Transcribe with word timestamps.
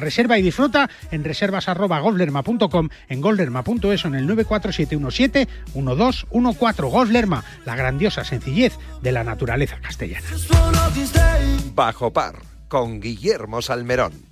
Reserva 0.00 0.38
y 0.38 0.42
disfruta 0.42 0.88
en 1.10 1.24
reservas.golflerma.com, 1.24 2.88
en 3.08 3.20
golflerma.es 3.20 4.04
o 4.04 4.08
en 4.08 4.14
el 4.14 4.28
947171214. 4.28 6.90
Golflerma, 6.90 7.44
la 7.64 7.76
grandiosa 7.76 8.24
sencillez 8.24 8.78
de 9.02 9.12
la 9.12 9.24
naturaleza 9.24 9.78
castellana. 9.80 10.26
Bajo 11.74 12.12
par, 12.12 12.34
con 12.68 13.00
Guillermo 13.00 13.62
Salmerón. 13.62 14.31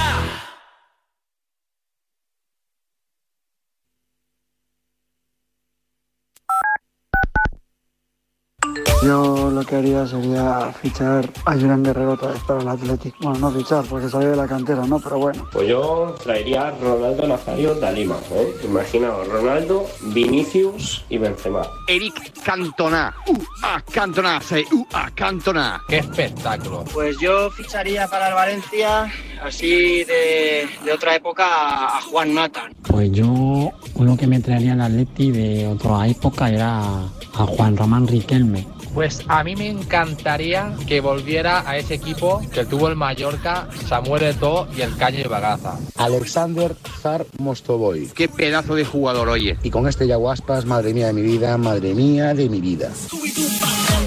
Yo 9.03 9.49
lo 9.49 9.63
que 9.65 9.77
haría 9.77 10.05
sería 10.05 10.71
fichar 10.79 11.27
a 11.45 11.53
Julián 11.53 11.83
Guerrero 11.83 12.13
otra 12.13 12.31
vez 12.31 12.43
para 12.43 12.61
el 12.61 12.67
Athletic. 12.67 13.15
Bueno, 13.19 13.39
no 13.39 13.51
fichar 13.51 13.83
porque 13.85 14.07
salió 14.07 14.29
de 14.29 14.35
la 14.35 14.47
cantera, 14.47 14.85
¿no? 14.85 14.99
Pero 14.99 15.17
bueno. 15.17 15.47
Pues 15.51 15.67
yo 15.67 16.15
traería 16.23 16.67
a 16.67 16.71
Ronaldo 16.71 17.27
Nazario 17.27 17.73
de 17.73 17.91
Lima, 17.93 18.17
¿eh? 18.31 18.55
Imaginaos, 18.63 19.27
Ronaldo, 19.27 19.87
Vinicius 20.13 21.03
y 21.09 21.17
Benzema. 21.17 21.63
Eric 21.87 22.31
Cantona. 22.43 23.15
Uh, 23.27 23.37
a 23.63 23.81
Cantona, 23.81 24.39
say, 24.39 24.63
uh, 24.71 24.85
a 24.93 25.09
Cantona. 25.09 25.81
¡Qué 25.87 25.97
espectáculo! 25.97 26.83
Pues 26.93 27.17
yo 27.19 27.49
ficharía 27.49 28.07
para 28.07 28.27
el 28.29 28.35
Valencia, 28.35 29.11
así 29.43 30.03
de, 30.03 30.69
de 30.85 30.93
otra 30.93 31.15
época, 31.15 31.97
a 31.97 32.01
Juan 32.03 32.35
Nathan. 32.35 32.71
Pues 32.83 33.11
yo, 33.11 33.71
uno 33.95 34.15
que 34.15 34.27
me 34.27 34.39
traería 34.39 34.73
al 34.73 34.81
Atleti 34.81 35.31
de 35.31 35.67
otra 35.67 36.07
época 36.07 36.49
era 36.49 37.07
a 37.33 37.45
Juan 37.45 37.77
Román 37.77 38.07
Riquelme. 38.07 38.67
Pues 38.93 39.21
a 39.27 39.43
mí 39.43 39.55
me 39.55 39.69
encantaría 39.69 40.73
que 40.85 40.99
volviera 40.99 41.67
a 41.69 41.77
ese 41.77 41.93
equipo 41.93 42.41
que 42.53 42.65
tuvo 42.65 42.89
el 42.89 42.95
Mallorca, 42.97 43.69
Samuel 43.87 44.23
Eto'o 44.23 44.67
y 44.75 44.81
el 44.81 44.95
Caño 44.97 45.19
y 45.19 45.27
Bagaza. 45.27 45.77
Alexander 45.95 46.75
Zar 47.01 47.25
Mostovoy. 47.37 48.09
Qué 48.13 48.27
pedazo 48.27 48.75
de 48.75 48.83
jugador, 48.83 49.29
oye. 49.29 49.57
Y 49.63 49.69
con 49.69 49.87
este 49.87 50.07
Yaguaspas, 50.07 50.65
madre 50.65 50.93
mía 50.93 51.07
de 51.07 51.13
mi 51.13 51.21
vida, 51.21 51.57
madre 51.57 51.93
mía 51.93 52.33
de 52.33 52.49
mi 52.49 52.59
vida. 52.59 52.91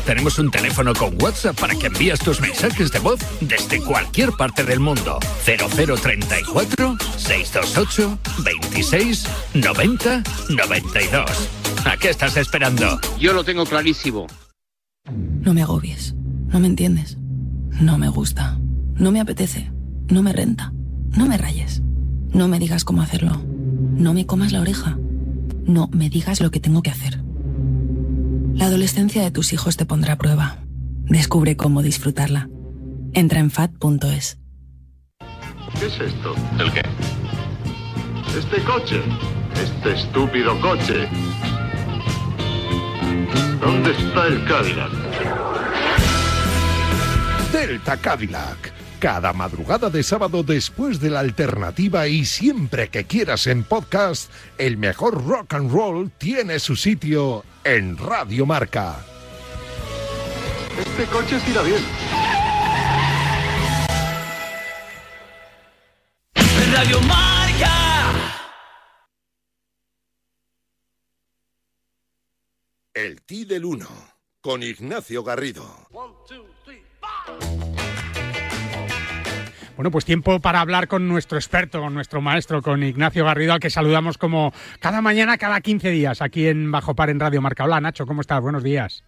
Tenemos 0.05 0.39
un 0.39 0.51
teléfono 0.51 0.93
con 0.93 1.17
WhatsApp 1.23 1.59
para 1.59 1.75
que 1.75 1.87
envíes 1.87 2.19
tus 2.19 2.39
mensajes 2.41 2.93
de 2.93 2.99
voz 2.99 3.21
desde 3.41 3.81
cualquier 3.81 4.33
parte 4.33 4.63
del 4.63 4.81
mundo. 4.81 5.19
0034 5.45 6.97
628 7.17 8.19
26 8.45 9.25
90 9.55 10.23
92. 10.51 11.64
¿A 11.91 11.97
qué 11.97 12.11
estás 12.11 12.37
esperando? 12.37 12.99
Yo 13.19 13.33
lo 13.33 13.45
tengo 13.45 13.65
clarísimo. 13.65 14.27
No 15.11 15.53
me 15.53 15.63
agobies. 15.63 16.15
No 16.49 16.61
me 16.61 16.67
entiendes. 16.67 17.19
No 17.81 17.99
me 17.99 18.09
gusta. 18.09 18.59
No 18.95 19.13
me 19.13 19.21
apetece. 19.21 19.71
No 20.09 20.23
me 20.23 20.33
renta. 20.33 20.73
No 21.17 21.27
me 21.27 21.37
rayes. 21.37 21.83
No 22.33 22.49
me 22.49 22.59
digas 22.59 22.85
cómo 22.85 23.03
hacerlo. 23.03 23.43
No 23.47 24.15
me 24.15 24.27
comas 24.27 24.53
la 24.53 24.61
oreja. 24.61 24.99
No 25.67 25.89
me 25.93 26.11
digas 26.11 26.41
lo 26.41 26.51
que 26.51 26.61
tengo 26.61 26.83
que 26.83 26.91
hacer. 26.91 27.23
La 28.55 28.67
adolescencia 28.67 29.23
de 29.23 29.31
tus 29.31 29.53
hijos 29.53 29.77
te 29.77 29.85
pondrá 29.87 30.15
a 30.15 30.19
prueba. 30.19 30.59
Descubre 31.07 31.57
cómo 31.57 31.83
disfrutarla. 31.83 32.49
Entra 33.13 33.41
en 33.41 33.51
fat.es. 33.51 34.39
¿Qué 35.79 35.87
es 35.87 36.01
esto? 36.01 36.35
¿El 36.59 36.73
qué? 36.73 36.83
Este 38.39 38.63
coche. 38.65 39.01
Este 39.55 39.93
estúpido 39.93 40.59
coche. 40.61 41.09
¿Dónde 43.61 43.93
está 43.93 44.27
el 44.27 44.45
Cadillac? 44.45 44.93
Delta 47.53 47.97
Cadillac. 47.97 48.73
Cada 48.99 49.33
madrugada 49.33 49.91
de 49.91 50.03
sábado 50.03 50.43
después 50.43 50.99
de 50.99 51.11
la 51.11 51.21
alternativa 51.21 52.07
y 52.09 52.25
siempre 52.25 52.89
que 52.89 53.05
quieras 53.05 53.47
en 53.47 53.63
podcast, 53.63 54.31
el 54.59 54.77
mejor 54.79 55.25
rock 55.27 55.55
and 55.55 55.71
roll 55.71 56.11
tiene 56.17 56.59
su 56.59 56.75
sitio 56.75 57.45
en 57.65 57.99
Radio 57.99 58.47
Marca. 58.47 58.97
Este 60.79 61.05
coche 61.05 61.39
irá 61.49 61.63
bien. 61.63 61.83
Radio 66.73 67.01
Marca. 67.03 67.34
El 72.95 73.23
Ti 73.23 73.45
del 73.45 73.65
1 73.65 73.89
con 74.41 74.63
Ignacio 74.63 75.25
Garrido. 75.25 75.89
Bueno, 79.75 79.91
pues 79.91 80.05
tiempo 80.05 80.39
para 80.39 80.61
hablar 80.61 80.87
con 80.87 81.09
nuestro 81.09 81.37
experto, 81.37 81.81
con 81.81 81.93
nuestro 81.93 82.21
maestro, 82.21 82.63
con 82.63 82.85
Ignacio 82.85 83.25
Garrido, 83.25 83.53
al 83.53 83.59
que 83.59 83.69
saludamos 83.69 84.17
como 84.17 84.53
cada 84.79 85.03
mañana, 85.03 85.39
cada 85.39 85.61
15 85.61 85.91
días, 85.91 86.23
aquí 86.23 86.47
en 86.47 86.71
Bajo 86.71 86.95
Par 86.95 87.11
en 87.11 87.19
Radio 87.19 87.43
Marca. 87.43 87.65
Hola 87.65 87.81
Nacho, 87.81 88.07
¿cómo 88.07 88.21
estás? 88.21 88.41
Buenos 88.41 88.63
días. 88.63 89.03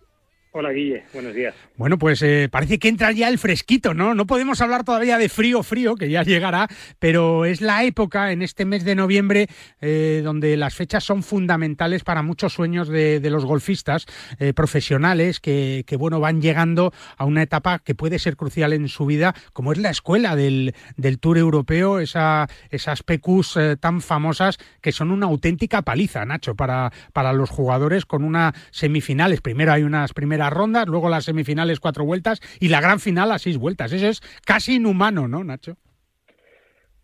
Hola 0.59 0.71
Guille, 0.71 1.05
buenos 1.13 1.35
días. 1.35 1.55
Bueno, 1.77 1.99
pues 1.99 2.23
eh, 2.23 2.49
parece 2.51 2.79
que 2.79 2.89
entra 2.89 3.13
ya 3.13 3.29
el 3.29 3.39
fresquito, 3.39 3.93
¿no? 3.93 4.15
No 4.15 4.27
podemos 4.27 4.63
hablar 4.63 4.85
todavía 4.85 5.19
de 5.19 5.29
frío, 5.29 5.63
frío, 5.63 5.97
que 5.97 6.09
ya 6.09 6.23
llegará, 6.25 6.67
pero 6.99 7.45
es 7.45 7.61
la 7.61 7.85
época 7.85 8.33
en 8.33 8.41
este 8.41 8.65
mes 8.65 8.83
de 8.83 8.95
noviembre 8.95 9.49
eh, 9.83 10.23
donde 10.25 10.57
las 10.57 10.75
fechas 10.75 11.05
son 11.05 11.23
fundamentales 11.23 12.05
para 12.05 12.23
muchos 12.23 12.55
sueños 12.55 12.89
de, 12.89 13.21
los 13.29 13.45
golfistas 13.45 14.07
eh, 14.39 14.55
profesionales 14.55 15.41
que, 15.41 15.85
bueno, 15.99 16.21
van 16.21 16.41
llegando 16.41 16.91
a 17.19 17.27
una 17.27 17.43
etapa 17.43 17.79
que 17.81 17.95
puede 17.95 18.19
ser 18.19 18.37
crucial 18.37 18.73
en 18.73 18.89
su 18.89 19.05
vida, 19.05 19.35
como 19.53 19.73
es 19.73 19.79
la 19.79 19.91
escuela 19.91 20.37
del, 20.37 20.73
Tour 21.21 21.37
Europeo, 21.37 22.01
esa, 22.01 22.49
esas 22.71 23.03
PQs 23.03 23.59
tan 23.79 24.01
famosas 24.01 24.57
que 24.81 24.93
son 24.93 25.11
una 25.11 25.27
auténtica 25.27 25.83
paliza, 25.83 26.25
Nacho, 26.25 26.55
para, 26.55 26.93
para 27.13 27.35
los 27.35 27.51
jugadores 27.51 28.07
con 28.07 28.25
unas 28.25 28.55
semifinales. 28.71 29.43
Primero 29.43 29.73
hay 29.75 29.83
unas 29.83 30.15
primeras 30.15 30.46
rondas, 30.51 30.87
luego 30.87 31.09
las 31.09 31.25
semifinales 31.25 31.81
cuatro 31.81 32.05
vueltas 32.05 32.41
y 32.61 32.69
la 32.69 32.81
gran 32.81 33.01
final 33.01 33.33
a 33.33 33.39
seis 33.39 33.59
vueltas. 33.59 33.93
Eso 33.93 34.09
es 34.09 34.21
casi 34.45 34.77
inhumano, 34.77 35.29
¿no, 35.29 35.45
Nacho? 35.45 35.77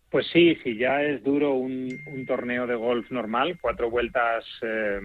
Pues 0.09 0.27
sí, 0.31 0.55
sí, 0.63 0.77
ya 0.77 1.01
es 1.01 1.23
duro 1.23 1.53
un, 1.53 1.89
un 2.05 2.25
torneo 2.25 2.67
de 2.67 2.75
golf 2.75 3.09
normal. 3.09 3.57
Cuatro 3.59 3.89
vueltas 3.89 4.45
eh, 4.61 4.99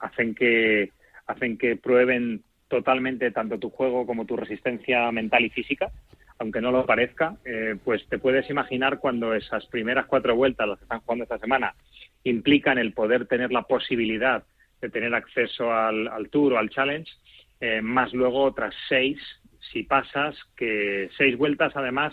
hacen 0.00 0.34
que 0.34 0.90
hacen 1.26 1.56
que 1.56 1.76
prueben 1.76 2.42
totalmente 2.66 3.30
tanto 3.30 3.58
tu 3.58 3.70
juego 3.70 4.04
como 4.04 4.24
tu 4.24 4.36
resistencia 4.36 5.12
mental 5.12 5.44
y 5.44 5.50
física, 5.50 5.92
aunque 6.38 6.60
no 6.60 6.72
lo 6.72 6.84
parezca. 6.86 7.36
Eh, 7.44 7.76
pues 7.84 8.04
te 8.08 8.18
puedes 8.18 8.50
imaginar 8.50 8.98
cuando 8.98 9.32
esas 9.34 9.64
primeras 9.66 10.06
cuatro 10.06 10.34
vueltas, 10.34 10.66
las 10.66 10.78
que 10.78 10.84
están 10.86 11.00
jugando 11.00 11.22
esta 11.22 11.38
semana, 11.38 11.74
implican 12.24 12.78
el 12.78 12.92
poder 12.94 13.26
tener 13.26 13.52
la 13.52 13.62
posibilidad 13.62 14.42
de 14.80 14.90
tener 14.90 15.14
acceso 15.14 15.72
al, 15.72 16.08
al 16.08 16.28
Tour 16.30 16.54
o 16.54 16.58
al 16.58 16.70
Challenge, 16.70 17.08
eh, 17.62 17.80
más 17.80 18.12
luego 18.12 18.42
otras 18.42 18.74
seis, 18.88 19.18
si 19.72 19.84
pasas, 19.84 20.34
que 20.56 21.08
seis 21.16 21.38
vueltas 21.38 21.72
además. 21.76 22.12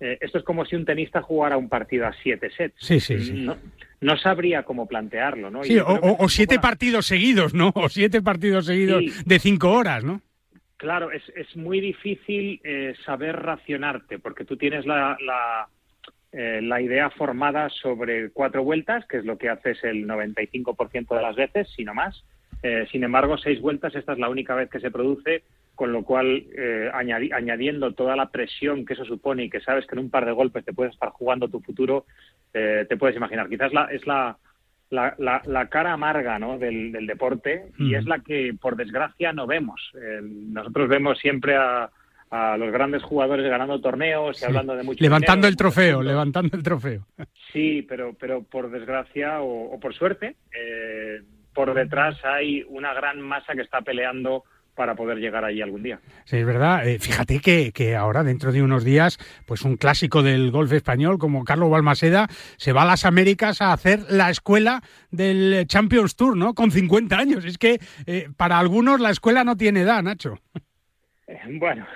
Eh, 0.00 0.16
esto 0.22 0.38
es 0.38 0.44
como 0.44 0.64
si 0.64 0.76
un 0.76 0.86
tenista 0.86 1.20
jugara 1.20 1.58
un 1.58 1.68
partido 1.68 2.06
a 2.06 2.12
siete 2.22 2.50
sets. 2.56 2.76
Sí, 2.78 2.98
sí, 2.98 3.18
sí. 3.18 3.32
No, 3.32 3.58
no 4.00 4.16
sabría 4.16 4.62
cómo 4.62 4.86
plantearlo, 4.86 5.50
¿no? 5.50 5.62
Sí, 5.62 5.78
o, 5.78 5.86
o, 5.86 6.24
o, 6.24 6.28
siete 6.30 6.58
partidos 6.58 7.04
seguidos, 7.04 7.52
¿no? 7.52 7.70
O 7.74 7.90
siete 7.90 8.22
partidos 8.22 8.64
seguidos 8.64 9.04
sí. 9.04 9.22
de 9.26 9.38
cinco 9.38 9.72
horas, 9.72 10.04
¿no? 10.04 10.22
Claro, 10.78 11.12
es, 11.12 11.22
es 11.36 11.54
muy 11.54 11.80
difícil 11.82 12.58
eh, 12.64 12.94
saber 13.04 13.36
racionarte, 13.36 14.18
porque 14.18 14.46
tú 14.46 14.56
tienes 14.56 14.86
la, 14.86 15.18
la, 15.20 15.68
eh, 16.32 16.60
la 16.62 16.80
idea 16.80 17.10
formada 17.10 17.68
sobre 17.68 18.30
cuatro 18.30 18.64
vueltas, 18.64 19.04
que 19.06 19.18
es 19.18 19.26
lo 19.26 19.36
que 19.36 19.50
haces 19.50 19.84
el 19.84 20.06
95% 20.06 21.14
de 21.14 21.22
las 21.22 21.36
veces, 21.36 21.68
si 21.76 21.84
no 21.84 21.92
más. 21.92 22.24
Eh, 22.62 22.86
sin 22.90 23.04
embargo, 23.04 23.38
seis 23.38 23.60
vueltas, 23.60 23.94
esta 23.94 24.12
es 24.12 24.18
la 24.18 24.28
única 24.28 24.54
vez 24.54 24.68
que 24.68 24.80
se 24.80 24.90
produce, 24.90 25.42
con 25.74 25.92
lo 25.92 26.02
cual, 26.02 26.44
eh, 26.56 26.90
añadi- 26.92 27.32
añadiendo 27.32 27.92
toda 27.92 28.16
la 28.16 28.30
presión 28.30 28.84
que 28.84 28.94
eso 28.94 29.04
supone 29.04 29.44
y 29.44 29.50
que 29.50 29.60
sabes 29.60 29.86
que 29.86 29.94
en 29.94 30.00
un 30.00 30.10
par 30.10 30.26
de 30.26 30.32
golpes 30.32 30.64
te 30.64 30.72
puedes 30.72 30.92
estar 30.94 31.10
jugando 31.10 31.48
tu 31.48 31.60
futuro, 31.60 32.04
eh, 32.52 32.84
te 32.88 32.96
puedes 32.96 33.16
imaginar. 33.16 33.48
Quizás 33.48 33.72
la, 33.72 33.84
es 33.84 34.04
la, 34.06 34.36
la, 34.90 35.14
la- 35.18 35.42
la 35.46 35.68
cara 35.68 35.92
amarga 35.92 36.38
¿no? 36.40 36.58
del, 36.58 36.90
del 36.90 37.06
deporte 37.06 37.66
y 37.78 37.94
es 37.94 38.06
la 38.06 38.18
que, 38.20 38.54
por 38.60 38.74
desgracia, 38.74 39.32
no 39.32 39.46
vemos. 39.46 39.92
Eh, 39.94 40.20
nosotros 40.22 40.88
vemos 40.88 41.16
siempre 41.18 41.54
a, 41.56 41.90
a 42.30 42.56
los 42.56 42.72
grandes 42.72 43.02
jugadores 43.04 43.48
ganando 43.48 43.80
torneos 43.80 44.42
y 44.42 44.44
hablando 44.46 44.74
de 44.74 44.82
mucho 44.82 45.02
Levantando 45.04 45.46
dinero, 45.46 45.50
el 45.50 45.56
trofeo, 45.56 46.02
levantando 46.02 46.56
el 46.56 46.62
trofeo. 46.64 47.06
Sí, 47.52 47.82
pero, 47.88 48.16
pero 48.18 48.42
por 48.42 48.68
desgracia 48.70 49.40
o, 49.42 49.74
o 49.74 49.78
por 49.78 49.94
suerte, 49.94 50.34
eh, 50.52 51.20
por 51.58 51.74
detrás 51.74 52.16
hay 52.24 52.64
una 52.68 52.94
gran 52.94 53.20
masa 53.20 53.52
que 53.54 53.62
está 53.62 53.80
peleando 53.80 54.44
para 54.76 54.94
poder 54.94 55.18
llegar 55.18 55.44
allí 55.44 55.60
algún 55.60 55.82
día. 55.82 55.98
Sí, 56.24 56.36
es 56.36 56.46
verdad. 56.46 56.86
Eh, 56.86 57.00
fíjate 57.00 57.40
que, 57.40 57.72
que 57.72 57.96
ahora, 57.96 58.22
dentro 58.22 58.52
de 58.52 58.62
unos 58.62 58.84
días, 58.84 59.18
pues 59.44 59.62
un 59.62 59.76
clásico 59.76 60.22
del 60.22 60.52
golf 60.52 60.70
español 60.70 61.18
como 61.18 61.42
Carlos 61.42 61.68
Balmaseda 61.68 62.28
se 62.58 62.72
va 62.72 62.82
a 62.82 62.86
las 62.86 63.04
Américas 63.04 63.60
a 63.60 63.72
hacer 63.72 64.02
la 64.08 64.30
escuela 64.30 64.84
del 65.10 65.66
Champions 65.66 66.14
Tour, 66.14 66.36
¿no? 66.36 66.54
Con 66.54 66.70
50 66.70 67.18
años. 67.18 67.44
Es 67.44 67.58
que 67.58 67.80
eh, 68.06 68.28
para 68.36 68.60
algunos 68.60 69.00
la 69.00 69.10
escuela 69.10 69.42
no 69.42 69.56
tiene 69.56 69.80
edad, 69.80 70.00
Nacho. 70.00 70.38
Eh, 71.26 71.40
Bueno, 71.58 71.88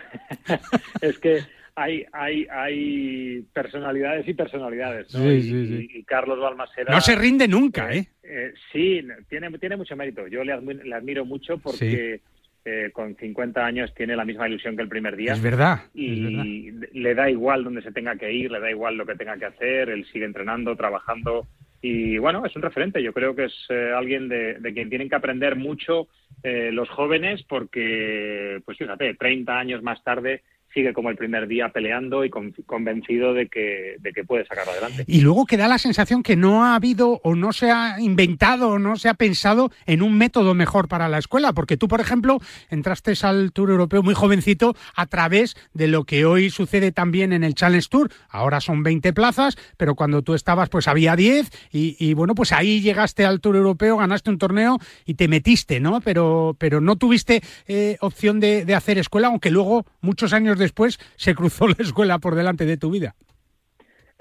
es 1.01 1.21
que 1.21 1.45
hay, 1.75 2.05
hay, 2.13 2.47
hay 2.51 3.43
personalidades 3.53 4.27
y 4.29 4.35
personalidades, 4.35 5.13
¿no? 5.15 5.21
Sí, 5.21 5.29
y, 5.29 5.43
sí, 5.43 5.67
sí. 5.67 5.89
y- 5.95 5.99
y 5.99 6.05
Carlos 6.05 6.39
Balmaseda... 6.39 6.93
No 6.93 7.01
se 7.01 7.15
rinde 7.17 7.49
nunca, 7.49 7.93
¿eh? 7.95 8.07
Eh, 8.23 8.53
sí, 8.73 9.01
tiene, 9.29 9.51
tiene 9.59 9.77
mucho 9.77 9.97
mérito. 9.97 10.27
Yo 10.29 10.45
le, 10.45 10.55
admi- 10.55 10.83
le 10.83 10.95
admiro 10.95 11.25
mucho 11.25 11.59
porque 11.59 12.21
eh, 12.65 12.91
con 12.93 13.17
50 13.17 13.65
años 13.65 13.93
tiene 13.95 14.15
la 14.17 14.25
misma 14.25 14.49
ilusión 14.49 14.77
que 14.77 14.83
el 14.83 14.89
primer 14.89 15.17
día. 15.17 15.33
Es 15.33 15.43
verdad. 15.43 15.81
es 15.95 16.23
verdad. 16.23 16.45
y 16.45 16.71
le 16.93 17.15
da 17.15 17.31
igual 17.31 17.65
donde 17.65 17.83
se 17.83 17.91
tenga 17.93 18.17
que 18.17 18.33
ir, 18.33 18.51
le 18.51 18.61
da 18.61 18.71
igual 18.71 18.97
lo 18.97 19.07
que 19.07 19.17
tenga 19.17 19.37
que 19.39 19.47
hacer, 19.47 19.89
él 19.89 20.05
sigue 20.13 20.25
entrenando, 20.27 20.77
trabajando 20.77 21.47
y 21.85 22.17
bueno, 22.19 22.47
es 22.47 22.55
un 22.55 22.63
referente, 22.63 23.03
yo 23.03 23.13
creo 23.13 23.35
que 23.35 23.47
es 23.47 23.67
eh, 23.69 23.91
alguien 23.97 24.29
de, 24.29 24.55
de 24.61 24.73
quien 24.73 24.89
tienen 24.89 25.09
que 25.09 25.17
aprender 25.17 25.57
mucho 25.57 26.07
eh, 26.45 26.71
los 26.73 26.89
jóvenes 26.89 27.43
porque, 27.43 28.61
pues 28.65 28.79
fíjate, 28.79 29.15
30 29.15 29.59
años 29.59 29.83
más 29.83 30.03
tarde 30.05 30.43
sigue 30.75 30.93
como 30.93 31.11
el 31.11 31.17
primer 31.17 31.47
día 31.47 31.69
peleando 31.71 32.25
y 32.25 32.31
con- 32.31 32.53
convencido 32.67 33.35
de 33.35 33.49
que, 33.49 33.97
de 34.01 34.13
que 34.13 34.25
puede 34.25 34.45
sacarlo 34.47 34.73
adelante. 34.73 35.05
Y 35.07 35.21
luego 35.21 35.47
que 35.47 35.57
da 35.57 35.69
la 35.69 35.79
sensación 35.79 36.23
que 36.23 36.37
no 36.37 36.65
ha 36.65 36.75
habido 36.75 37.21
o 37.25 37.35
no 37.35 37.53
se 37.53 37.71
ha 37.71 38.01
inventado 38.01 38.71
o 38.71 38.79
no 38.79 38.97
se 38.97 39.09
ha 39.09 39.15
pensado 39.15 39.71
en 39.87 40.03
un 40.03 40.17
método 40.19 40.55
mejor 40.55 40.89
para 40.89 41.09
la 41.09 41.19
escuela, 41.19 41.53
porque 41.53 41.77
tú, 41.77 41.89
por 41.89 42.01
ejemplo, 42.01 42.39
entraste 42.71 43.13
al 43.23 43.53
Tour 43.53 43.71
Europeo 43.71 44.03
muy 44.03 44.15
jovencito 44.15 44.75
a 44.95 45.07
través 45.07 45.57
de 45.75 45.87
lo 45.89 46.05
que 46.05 46.25
hoy 46.25 46.51
sucede 46.51 46.93
también 46.93 47.33
en 47.33 47.45
el 47.45 47.55
Challenge 47.55 47.87
Tour. 47.91 48.11
Ahora 48.29 48.61
son 48.61 48.83
20 48.83 49.13
plazas, 49.13 49.57
pero 49.77 49.95
cuando 49.95 50.23
tú 50.23 50.35
estabas 50.35 50.69
pues 50.71 50.89
había 50.89 51.15
10 51.17 51.51
y, 51.73 51.97
y, 51.99 52.15
bueno, 52.15 52.35
pues 52.35 52.53
ahí 52.53 52.81
llegaste 52.81 53.25
al 53.25 53.41
Tour 53.41 53.57
Europeo, 53.57 53.99
ganaste 53.99 54.31
un 54.31 54.39
torneo 54.39 54.79
y 55.05 55.15
te 55.15 55.29
metiste, 55.29 55.81
¿no? 55.81 56.01
Pero, 56.01 56.57
pero 56.59 56.81
no 56.81 56.97
tuviste 56.97 57.43
eh, 57.67 57.97
opción 58.01 58.41
de, 58.41 58.65
de 58.65 58.75
hacer 58.75 58.99
escuela, 58.99 59.29
aunque 59.29 59.51
luego, 59.51 59.85
muchos 60.01 60.33
años 60.33 60.59
después, 60.63 60.99
se 61.17 61.35
cruzó 61.35 61.69
la 61.69 61.77
escuela 61.79 62.19
por 62.19 62.35
delante 62.35 62.65
de 62.65 62.77
tu 62.77 62.91
vida. 62.91 63.15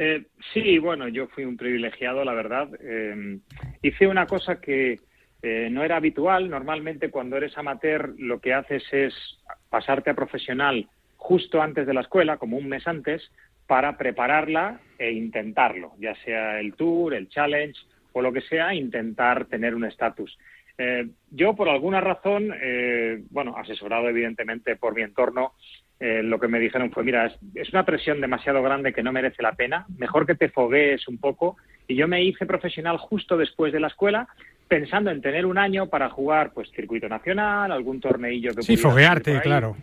Eh, 0.04 0.26
sí, 0.52 0.80
bueno, 0.80 1.08
yo 1.08 1.28
fui 1.28 1.46
un 1.46 1.58
privilegiado, 1.58 2.26
la 2.26 2.34
verdad. 2.34 2.70
Eh, 2.82 3.38
hice 3.84 4.08
una 4.08 4.26
cosa 4.26 4.60
que 4.60 5.00
eh, 5.44 5.70
no 5.72 5.84
era 5.84 5.98
habitual. 5.98 6.50
Normalmente 6.50 7.12
cuando 7.12 7.38
eres 7.38 7.56
amateur 7.56 8.16
lo 8.18 8.40
que 8.40 8.52
haces 8.52 8.84
es 8.92 9.14
pasarte 9.70 10.10
a 10.10 10.16
profesional 10.16 10.88
justo 11.18 11.62
antes 11.62 11.86
de 11.86 11.94
la 11.94 12.02
escuela, 12.02 12.38
como 12.38 12.58
un 12.58 12.68
mes 12.68 12.88
antes, 12.88 13.32
para 13.68 13.96
prepararla 13.96 14.82
e 14.98 15.12
intentarlo, 15.12 15.94
ya 16.00 16.16
sea 16.26 16.60
el 16.60 16.74
tour, 16.74 17.14
el 17.14 17.30
challenge 17.30 17.80
o 18.12 18.24
lo 18.24 18.34
que 18.34 18.42
sea, 18.42 18.74
intentar 18.74 19.46
tener 19.46 19.76
un 19.76 19.86
estatus. 19.86 20.36
Yo, 21.30 21.56
por 21.56 21.70
alguna 21.70 22.02
razón, 22.02 22.52
bueno, 23.30 23.56
asesorado 23.56 24.10
evidentemente 24.10 24.76
por 24.78 24.96
mi 24.96 25.04
entorno, 25.04 25.54
eh, 26.02 26.24
lo 26.24 26.40
que 26.40 26.48
me 26.48 26.60
dijeron 26.60 26.90
fue, 26.92 27.04
mira, 27.04 27.28
es, 27.28 27.34
es, 27.54 27.72
una 27.72 27.86
presión 27.86 28.20
demasiado 28.20 28.64
grande 28.64 28.92
que 28.92 29.04
no 29.04 29.12
merece 29.12 29.44
la 29.44 29.54
pena, 29.54 29.86
mejor 30.00 30.26
que 30.26 30.34
te 30.34 30.50
foguees 30.50 31.08
un 31.08 31.20
poco. 31.20 31.58
Y 31.88 31.96
yo 31.96 32.08
me 32.08 32.24
hice 32.24 32.48
profesional 32.48 32.98
justo 32.98 33.38
después 33.38 33.72
de 33.72 33.80
la 33.80 33.88
escuela, 33.88 34.28
pensando 34.68 35.12
en 35.12 35.22
tener 35.22 35.46
un 35.46 35.60
año 35.60 35.90
para 35.90 36.10
jugar, 36.10 36.54
pues, 36.54 36.72
circuito 36.72 37.08
nacional, 37.08 37.72
algún 37.72 38.00
torneillo 38.00 38.56
que 38.56 38.64
Sí, 38.64 38.74
pudiera 38.74 38.90
foguearte, 38.90 39.42
claro. 39.42 39.78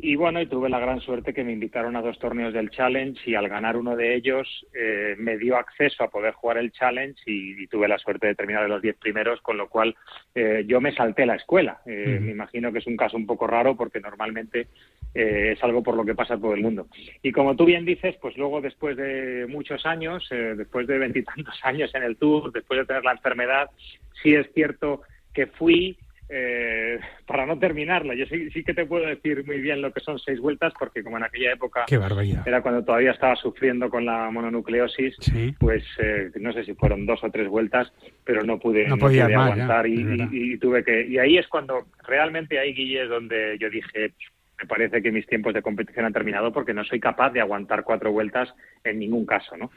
Y 0.00 0.14
bueno, 0.14 0.40
y 0.40 0.46
tuve 0.46 0.68
la 0.68 0.78
gran 0.78 1.00
suerte 1.00 1.34
que 1.34 1.42
me 1.42 1.52
invitaron 1.52 1.96
a 1.96 2.02
dos 2.02 2.18
torneos 2.20 2.54
del 2.54 2.70
Challenge 2.70 3.18
y 3.28 3.34
al 3.34 3.48
ganar 3.48 3.76
uno 3.76 3.96
de 3.96 4.14
ellos 4.14 4.46
eh, 4.72 5.16
me 5.18 5.36
dio 5.36 5.56
acceso 5.56 6.04
a 6.04 6.08
poder 6.08 6.34
jugar 6.34 6.58
el 6.58 6.70
Challenge 6.70 7.20
y, 7.26 7.62
y 7.62 7.66
tuve 7.66 7.88
la 7.88 7.98
suerte 7.98 8.28
de 8.28 8.36
terminar 8.36 8.62
de 8.62 8.68
los 8.68 8.80
diez 8.80 8.96
primeros, 8.96 9.40
con 9.40 9.56
lo 9.56 9.68
cual 9.68 9.96
eh, 10.36 10.64
yo 10.68 10.80
me 10.80 10.94
salté 10.94 11.26
la 11.26 11.34
escuela. 11.34 11.80
Eh. 11.84 12.18
Me 12.20 12.30
imagino 12.30 12.72
que 12.72 12.78
es 12.78 12.86
un 12.86 12.96
caso 12.96 13.16
un 13.16 13.26
poco 13.26 13.48
raro 13.48 13.76
porque 13.76 13.98
normalmente 13.98 14.68
eh, 15.14 15.54
es 15.56 15.64
algo 15.64 15.82
por 15.82 15.96
lo 15.96 16.04
que 16.04 16.14
pasa 16.14 16.38
todo 16.38 16.54
el 16.54 16.62
mundo. 16.62 16.86
Y 17.22 17.32
como 17.32 17.56
tú 17.56 17.64
bien 17.64 17.84
dices, 17.84 18.16
pues 18.20 18.36
luego 18.36 18.60
después 18.60 18.96
de 18.96 19.46
muchos 19.48 19.84
años, 19.84 20.26
eh, 20.30 20.54
después 20.56 20.86
de 20.86 20.98
veintitantos 20.98 21.58
años 21.64 21.92
en 21.94 22.04
el 22.04 22.16
Tour, 22.16 22.52
después 22.52 22.78
de 22.78 22.86
tener 22.86 23.04
la 23.04 23.12
enfermedad, 23.12 23.70
sí 24.22 24.34
es 24.34 24.48
cierto 24.52 25.02
que 25.34 25.46
fui 25.46 25.98
eh, 26.30 26.98
para 27.26 27.46
no 27.46 27.58
terminarla. 27.58 28.14
Yo 28.14 28.26
sí, 28.26 28.50
sí 28.50 28.62
que 28.62 28.74
te 28.74 28.86
puedo 28.86 29.06
decir 29.06 29.44
muy 29.46 29.60
bien 29.60 29.80
lo 29.80 29.92
que 29.92 30.00
son 30.00 30.18
seis 30.18 30.40
vueltas, 30.40 30.72
porque 30.78 31.02
como 31.02 31.16
en 31.16 31.24
aquella 31.24 31.52
época 31.52 31.84
era 32.46 32.62
cuando 32.62 32.84
todavía 32.84 33.12
estaba 33.12 33.36
sufriendo 33.36 33.88
con 33.88 34.04
la 34.04 34.30
mononucleosis, 34.30 35.16
Sí. 35.20 35.54
pues 35.58 35.84
eh, 35.98 36.30
no 36.40 36.52
sé 36.52 36.64
si 36.64 36.74
fueron 36.74 37.06
dos 37.06 37.22
o 37.24 37.30
tres 37.30 37.48
vueltas, 37.48 37.92
pero 38.24 38.42
no 38.42 38.58
pude, 38.58 38.86
No 38.88 38.98
pude 38.98 39.22
más, 39.34 39.52
aguantar 39.52 39.86
ya, 39.86 40.28
y, 40.30 40.58
tuve 40.58 40.84
que... 40.84 41.06
Y 41.06 41.18
ahí 41.18 41.38
es 41.38 41.48
cuando 41.48 41.86
realmente 42.06 42.58
ahí, 42.58 42.74
Guille, 42.74 43.04
es 43.04 43.08
donde 43.08 43.56
yo 43.58 43.70
dije, 43.70 44.12
me 44.60 44.66
parece 44.66 45.00
que 45.00 45.12
mis 45.12 45.26
tiempos 45.26 45.54
de 45.54 45.62
competición 45.62 46.04
han 46.04 46.12
terminado 46.12 46.52
porque 46.52 46.74
no 46.74 46.84
soy 46.84 46.98
capaz 46.98 47.30
de 47.30 47.40
aguantar 47.40 47.84
cuatro 47.84 48.10
vueltas 48.12 48.52
en 48.84 48.98
ningún 48.98 49.24
caso, 49.24 49.56
¿no? 49.56 49.70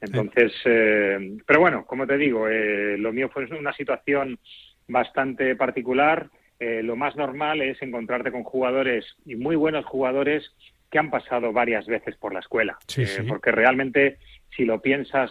Entonces, 0.00 0.52
eh, 0.66 1.38
pero 1.46 1.60
bueno, 1.60 1.84
como 1.86 2.06
te 2.06 2.18
digo, 2.18 2.46
eh, 2.48 2.96
lo 2.98 3.12
mío 3.12 3.30
fue 3.30 3.46
una 3.46 3.72
situación 3.72 4.38
bastante 4.88 5.54
particular. 5.56 6.28
Eh, 6.58 6.82
lo 6.82 6.96
más 6.96 7.16
normal 7.16 7.60
es 7.60 7.80
encontrarte 7.82 8.30
con 8.30 8.42
jugadores 8.44 9.04
y 9.24 9.36
muy 9.36 9.56
buenos 9.56 9.84
jugadores 9.84 10.50
que 10.90 10.98
han 10.98 11.10
pasado 11.10 11.52
varias 11.52 11.86
veces 11.86 12.16
por 12.16 12.32
la 12.32 12.40
escuela. 12.40 12.78
Sí, 12.86 13.02
Eh, 13.02 13.06
sí. 13.06 13.22
Porque 13.28 13.50
realmente, 13.50 14.18
si 14.56 14.64
lo 14.64 14.80
piensas, 14.80 15.30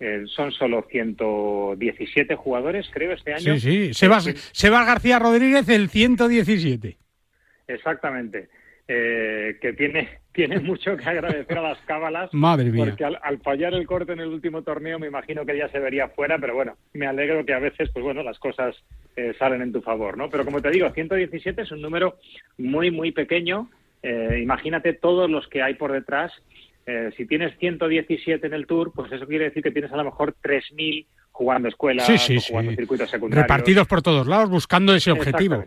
eh, 0.00 0.24
son 0.26 0.52
solo 0.52 0.86
117 0.90 2.34
jugadores, 2.34 2.86
creo, 2.92 3.12
este 3.12 3.32
año. 3.32 3.56
Sí, 3.56 3.60
sí. 3.60 3.94
Sebas, 3.94 4.24
Sebas 4.52 4.86
García 4.86 5.18
Rodríguez, 5.18 5.68
el 5.68 5.88
117. 5.88 6.96
Exactamente. 7.66 8.48
Que 8.86 9.74
tiene, 9.76 10.08
tiene 10.38 10.60
mucho 10.60 10.96
que 10.96 11.04
agradecer 11.04 11.58
a 11.58 11.62
las 11.62 11.78
cábalas. 11.80 12.32
Madre 12.32 12.70
mía. 12.70 12.84
Porque 12.84 13.04
al, 13.04 13.18
al 13.22 13.40
fallar 13.40 13.74
el 13.74 13.84
corte 13.88 14.12
en 14.12 14.20
el 14.20 14.28
último 14.28 14.62
torneo, 14.62 14.96
me 15.00 15.08
imagino 15.08 15.44
que 15.44 15.58
ya 15.58 15.68
se 15.68 15.80
vería 15.80 16.10
fuera, 16.10 16.38
pero 16.38 16.54
bueno, 16.54 16.76
me 16.92 17.08
alegro 17.08 17.44
que 17.44 17.54
a 17.54 17.58
veces, 17.58 17.90
pues 17.92 18.04
bueno, 18.04 18.22
las 18.22 18.38
cosas 18.38 18.76
eh, 19.16 19.34
salen 19.36 19.62
en 19.62 19.72
tu 19.72 19.80
favor, 19.80 20.16
¿no? 20.16 20.30
Pero 20.30 20.44
como 20.44 20.62
te 20.62 20.70
digo, 20.70 20.88
117 20.90 21.62
es 21.62 21.72
un 21.72 21.82
número 21.82 22.18
muy, 22.56 22.92
muy 22.92 23.10
pequeño. 23.10 23.68
Eh, 24.00 24.38
imagínate 24.40 24.92
todos 24.92 25.28
los 25.28 25.48
que 25.48 25.60
hay 25.60 25.74
por 25.74 25.90
detrás. 25.90 26.30
Eh, 26.86 27.10
si 27.16 27.26
tienes 27.26 27.58
117 27.58 28.46
en 28.46 28.54
el 28.54 28.68
Tour, 28.68 28.92
pues 28.94 29.10
eso 29.10 29.26
quiere 29.26 29.46
decir 29.46 29.64
que 29.64 29.72
tienes 29.72 29.90
a 29.90 29.96
lo 29.96 30.04
mejor 30.04 30.36
3.000 30.40 31.04
jugando 31.38 31.68
escuelas 31.68 32.04
Sí, 32.04 32.18
sí, 32.18 32.36
o 32.36 32.40
jugando 32.40 32.72
sí. 32.72 32.76
circuitos 32.78 33.08
secundarios. 33.08 33.44
Repartidos 33.44 33.86
por 33.86 34.02
todos 34.02 34.26
lados, 34.26 34.50
buscando 34.50 34.92
ese 34.92 35.12
objetivo. 35.12 35.64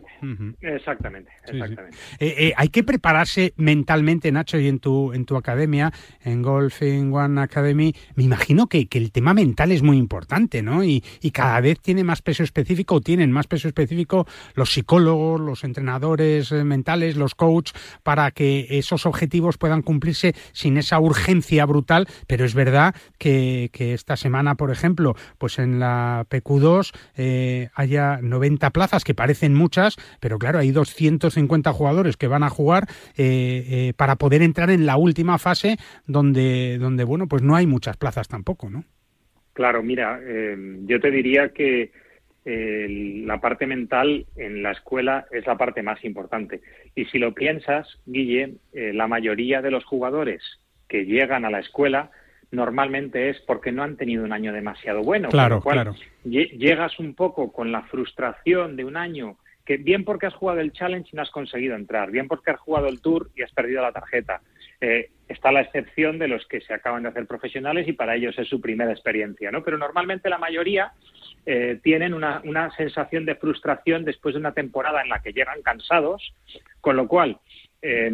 Exactamente, 0.60 1.32
exactamente. 1.48 1.98
Eh, 2.20 2.36
eh, 2.38 2.54
hay 2.58 2.68
que 2.68 2.84
prepararse 2.84 3.54
mentalmente, 3.56 4.34
Nacho, 4.34 4.60
y 4.60 4.68
en 4.68 4.80
tu, 4.80 5.14
en 5.14 5.24
tu 5.24 5.38
academia, 5.38 5.94
en 6.26 6.42
Golfing 6.42 7.14
One 7.14 7.40
Academy, 7.40 7.94
me 8.16 8.24
imagino 8.26 8.68
que, 8.68 8.88
que 8.88 8.98
el 8.98 9.14
tema 9.14 9.34
mental 9.34 9.72
es 9.72 9.82
muy 9.82 9.98
importante, 9.98 10.62
¿no? 10.62 10.84
Y, 10.84 11.06
y 11.22 11.32
cada 11.32 11.62
vez 11.62 11.80
tiene 11.80 12.04
más 12.04 12.22
peso 12.22 12.44
específico, 12.44 12.96
o 12.96 13.02
tienen 13.02 13.32
más 13.32 13.48
peso 13.48 13.70
específico 13.70 14.28
los 14.56 14.74
psicólogos, 14.74 15.40
los 15.40 15.64
entrenadores 15.64 16.52
eh, 16.52 16.66
mentales, 16.66 17.16
los 17.16 17.34
coaches, 17.34 17.74
para 18.04 18.32
que 18.32 18.68
esos 18.72 19.06
objetivos 19.06 19.58
puedan 19.58 19.84
cumplirse 19.84 20.36
sin 20.52 20.76
esa 20.76 21.00
urgencia 21.00 21.66
brutal. 21.66 22.08
Pero 22.28 22.44
es 22.44 22.56
verdad 22.56 22.94
que, 23.18 23.70
que 23.72 23.94
esta 23.94 24.18
semana, 24.18 24.56
por 24.56 24.70
ejemplo, 24.70 25.16
pues 25.38 25.61
en 25.62 25.80
la 25.80 26.26
PQ2 26.30 26.92
eh, 27.16 27.70
haya 27.74 28.20
90 28.22 28.70
plazas, 28.72 29.04
que 29.04 29.14
parecen 29.14 29.54
muchas, 29.54 29.98
pero 30.20 30.38
claro, 30.38 30.60
hay 30.60 30.72
250 30.72 31.72
jugadores 31.74 32.18
que 32.18 32.28
van 32.28 32.44
a 32.44 32.50
jugar 32.50 32.84
eh, 33.18 33.64
eh, 33.70 33.94
para 33.96 34.16
poder 34.16 34.42
entrar 34.42 34.70
en 34.70 34.86
la 34.86 34.98
última 34.98 35.38
fase 35.38 35.78
donde, 36.08 36.78
donde, 36.78 37.04
bueno, 37.04 37.28
pues 37.28 37.42
no 37.42 37.56
hay 37.56 37.68
muchas 37.68 37.98
plazas 37.98 38.28
tampoco, 38.28 38.70
¿no? 38.70 38.84
Claro, 39.54 39.84
mira, 39.84 40.20
eh, 40.24 40.56
yo 40.86 41.00
te 41.00 41.12
diría 41.12 41.50
que 41.50 41.92
la 42.44 43.40
parte 43.40 43.68
mental 43.68 44.26
en 44.36 44.64
la 44.64 44.72
escuela 44.72 45.28
es 45.30 45.46
la 45.46 45.60
parte 45.60 45.84
más 45.84 46.04
importante. 46.04 46.62
Y 46.96 47.06
si 47.06 47.20
lo 47.20 47.36
piensas, 47.36 47.88
Guille, 48.08 48.56
la 48.74 49.06
mayoría 49.06 49.62
de 49.62 49.70
los 49.70 49.86
jugadores 49.86 50.42
que 50.88 51.06
llegan 51.06 51.46
a 51.46 51.52
la 51.52 51.60
escuela 51.60 52.10
normalmente 52.52 53.30
es 53.30 53.40
porque 53.42 53.72
no 53.72 53.84
han 53.84 53.98
tenido 53.98 54.24
un 54.24 54.34
año 54.34 54.54
demasiado 54.54 55.02
bueno. 55.02 55.30
Claro, 55.30 55.60
con 55.62 55.76
lo 55.76 55.84
cual, 55.86 55.96
claro. 55.96 55.96
lle- 56.26 56.52
Llegas 56.58 57.00
un 57.00 57.16
poco 57.16 57.52
con 57.52 57.72
la 57.72 57.84
frustración 57.84 58.76
de 58.76 58.86
un 58.86 58.98
año 58.98 59.38
que 59.66 59.78
bien 59.78 60.04
porque 60.04 60.26
has 60.26 60.34
jugado 60.34 60.60
el 60.60 60.74
challenge 60.74 61.10
y 61.14 61.16
no 61.16 61.22
has 61.22 61.30
conseguido 61.30 61.76
entrar, 61.76 62.10
bien 62.12 62.28
porque 62.28 62.52
has 62.52 62.60
jugado 62.60 62.88
el 62.88 63.00
tour 63.00 63.30
y 63.36 63.44
has 63.44 63.52
perdido 63.52 63.82
la 63.82 63.92
tarjeta. 63.92 64.42
Eh, 64.82 65.12
está 65.28 65.52
la 65.52 65.62
excepción 65.62 66.18
de 66.18 66.28
los 66.28 66.46
que 66.48 66.60
se 66.62 66.74
acaban 66.74 67.04
de 67.04 67.10
hacer 67.10 67.28
profesionales 67.28 67.88
y 67.88 67.94
para 67.94 68.16
ellos 68.16 68.38
es 68.40 68.48
su 68.50 68.60
primera 68.60 68.92
experiencia, 68.92 69.52
¿no? 69.52 69.64
Pero 69.64 69.78
normalmente 69.78 70.30
la 70.30 70.40
mayoría 70.40 70.92
eh, 71.46 71.80
tienen 71.84 72.14
una, 72.16 72.42
una 72.44 72.72
sensación 72.72 73.24
de 73.26 73.36
frustración 73.36 74.04
después 74.04 74.34
de 74.34 74.40
una 74.40 74.54
temporada 74.54 75.04
en 75.04 75.10
la 75.10 75.22
que 75.22 75.32
llegan 75.32 75.62
cansados, 75.62 76.34
con 76.82 76.96
lo 76.98 77.08
cual, 77.08 77.38
eh, 77.82 78.12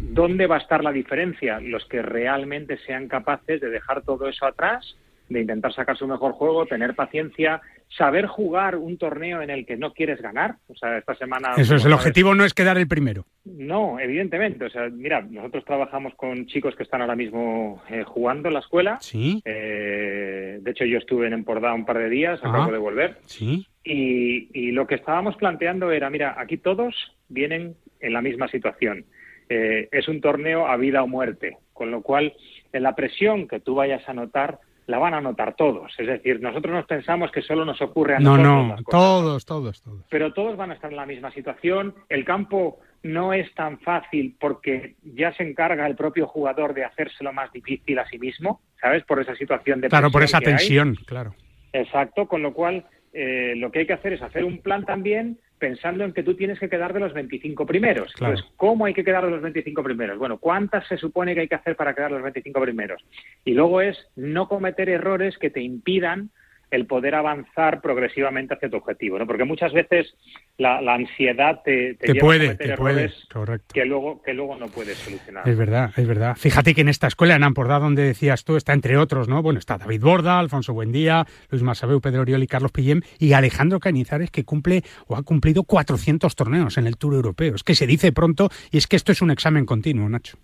¿dónde 0.00 0.46
va 0.46 0.56
a 0.56 0.60
estar 0.60 0.82
la 0.82 0.92
diferencia? 0.92 1.60
Los 1.60 1.84
que 1.86 2.02
realmente 2.02 2.78
sean 2.86 3.08
capaces 3.08 3.60
de 3.60 3.70
dejar 3.70 4.02
todo 4.02 4.28
eso 4.28 4.46
atrás, 4.46 4.96
de 5.28 5.40
intentar 5.40 5.72
sacar 5.72 5.96
su 5.96 6.08
mejor 6.08 6.32
juego, 6.32 6.66
tener 6.66 6.94
paciencia, 6.94 7.60
saber 7.96 8.26
jugar 8.26 8.76
un 8.76 8.98
torneo 8.98 9.42
en 9.42 9.50
el 9.50 9.64
que 9.64 9.76
no 9.76 9.92
quieres 9.92 10.20
ganar. 10.20 10.56
O 10.68 10.74
sea, 10.74 10.98
esta 10.98 11.14
semana... 11.14 11.54
Eso 11.56 11.76
es, 11.76 11.84
el 11.84 11.92
objetivo 11.92 12.34
no 12.34 12.44
es 12.44 12.52
quedar 12.52 12.78
el 12.78 12.88
primero. 12.88 13.26
no, 13.44 13.98
evidentemente. 14.00 14.64
O 14.64 14.70
sea, 14.70 14.88
mira, 14.88 15.22
nosotros 15.22 15.64
trabajamos 15.64 16.14
con 16.14 16.46
chicos 16.46 16.74
que 16.74 16.82
están 16.82 17.00
ahora 17.00 17.16
mismo 17.16 17.80
eh, 17.88 18.02
jugando 18.04 18.48
en 18.48 18.54
la 18.54 18.60
escuela. 18.60 18.98
Sí. 19.00 19.40
Eh, 19.44 20.58
de 20.60 20.70
hecho, 20.70 20.84
yo 20.84 20.98
estuve 20.98 21.28
en 21.28 21.32
Empordà 21.44 21.74
un 21.74 21.84
par 21.84 21.98
de 21.98 22.08
días, 22.08 22.40
acabo 22.42 22.72
de 22.72 22.78
volver. 22.78 23.18
Sí. 23.26 23.66
Y, 23.84 24.48
y 24.52 24.72
lo 24.72 24.86
que 24.86 24.96
estábamos 24.96 25.36
planteando 25.36 25.90
era, 25.92 26.10
mira, 26.10 26.34
aquí 26.38 26.58
todos 26.58 27.16
vienen 27.28 27.76
en 28.00 28.12
la 28.12 28.22
misma 28.22 28.48
situación. 28.48 29.04
Eh, 29.48 29.88
es 29.90 30.08
un 30.08 30.20
torneo 30.20 30.66
a 30.66 30.76
vida 30.76 31.02
o 31.02 31.06
muerte, 31.06 31.58
con 31.72 31.90
lo 31.90 32.02
cual 32.02 32.34
en 32.72 32.82
la 32.82 32.94
presión 32.94 33.48
que 33.48 33.60
tú 33.60 33.74
vayas 33.74 34.08
a 34.08 34.12
notar 34.14 34.58
la 34.86 34.98
van 34.98 35.14
a 35.14 35.20
notar 35.20 35.54
todos. 35.54 35.92
Es 35.98 36.06
decir, 36.06 36.40
nosotros 36.40 36.74
nos 36.74 36.86
pensamos 36.86 37.30
que 37.30 37.42
solo 37.42 37.64
nos 37.64 37.80
ocurre 37.80 38.16
a 38.16 38.18
No, 38.18 38.36
nosotros 38.36 38.46
no, 38.46 38.68
las 38.68 38.82
cosas 38.82 39.00
todos, 39.00 39.46
todos, 39.46 39.82
todos. 39.82 40.04
pero 40.10 40.32
todos 40.32 40.56
van 40.56 40.72
a 40.72 40.74
estar 40.74 40.90
en 40.90 40.96
la 40.96 41.06
misma 41.06 41.30
situación. 41.32 41.94
El 42.08 42.24
campo 42.24 42.80
no 43.04 43.32
es 43.32 43.52
tan 43.54 43.78
fácil 43.80 44.36
porque 44.40 44.96
ya 45.02 45.32
se 45.34 45.44
encarga 45.44 45.86
el 45.86 45.94
propio 45.94 46.26
jugador 46.26 46.74
de 46.74 46.84
hacérselo 46.84 47.32
más 47.32 47.52
difícil 47.52 47.98
a 48.00 48.06
sí 48.08 48.18
mismo, 48.18 48.62
¿sabes? 48.80 49.04
Por 49.04 49.20
esa 49.20 49.34
situación 49.36 49.80
de 49.80 49.88
Claro, 49.88 50.10
por 50.10 50.24
esa 50.24 50.38
hay. 50.38 50.44
tensión, 50.44 50.96
claro. 51.06 51.34
Exacto, 51.72 52.26
con 52.26 52.42
lo 52.42 52.52
cual 52.52 52.84
eh, 53.12 53.54
lo 53.56 53.70
que 53.70 53.80
hay 53.80 53.86
que 53.86 53.92
hacer 53.92 54.12
es 54.14 54.22
hacer 54.22 54.44
un 54.44 54.58
plan 54.58 54.84
también 54.84 55.38
pensando 55.60 56.02
en 56.02 56.12
que 56.12 56.24
tú 56.24 56.34
tienes 56.34 56.58
que 56.58 56.68
quedar 56.68 56.92
de 56.92 56.98
los 56.98 57.12
25 57.12 57.64
primeros. 57.66 58.12
Claro. 58.14 58.32
Entonces, 58.34 58.52
¿cómo 58.56 58.86
hay 58.86 58.94
que 58.94 59.04
quedar 59.04 59.24
de 59.24 59.30
los 59.30 59.42
25 59.42 59.84
primeros? 59.84 60.18
Bueno, 60.18 60.38
¿cuántas 60.38 60.88
se 60.88 60.96
supone 60.96 61.34
que 61.34 61.42
hay 61.42 61.48
que 61.48 61.54
hacer 61.54 61.76
para 61.76 61.94
quedar 61.94 62.10
de 62.10 62.16
los 62.16 62.24
25 62.24 62.60
primeros? 62.60 63.04
Y 63.44 63.52
luego 63.52 63.80
es 63.80 63.96
no 64.16 64.48
cometer 64.48 64.88
errores 64.88 65.38
que 65.38 65.50
te 65.50 65.60
impidan 65.60 66.30
el 66.70 66.86
poder 66.86 67.14
avanzar 67.14 67.80
progresivamente 67.80 68.54
hacia 68.54 68.70
tu 68.70 68.76
objetivo, 68.76 69.18
¿no? 69.18 69.26
Porque 69.26 69.44
muchas 69.44 69.72
veces 69.72 70.14
la, 70.56 70.80
la 70.80 70.94
ansiedad 70.94 71.62
te, 71.64 71.94
te 71.94 72.06
Te 72.06 72.12
lleva 72.12 72.18
a 72.18 72.26
puede, 72.26 72.46
cometer 72.46 72.68
te 72.68 72.76
puede, 72.76 73.02
errores 73.02 73.28
correcto. 73.32 73.74
que 73.74 73.84
luego, 73.84 74.22
que 74.22 74.34
luego 74.34 74.56
no 74.56 74.68
puedes 74.68 74.96
solucionar. 74.98 75.48
Es 75.48 75.56
verdad, 75.56 75.90
es 75.96 76.06
verdad. 76.06 76.36
Fíjate 76.36 76.74
que 76.74 76.82
en 76.82 76.88
esta 76.88 77.06
escuela, 77.06 77.34
en 77.34 77.44
Ampordá, 77.44 77.78
donde 77.78 78.02
decías 78.04 78.44
tú, 78.44 78.56
está 78.56 78.72
entre 78.72 78.96
otros, 78.96 79.28
¿no? 79.28 79.42
Bueno, 79.42 79.58
está 79.58 79.78
David 79.78 80.02
Borda, 80.02 80.38
Alfonso 80.38 80.72
Buendía, 80.72 81.26
Luis 81.50 81.62
Masabeu, 81.62 82.00
Pedro 82.00 82.22
Oriol 82.22 82.42
y 82.42 82.46
Carlos 82.46 82.72
Pillem, 82.72 83.00
y 83.18 83.32
Alejandro 83.32 83.80
Cañizares, 83.80 84.30
que 84.30 84.44
cumple 84.44 84.82
o 85.06 85.16
ha 85.16 85.22
cumplido 85.22 85.64
400 85.64 86.34
torneos 86.34 86.78
en 86.78 86.86
el 86.86 86.96
Tour 86.96 87.14
Europeo. 87.14 87.54
Es 87.54 87.64
que 87.64 87.74
se 87.74 87.86
dice 87.86 88.12
pronto, 88.12 88.48
y 88.70 88.78
es 88.78 88.86
que 88.86 88.96
esto 88.96 89.12
es 89.12 89.22
un 89.22 89.30
examen 89.30 89.66
continuo, 89.66 90.08
Nacho. 90.08 90.38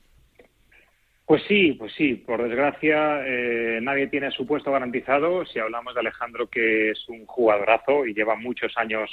Pues 1.26 1.42
sí, 1.48 1.72
pues 1.72 1.92
sí. 1.94 2.14
Por 2.14 2.42
desgracia, 2.42 3.26
eh, 3.26 3.80
nadie 3.82 4.06
tiene 4.06 4.30
su 4.30 4.46
puesto 4.46 4.70
garantizado. 4.70 5.44
Si 5.44 5.58
hablamos 5.58 5.92
de 5.94 6.00
Alejandro, 6.00 6.48
que 6.48 6.92
es 6.92 7.08
un 7.08 7.26
jugadorazo 7.26 8.06
y 8.06 8.14
lleva 8.14 8.36
muchos 8.36 8.72
años 8.76 9.10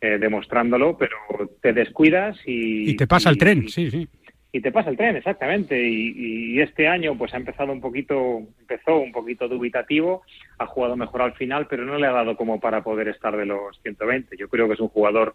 eh, 0.00 0.18
demostrándolo, 0.18 0.96
pero 0.96 1.16
te 1.60 1.72
descuidas 1.72 2.38
y... 2.46 2.90
Y 2.90 2.96
te 2.96 3.08
pasa 3.08 3.30
el 3.30 3.38
tren, 3.38 3.68
sí, 3.68 3.90
sí. 3.90 4.06
y 4.52 4.60
te 4.60 4.70
pasa 4.70 4.90
el 4.90 4.96
tren, 4.96 5.16
exactamente. 5.16 5.76
Y, 5.82 6.54
y 6.54 6.60
este 6.60 6.86
año, 6.86 7.18
pues 7.18 7.34
ha 7.34 7.38
empezado 7.38 7.72
un 7.72 7.80
poquito, 7.80 8.42
empezó 8.60 8.98
un 8.98 9.10
poquito 9.10 9.48
dubitativo, 9.48 10.22
ha 10.58 10.66
jugado 10.66 10.96
mejor 10.96 11.22
al 11.22 11.32
final, 11.32 11.66
pero 11.66 11.84
no 11.84 11.98
le 11.98 12.06
ha 12.06 12.12
dado 12.12 12.36
como 12.36 12.60
para 12.60 12.84
poder 12.84 13.08
estar 13.08 13.36
de 13.36 13.46
los 13.46 13.80
120. 13.82 14.36
Yo 14.36 14.48
creo 14.48 14.68
que 14.68 14.74
es 14.74 14.80
un 14.80 14.88
jugador 14.88 15.34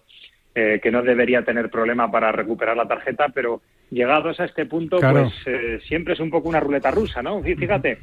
eh, 0.55 0.79
que 0.83 0.91
no 0.91 1.01
debería 1.01 1.43
tener 1.43 1.69
problema 1.69 2.11
para 2.11 2.31
recuperar 2.31 2.75
la 2.75 2.87
tarjeta, 2.87 3.29
pero 3.33 3.61
llegados 3.89 4.39
a 4.39 4.45
este 4.45 4.65
punto, 4.65 4.97
Claro. 4.99 5.23
pues 5.23 5.33
eh, 5.45 5.79
siempre 5.87 6.13
es 6.13 6.19
un 6.19 6.29
poco 6.29 6.49
una 6.49 6.59
ruleta 6.59 6.91
rusa, 6.91 7.21
¿no? 7.21 7.41
Fí- 7.41 7.57
Fíjate, 7.57 7.99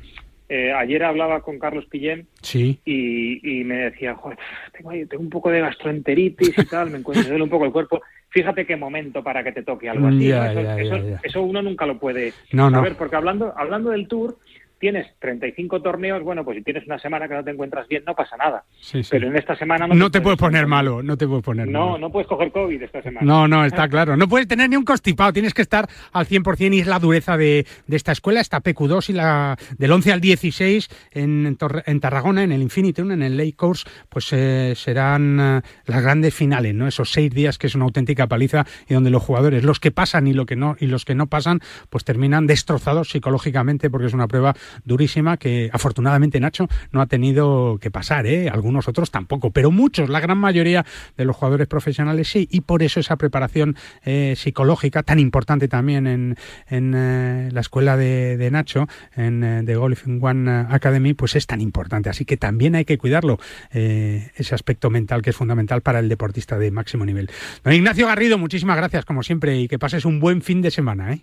eh, 0.49 0.73
ayer 0.73 1.05
hablaba 1.05 1.43
con 1.43 1.59
Carlos 1.59 1.85
Pillén 1.87 2.27
Sí. 2.41 2.81
y, 2.85 3.61
y 3.61 3.65
me 3.65 3.77
decía, 3.91 4.15
Joder, 4.15 4.39
tengo, 4.73 4.91
tengo 5.09 5.23
un 5.23 5.29
poco 5.31 5.51
de 5.51 5.61
gastroenteritis 5.61 6.57
y 6.59 6.65
tal, 6.67 6.91
me 6.91 6.99
encuentro 6.99 7.25
me 7.25 7.29
duele 7.31 7.45
un 7.45 7.51
poco 7.51 7.67
el 7.67 7.73
cuerpo. 7.73 8.01
Fíjate 8.31 8.67
qué 8.67 8.77
momento 8.77 9.23
para 9.23 9.43
que 9.43 9.53
te 9.53 9.63
toque 9.63 9.89
algo 9.89 10.09
así. 10.09 10.29
¿no? 10.29 10.45
Eso, 10.79 11.19
eso- 11.23 11.43
uno 11.43 11.61
nunca 11.63 11.87
lo 11.87 11.99
puede 11.99 12.33
No, 12.53 12.69
no. 12.71 12.77
saber, 12.79 12.95
porque 12.97 13.17
hablando, 13.17 13.53
hablando 13.57 13.91
del 13.91 14.07
Tour, 14.09 14.37
tienes 14.79 15.07
35 15.21 15.83
torneos, 15.83 16.23
bueno, 16.23 16.45
pues 16.45 16.59
si 16.59 16.63
tienes 16.65 16.87
una 16.87 16.99
semana 16.99 17.29
que 17.29 17.35
no 17.35 17.45
te 17.45 17.51
encuentras 17.51 17.87
bien, 17.89 18.03
no 18.07 18.15
pasa 18.15 18.37
nada. 18.37 18.65
Sí, 18.81 19.03
sí. 19.03 19.09
Pero 19.11 19.29
en 19.29 19.37
esta 19.37 19.57
semana 19.57 19.87
no, 19.87 19.95
No 19.95 20.11
te 20.11 20.21
puedes 20.21 20.39
poner 20.39 20.67
malo, 20.67 21.03
no 21.03 21.17
te 21.17 21.27
puedes 21.27 21.45
poner 21.45 21.67
No, 21.69 21.87
malo. 21.87 21.99
no 21.99 22.11
puedes 22.13 22.29
coger 22.29 22.53
COVID 22.53 22.83
esta 22.83 23.03
semana. 23.03 23.27
No, 23.27 23.49
no, 23.49 23.65
está 23.65 23.89
claro. 23.89 24.17
No 24.17 24.29
puedes 24.29 24.47
tener 24.49 24.71
ni 24.71 24.77
un 24.77 24.85
constipado, 24.85 25.33
tienes 25.33 25.55
que 25.55 25.63
estar 25.63 25.89
al 26.13 26.27
100% 26.27 26.75
y 26.75 26.81
es 26.81 26.87
la 26.87 26.99
dureza 26.99 27.37
de, 27.37 27.67
de 27.87 27.97
esta 27.97 28.13
escuela, 28.13 28.41
esta 28.41 28.63
PQ2 28.63 29.11
y 29.11 29.13
la 29.15 29.57
del 29.79 29.93
11 29.93 30.13
al 30.13 30.21
16 30.21 30.89
en, 31.13 31.57
Torre- 31.57 31.83
en 31.87 32.01
Tarragona, 32.01 32.43
en 32.45 32.53
el 32.53 32.63
Infinitum, 32.63 33.11
en 33.13 33.23
el 33.23 33.37
Lake 33.37 33.55
Course, 33.57 33.89
pues 34.09 34.33
eh, 34.33 34.75
serán 34.77 35.39
eh, 35.41 35.61
las 35.87 36.03
grandes 36.03 36.35
finales, 36.35 36.75
¿no? 36.75 36.87
Esos 36.87 37.11
seis 37.11 37.31
días 37.33 37.59
que 37.59 37.67
es 37.67 37.75
una 37.75 37.85
auténtica 37.85 38.27
paliza 38.27 38.65
y 38.89 38.95
donde 38.95 39.11
los 39.11 39.23
jugadores, 39.23 39.65
los 39.65 39.81
que 39.81 39.91
pasan 39.91 40.27
y, 40.27 40.33
lo 40.35 40.47
que 40.47 40.57
no, 40.57 40.77
y 40.79 40.87
los 40.87 41.05
que 41.05 41.15
no 41.15 41.27
pasan, 41.27 41.61
pues 41.91 42.05
terminan 42.05 42.47
destrozados 42.47 43.11
psicológicamente 43.11 43.91
porque 43.91 44.07
es 44.07 44.15
una 44.15 44.29
prueba 44.29 44.55
durísima 44.85 45.37
que 45.37 45.71
afortunadamente 45.73 46.41
Nacho 46.41 46.69
no 46.93 47.01
ha 47.01 47.07
tenido 47.07 47.79
que 47.81 47.91
pasar, 47.91 48.27
¿eh? 48.27 48.49
Algunos 48.49 48.89
otros 48.89 49.11
tampoco, 49.11 49.51
pero 49.51 49.71
muchos, 49.71 50.09
la 50.09 50.21
gran 50.21 50.39
mayoría 50.39 50.85
de 51.17 51.25
los 51.25 51.37
jugadores 51.37 51.69
profesionales 51.69 52.29
sí, 52.29 52.49
y 52.51 52.63
por 52.63 52.83
eso 52.83 53.01
esa 53.01 53.17
preparación 53.17 53.77
eh, 54.05 54.35
psicológica 54.37 55.03
tan 55.03 55.19
importante 55.19 55.69
también 55.69 56.07
en, 56.07 56.37
en 56.69 56.95
eh, 56.97 57.49
la 57.53 57.61
escuela 57.61 57.97
de, 57.97 58.37
de 58.37 58.51
Nacho, 58.51 58.87
en 59.15 59.45
eh, 59.45 59.63
The 59.65 59.77
Golf 59.77 60.05
One 60.07 60.51
Academy, 60.69 61.15
pues 61.15 61.37
es 61.37 61.47
tan 61.47 61.61
importante. 61.61 62.11
Así 62.11 62.25
que 62.25 62.37
también 62.37 62.75
hay 62.75 62.85
que 62.85 62.99
cuidarlo, 62.99 63.39
ese 63.71 64.55
aspecto 64.55 64.91
mental 64.91 65.23
que 65.23 65.31
es 65.31 65.37
fundamental 65.37 65.83
para 65.83 65.99
el 65.99 66.09
deportista 66.09 66.59
de 66.59 66.71
máximo 66.71 67.05
nivel. 67.05 67.31
Don 67.65 67.73
Ignacio 67.73 68.07
Garrido, 68.07 68.39
muchísimas 68.39 68.77
gracias 68.77 69.05
como 69.05 69.23
siempre 69.23 69.59
y 69.59 69.69
que 69.69 69.79
pases 69.79 70.05
un 70.05 70.21
buen 70.21 70.43
fin 70.43 70.63
de 70.63 70.71
semana. 70.71 71.19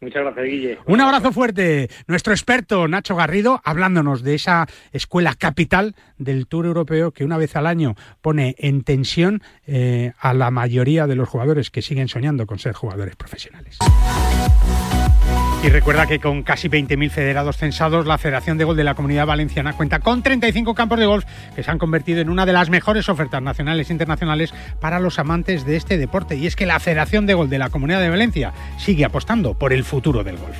Muchas 0.00 0.22
gracias, 0.22 0.44
Guille. 0.46 0.78
Un 0.86 1.00
abrazo 1.00 1.32
fuerte. 1.32 1.88
Nuestro 2.06 2.32
experto 2.32 2.86
Nacho 2.86 3.16
Garrido 3.16 3.60
hablándonos 3.64 4.22
de 4.22 4.34
esa 4.34 4.66
escuela 4.92 5.34
capital 5.34 5.96
del 6.18 6.46
Tour 6.46 6.66
Europeo 6.66 7.10
que 7.10 7.24
una 7.24 7.36
vez 7.36 7.56
al 7.56 7.66
año 7.66 7.96
pone 8.20 8.54
en 8.58 8.82
tensión 8.84 9.42
eh, 9.66 10.12
a 10.18 10.34
la 10.34 10.50
mayoría 10.50 11.06
de 11.06 11.16
los 11.16 11.28
jugadores 11.28 11.70
que 11.70 11.82
siguen 11.82 12.08
soñando 12.08 12.46
con 12.46 12.58
ser 12.58 12.74
jugadores 12.74 13.16
profesionales. 13.16 13.78
Y 15.60 15.70
recuerda 15.70 16.06
que 16.06 16.20
con 16.20 16.44
casi 16.44 16.68
20.000 16.68 17.10
federados 17.10 17.56
censados, 17.56 18.06
la 18.06 18.16
Federación 18.16 18.58
de 18.58 18.64
Golf 18.64 18.76
de 18.76 18.84
la 18.84 18.94
Comunidad 18.94 19.26
Valenciana 19.26 19.72
cuenta 19.72 19.98
con 19.98 20.22
35 20.22 20.72
campos 20.74 21.00
de 21.00 21.06
golf 21.06 21.24
que 21.56 21.64
se 21.64 21.70
han 21.70 21.78
convertido 21.78 22.20
en 22.20 22.30
una 22.30 22.46
de 22.46 22.52
las 22.52 22.70
mejores 22.70 23.08
ofertas 23.08 23.42
nacionales 23.42 23.90
e 23.90 23.92
internacionales 23.92 24.54
para 24.80 25.00
los 25.00 25.18
amantes 25.18 25.66
de 25.66 25.76
este 25.76 25.98
deporte. 25.98 26.36
Y 26.36 26.46
es 26.46 26.54
que 26.54 26.64
la 26.64 26.78
Federación 26.78 27.26
de 27.26 27.34
Golf 27.34 27.50
de 27.50 27.58
la 27.58 27.70
Comunidad 27.70 28.00
de 28.00 28.08
Valencia 28.08 28.52
sigue 28.78 29.04
apostando 29.04 29.54
por 29.54 29.72
el 29.72 29.82
futuro 29.82 30.22
del 30.22 30.36
golf. 30.36 30.56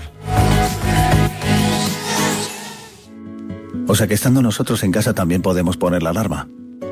O 3.87 3.95
sea 3.95 4.09
que 4.09 4.15
estando 4.15 4.43
nosotros 4.43 4.83
en 4.83 4.91
casa 4.91 5.15
también 5.15 5.43
podemos 5.43 5.77
poner 5.77 6.03
la 6.03 6.11
alarma. 6.11 6.49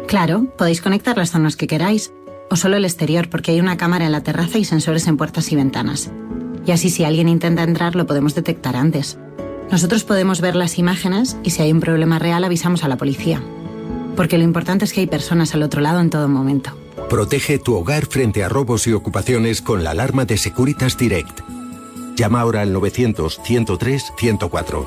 Claro, 0.06 0.46
podéis 0.56 0.80
conectar 0.80 1.18
las 1.18 1.32
zonas 1.32 1.56
que 1.56 1.66
queráis, 1.66 2.12
o 2.50 2.56
solo 2.56 2.76
el 2.76 2.84
exterior 2.84 3.28
porque 3.28 3.50
hay 3.50 3.60
una 3.60 3.76
cámara 3.76 4.06
en 4.06 4.12
la 4.12 4.22
terraza 4.22 4.58
y 4.58 4.64
sensores 4.64 5.08
en 5.08 5.16
puertas 5.16 5.50
y 5.50 5.56
ventanas. 5.56 6.12
Y 6.66 6.72
así 6.72 6.90
si 6.90 7.04
alguien 7.04 7.28
intenta 7.28 7.62
entrar 7.62 7.94
lo 7.94 8.06
podemos 8.06 8.34
detectar 8.34 8.76
antes. 8.76 9.18
Nosotros 9.70 10.04
podemos 10.04 10.40
ver 10.40 10.56
las 10.56 10.78
imágenes 10.78 11.36
y 11.42 11.50
si 11.50 11.62
hay 11.62 11.72
un 11.72 11.80
problema 11.80 12.18
real 12.18 12.44
avisamos 12.44 12.84
a 12.84 12.88
la 12.88 12.96
policía. 12.96 13.42
porque 14.16 14.38
lo 14.38 14.44
importante 14.44 14.86
es 14.86 14.94
que 14.94 15.00
hay 15.00 15.06
personas 15.06 15.54
al 15.54 15.62
otro 15.62 15.82
lado 15.82 16.00
en 16.00 16.08
todo 16.08 16.26
momento. 16.26 16.70
Protege 17.10 17.58
tu 17.58 17.76
hogar 17.76 18.06
frente 18.06 18.42
a 18.42 18.48
robos 18.48 18.86
y 18.86 18.94
ocupaciones 18.94 19.60
con 19.60 19.84
la 19.84 19.90
alarma 19.90 20.24
de 20.24 20.38
Securitas 20.38 20.96
Direct. 20.96 21.40
Llama 22.16 22.40
ahora 22.40 22.62
al 22.62 22.74
900-103-104. 22.74 24.86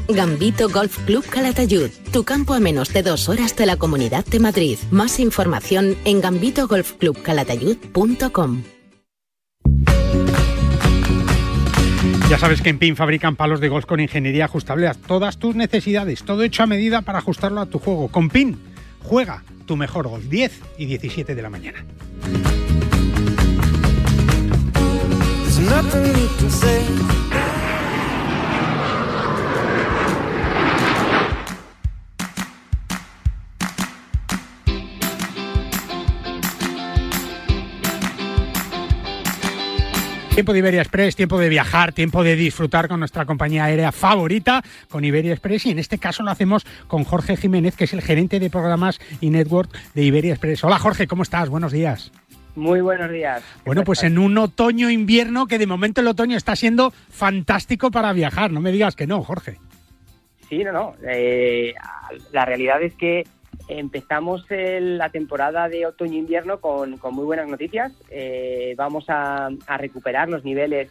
Gambito 0.13 0.69
Golf 0.69 0.99
Club 1.05 1.25
Calatayud, 1.25 1.89
tu 2.11 2.23
campo 2.23 2.53
a 2.53 2.59
menos 2.59 2.93
de 2.93 3.01
dos 3.03 3.29
horas 3.29 3.55
de 3.55 3.65
la 3.65 3.77
Comunidad 3.77 4.25
de 4.25 4.39
Madrid. 4.39 4.77
Más 4.91 5.19
información 5.19 5.95
en 6.05 6.21
gambitogolfclubcalatayud.com. 6.21 8.63
Ya 12.29 12.37
sabes 12.39 12.61
que 12.61 12.69
en 12.69 12.79
PIN 12.79 12.95
fabrican 12.95 13.35
palos 13.35 13.59
de 13.59 13.67
golf 13.67 13.85
con 13.85 13.99
ingeniería 13.99 14.45
ajustable 14.45 14.87
a 14.87 14.93
todas 14.93 15.37
tus 15.37 15.53
necesidades, 15.53 16.23
todo 16.23 16.43
hecho 16.43 16.63
a 16.63 16.65
medida 16.65 17.01
para 17.01 17.19
ajustarlo 17.19 17.59
a 17.59 17.65
tu 17.65 17.77
juego. 17.77 18.07
Con 18.07 18.29
PIN, 18.29 18.57
juega 19.03 19.43
tu 19.65 19.75
mejor 19.75 20.07
golf, 20.07 20.23
10 20.29 20.61
y 20.77 20.85
17 20.85 21.35
de 21.35 21.41
la 21.41 21.49
mañana. 21.49 21.83
Tiempo 40.33 40.53
de 40.53 40.59
Iberia 40.59 40.81
Express, 40.81 41.17
tiempo 41.17 41.37
de 41.39 41.49
viajar, 41.49 41.91
tiempo 41.91 42.23
de 42.23 42.37
disfrutar 42.37 42.87
con 42.87 42.99
nuestra 42.99 43.25
compañía 43.25 43.65
aérea 43.65 43.91
favorita, 43.91 44.63
con 44.89 45.03
Iberia 45.03 45.33
Express, 45.33 45.65
y 45.65 45.71
en 45.71 45.79
este 45.79 45.97
caso 45.97 46.23
lo 46.23 46.31
hacemos 46.31 46.65
con 46.87 47.03
Jorge 47.03 47.35
Jiménez, 47.35 47.75
que 47.75 47.83
es 47.83 47.91
el 47.91 48.01
gerente 48.01 48.39
de 48.39 48.49
programas 48.49 49.01
y 49.19 49.29
network 49.29 49.69
de 49.93 50.03
Iberia 50.03 50.31
Express. 50.31 50.63
Hola 50.63 50.79
Jorge, 50.79 51.05
¿cómo 51.05 51.23
estás? 51.23 51.49
Buenos 51.49 51.73
días. 51.73 52.13
Muy 52.55 52.79
buenos 52.79 53.11
días. 53.11 53.43
Bueno, 53.65 53.83
pues 53.83 54.03
en 54.03 54.17
un 54.17 54.37
otoño-invierno, 54.37 55.47
que 55.47 55.57
de 55.57 55.67
momento 55.67 55.99
el 55.99 56.07
otoño 56.07 56.37
está 56.37 56.55
siendo 56.55 56.91
fantástico 57.09 57.91
para 57.91 58.13
viajar, 58.13 58.51
no 58.51 58.61
me 58.61 58.71
digas 58.71 58.95
que 58.95 59.07
no, 59.07 59.23
Jorge. 59.23 59.57
Sí, 60.47 60.63
no, 60.63 60.71
no. 60.71 60.95
Eh, 61.05 61.73
la 62.31 62.45
realidad 62.45 62.81
es 62.81 62.93
que 62.95 63.25
empezamos 63.67 64.45
el- 64.49 64.97
la 64.97 65.09
temporada 65.09 65.67
de 65.69 65.85
otoño-invierno 65.85 66.59
con, 66.59 66.97
con 66.97 67.13
muy 67.15 67.25
buenas 67.25 67.47
noticias. 67.47 67.91
Eh, 68.09 68.73
vamos 68.77 69.05
a, 69.07 69.49
recuperar 69.77 70.29
los 70.29 70.43
niveles 70.43 70.89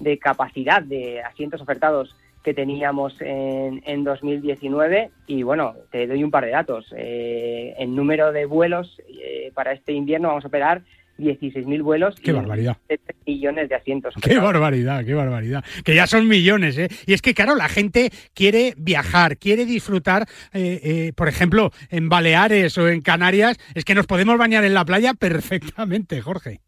de 0.00 0.18
capacidad 0.18 0.82
de 0.82 1.20
asientos 1.22 1.60
ofertados 1.60 2.14
que 2.42 2.54
teníamos 2.54 3.14
en, 3.20 3.82
en 3.86 4.02
2019 4.02 5.10
y 5.28 5.44
bueno, 5.44 5.74
te 5.90 6.06
doy 6.08 6.24
un 6.24 6.30
par 6.30 6.44
de 6.44 6.50
datos. 6.50 6.92
Eh, 6.96 7.74
en 7.78 7.94
número 7.94 8.32
de 8.32 8.46
vuelos 8.46 9.00
eh, 9.08 9.52
para 9.54 9.72
este 9.72 9.92
invierno 9.92 10.28
vamos 10.28 10.44
a 10.44 10.48
operar 10.48 10.82
16.000 11.22 11.82
vuelos 11.82 12.14
Qué 12.22 12.30
y 12.30 12.34
barbaridad. 12.34 12.76
7 12.88 13.14
millones 13.26 13.68
de 13.68 13.74
asientos. 13.76 14.14
Qué 14.22 14.38
barbaridad, 14.38 15.04
qué 15.04 15.14
barbaridad. 15.14 15.64
Que 15.84 15.94
ya 15.94 16.06
son 16.06 16.26
millones, 16.28 16.76
¿eh? 16.78 16.88
Y 17.06 17.12
es 17.14 17.22
que, 17.22 17.34
claro, 17.34 17.54
la 17.54 17.68
gente 17.68 18.10
quiere 18.34 18.74
viajar, 18.76 19.36
quiere 19.38 19.64
disfrutar, 19.64 20.26
eh, 20.52 20.80
eh, 20.82 21.12
por 21.16 21.28
ejemplo, 21.28 21.70
en 21.90 22.08
Baleares 22.08 22.76
o 22.78 22.88
en 22.88 23.00
Canarias, 23.00 23.58
es 23.74 23.84
que 23.84 23.94
nos 23.94 24.06
podemos 24.06 24.36
bañar 24.38 24.64
en 24.64 24.74
la 24.74 24.84
playa 24.84 25.14
perfectamente, 25.18 26.20
Jorge. 26.20 26.60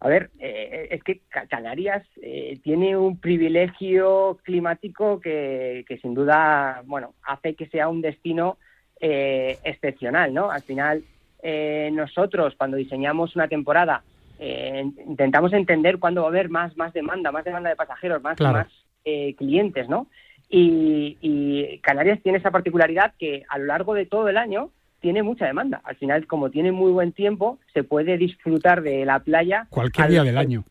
A 0.00 0.08
ver, 0.08 0.30
eh, 0.40 0.88
es 0.90 1.02
que 1.04 1.20
Ca- 1.28 1.46
Canarias 1.46 2.02
eh, 2.20 2.58
tiene 2.64 2.96
un 2.96 3.20
privilegio 3.20 4.38
climático 4.42 5.20
que, 5.20 5.84
que 5.86 5.98
sin 5.98 6.14
duda, 6.14 6.82
bueno, 6.86 7.14
hace 7.22 7.54
que 7.54 7.68
sea 7.68 7.88
un 7.88 8.00
destino 8.02 8.58
eh, 9.00 9.58
excepcional, 9.64 10.34
¿no? 10.34 10.50
Al 10.50 10.62
final, 10.62 11.02
eh, 11.42 11.90
nosotros 11.92 12.54
cuando 12.56 12.76
diseñamos 12.76 13.34
una 13.36 13.48
temporada 13.48 14.02
eh, 14.38 14.84
intentamos 15.06 15.52
entender 15.52 15.98
cuándo 15.98 16.22
va 16.22 16.28
a 16.28 16.30
haber 16.30 16.48
más, 16.48 16.76
más 16.76 16.92
demanda, 16.92 17.30
más 17.30 17.44
demanda 17.44 17.68
de 17.70 17.76
pasajeros, 17.76 18.22
más, 18.22 18.36
Claro. 18.36 18.58
más 18.58 18.68
eh, 19.04 19.34
clientes, 19.36 19.88
¿no? 19.88 20.06
Y, 20.48 21.16
y 21.20 21.78
Canarias 21.78 22.20
tiene 22.22 22.38
esa 22.38 22.50
particularidad 22.50 23.14
que 23.18 23.44
a 23.48 23.58
lo 23.58 23.66
largo 23.66 23.94
de 23.94 24.06
todo 24.06 24.28
el 24.28 24.36
año 24.36 24.70
tiene 25.00 25.22
mucha 25.22 25.46
demanda. 25.46 25.80
Al 25.84 25.96
final, 25.96 26.26
como 26.26 26.50
tiene 26.50 26.72
muy 26.72 26.92
buen 26.92 27.12
tiempo, 27.12 27.58
se 27.72 27.84
puede 27.84 28.16
disfrutar 28.18 28.82
de 28.82 29.04
la 29.04 29.20
playa 29.20 29.66
Cualquier 29.70 30.04
al- 30.06 30.10
día 30.12 30.22
del 30.24 30.38
año. 30.38 30.64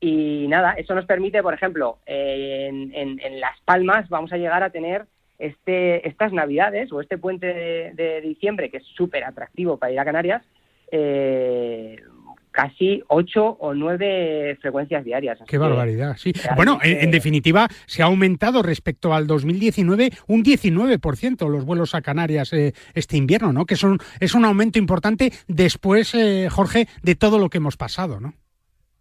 y 0.00 0.46
nada, 0.48 0.72
eso 0.72 0.94
nos 0.94 1.04
permite, 1.06 1.42
por 1.42 1.54
ejemplo, 1.54 1.98
eh, 2.06 2.66
en, 2.70 2.92
en- 2.94 3.20
en 3.20 3.40
Las 3.40 3.58
Palmas 3.64 4.08
vamos 4.08 4.32
a 4.32 4.36
llegar 4.38 4.62
a 4.62 4.70
tener 4.70 5.06
este, 5.38 6.06
estas 6.08 6.32
navidades 6.32 6.92
o 6.92 7.00
este 7.00 7.18
puente 7.18 7.46
de, 7.46 7.92
de 7.94 8.20
diciembre, 8.20 8.70
que 8.70 8.78
es 8.78 8.86
súper 8.96 9.24
atractivo 9.24 9.76
para 9.76 9.92
ir 9.92 10.00
a 10.00 10.04
Canarias, 10.04 10.42
eh, 10.90 12.02
casi 12.50 13.02
ocho 13.08 13.56
o 13.60 13.72
nueve 13.72 14.58
frecuencias 14.60 15.04
diarias. 15.04 15.38
Qué 15.46 15.58
barbaridad, 15.58 16.16
sí. 16.16 16.32
Bueno, 16.56 16.80
en, 16.82 17.04
en 17.04 17.10
definitiva, 17.12 17.68
se 17.86 18.02
ha 18.02 18.06
aumentado 18.06 18.62
respecto 18.62 19.14
al 19.14 19.28
2019 19.28 20.10
un 20.26 20.42
19% 20.42 21.48
los 21.48 21.64
vuelos 21.64 21.94
a 21.94 22.02
Canarias 22.02 22.52
eh, 22.52 22.72
este 22.94 23.16
invierno, 23.16 23.52
¿no? 23.52 23.64
Que 23.64 23.76
son, 23.76 23.98
es 24.18 24.34
un 24.34 24.44
aumento 24.44 24.78
importante 24.80 25.30
después, 25.46 26.14
eh, 26.16 26.48
Jorge, 26.50 26.88
de 27.02 27.14
todo 27.14 27.38
lo 27.38 27.48
que 27.48 27.58
hemos 27.58 27.76
pasado, 27.76 28.18
¿no? 28.18 28.34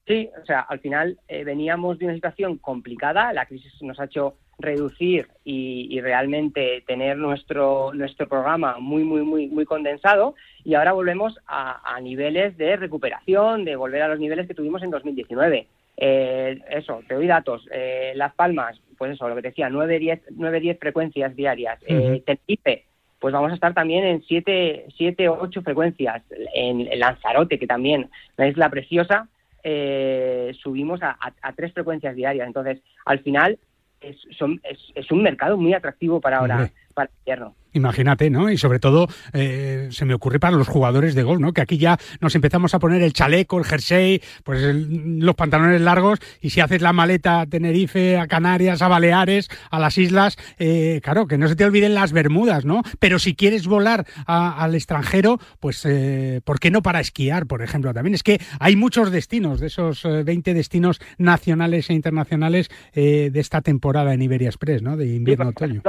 Sí, 0.06 0.30
o 0.42 0.46
sea, 0.46 0.62
al 0.62 0.80
final 0.80 1.20
eh, 1.28 1.44
veníamos 1.44 1.98
de 2.00 2.06
una 2.06 2.14
situación 2.14 2.60
complicada, 2.60 3.34
la 3.34 3.46
crisis 3.46 3.74
nos 3.82 4.00
ha 4.00 4.06
hecho 4.06 4.36
reducir 4.60 5.28
y, 5.44 5.88
y 5.92 6.02
realmente 6.02 6.84
tener 6.88 7.18
nuestro 7.18 7.92
nuestro 7.94 8.28
programa 8.28 8.78
muy 8.80 9.04
muy 9.04 9.22
muy 9.22 9.48
muy 9.48 9.66
condensado 9.66 10.36
y 10.64 10.74
ahora 10.74 10.94
volvemos 10.94 11.38
a, 11.48 11.96
a 11.96 12.00
niveles 12.02 12.58
de 12.58 12.76
recuperación, 12.76 13.66
de 13.66 13.76
volver 13.76 14.02
a 14.02 14.08
los 14.08 14.20
niveles 14.20 14.48
que 14.48 14.54
tuvimos 14.54 14.82
en 14.84 14.90
2019. 14.90 15.68
Eh, 15.98 16.60
eso, 16.70 17.02
te 17.08 17.16
doy 17.16 17.28
datos. 17.28 17.68
Eh, 17.72 18.14
Las 18.16 18.34
Palmas, 18.34 18.80
pues 18.98 19.14
eso, 19.14 19.28
lo 19.28 19.36
que 19.36 19.42
te 19.42 19.48
decía, 19.50 19.70
9, 19.70 20.00
10, 20.00 20.22
9, 20.32 20.60
10 20.60 20.80
frecuencias 20.80 21.36
diarias. 21.36 21.80
Eh, 21.88 22.22
Tenerife, 22.26 22.86
pues 23.20 23.34
vamos 23.34 23.52
a 23.52 23.56
estar 23.56 23.74
también 23.74 24.06
en 24.06 24.22
7, 24.24 24.88
7 24.96 25.30
o 25.30 25.40
8 25.42 25.62
frecuencias. 25.64 26.24
En, 26.54 26.88
Lanzarote, 27.00 27.58
que 27.58 27.68
también, 27.68 28.10
una 28.38 28.48
isla 28.48 28.70
preciosa, 28.70 29.28
eh, 29.64 30.52
subimos 30.62 31.02
a, 31.02 31.18
a, 31.20 31.34
a 31.42 31.54
3 31.54 31.74
frecuencias 31.74 32.16
diarias. 32.16 32.46
Entonces, 32.46 32.80
al 33.06 33.20
final, 33.20 33.58
es, 34.02 34.18
son, 34.38 34.60
es, 34.64 34.80
es 34.96 35.12
un 35.12 35.24
mercado 35.24 35.58
muy 35.58 35.74
atractivo 35.74 36.22
para 36.22 36.40
ahora. 36.40 36.72
Para 36.98 37.10
el 37.12 37.18
invierno. 37.20 37.56
Imagínate, 37.74 38.32
¿no? 38.32 38.50
Y 38.50 38.58
sobre 38.58 38.80
todo, 38.80 39.08
eh, 39.34 39.90
se 39.92 40.06
me 40.06 40.16
ocurre 40.16 40.40
para 40.40 40.58
los 40.58 40.68
jugadores 40.68 41.14
de 41.14 41.22
golf, 41.22 41.40
¿no? 41.40 41.54
Que 41.54 41.62
aquí 41.62 41.78
ya 41.78 42.00
nos 42.22 42.34
empezamos 42.34 42.74
a 42.74 42.80
poner 42.80 43.04
el 43.04 43.14
chaleco, 43.14 43.60
el 43.60 43.66
jersey, 43.66 44.20
pues 44.44 44.64
el- 44.64 45.20
los 45.20 45.36
pantalones 45.36 45.82
largos, 45.82 46.18
y 46.42 46.50
si 46.50 46.60
haces 46.60 46.82
la 46.82 46.92
maleta 46.92 47.42
a 47.42 47.46
Tenerife, 47.46 48.18
a 48.18 48.26
Canarias, 48.26 48.82
a 48.82 48.88
Baleares, 48.88 49.48
a 49.70 49.78
las 49.80 49.98
islas, 50.00 50.38
eh, 50.58 51.02
claro, 51.04 51.28
que 51.28 51.38
no 51.38 51.48
se 51.48 51.56
te 51.56 51.66
olviden 51.66 51.94
las 51.94 52.14
Bermudas, 52.14 52.66
¿no? 52.66 52.82
Pero 52.98 53.20
si 53.20 53.36
quieres 53.36 53.68
volar 53.68 54.08
a- 54.26 54.64
al 54.64 54.74
extranjero, 54.74 55.38
pues, 55.60 55.86
eh, 55.86 56.42
¿por 56.46 56.60
qué 56.60 56.72
no 56.72 56.82
para 56.82 57.00
esquiar, 57.00 57.46
por 57.46 57.62
ejemplo? 57.62 57.94
También 57.94 58.16
es 58.16 58.24
que 58.24 58.40
hay 58.60 58.76
muchos 58.76 59.12
destinos, 59.12 59.60
de 59.60 59.68
esos 59.68 60.04
eh, 60.06 60.24
20 60.24 60.56
destinos 60.56 61.00
nacionales 61.20 61.92
e 61.92 61.94
internacionales 61.94 62.70
eh, 62.94 63.30
de 63.32 63.40
esta 63.40 63.62
temporada 63.62 64.16
en 64.16 64.22
Iberia 64.24 64.48
Express, 64.48 64.82
¿no? 64.82 64.98
De 64.98 65.06
invierno-otoño. 65.14 65.82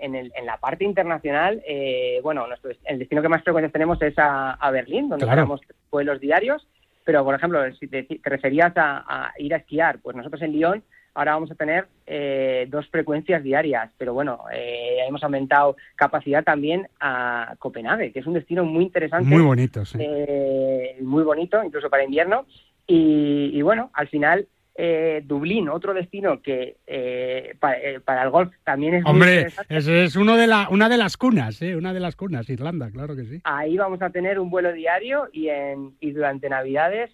en 0.00 0.14
el- 0.14 0.32
en 0.38 0.46
la 0.46 0.56
parte 0.56 0.84
internacional, 0.84 1.62
eh, 1.66 2.20
bueno, 2.22 2.46
nuestro, 2.46 2.70
el 2.84 2.98
destino 2.98 3.22
que 3.22 3.28
más 3.28 3.42
frecuencias 3.42 3.72
tenemos 3.72 4.00
es 4.02 4.18
a, 4.18 4.52
a 4.52 4.70
Berlín, 4.70 5.08
donde 5.08 5.24
Claro. 5.26 5.42
tenemos 5.42 5.60
vuelos 5.90 6.20
diarios. 6.20 6.66
Pero, 7.04 7.24
por 7.24 7.34
ejemplo, 7.34 7.60
si 7.74 7.88
te, 7.88 8.02
te 8.02 8.20
referías 8.30 8.72
a, 8.76 9.04
a 9.08 9.32
ir 9.38 9.54
a 9.54 9.58
esquiar, 9.58 9.98
pues 10.00 10.14
nosotros 10.16 10.42
en 10.42 10.52
Lyon 10.52 10.82
ahora 11.14 11.32
vamos 11.34 11.50
a 11.50 11.54
tener 11.56 11.86
eh, 12.06 12.66
dos 12.68 12.86
frecuencias 12.90 13.42
diarias. 13.42 13.90
Pero 13.98 14.12
bueno, 14.14 14.44
eh, 14.52 14.98
hemos 15.08 15.22
aumentado 15.24 15.74
capacidad 15.96 16.44
también 16.44 16.86
a 17.00 17.54
Copenhague, 17.58 18.12
que 18.12 18.20
es 18.20 18.26
un 18.26 18.34
destino 18.34 18.64
muy 18.64 18.84
interesante. 18.84 19.24
Muy 19.28 19.42
bonito, 19.42 19.84
sí. 19.84 19.98
eh, 20.00 20.96
muy 21.00 21.24
bonito, 21.24 21.62
incluso 21.64 21.88
para 21.90 22.04
invierno. 22.04 22.44
Y, 22.86 23.50
y 23.52 23.62
bueno, 23.62 23.90
al 23.94 24.08
final, 24.08 24.46
eh, 24.80 25.22
Dublín, 25.26 25.68
otro 25.68 25.92
destino 25.92 26.40
que 26.40 26.76
eh, 26.86 27.52
eh, 27.82 28.00
para 28.04 28.22
el 28.22 28.30
golf 28.30 28.54
también 28.62 28.94
es 28.94 29.02
muy 29.02 29.10
Hombre, 29.10 29.34
interesante. 29.38 29.76
ese 29.76 30.04
es 30.04 30.14
uno 30.14 30.36
de 30.36 30.46
la, 30.46 30.68
una 30.70 30.88
de 30.88 30.96
las 30.96 31.16
cunas, 31.16 31.60
¿eh? 31.62 31.74
Una 31.74 31.92
de 31.92 31.98
las 31.98 32.14
cunas, 32.14 32.48
Irlanda, 32.48 32.88
claro 32.92 33.16
que 33.16 33.24
sí. 33.24 33.40
Ahí 33.42 33.76
vamos 33.76 34.00
a 34.02 34.10
tener 34.10 34.38
un 34.38 34.50
vuelo 34.50 34.72
diario 34.72 35.28
y, 35.32 35.48
en, 35.48 35.96
y 35.98 36.12
durante 36.12 36.48
Navidades 36.48 37.10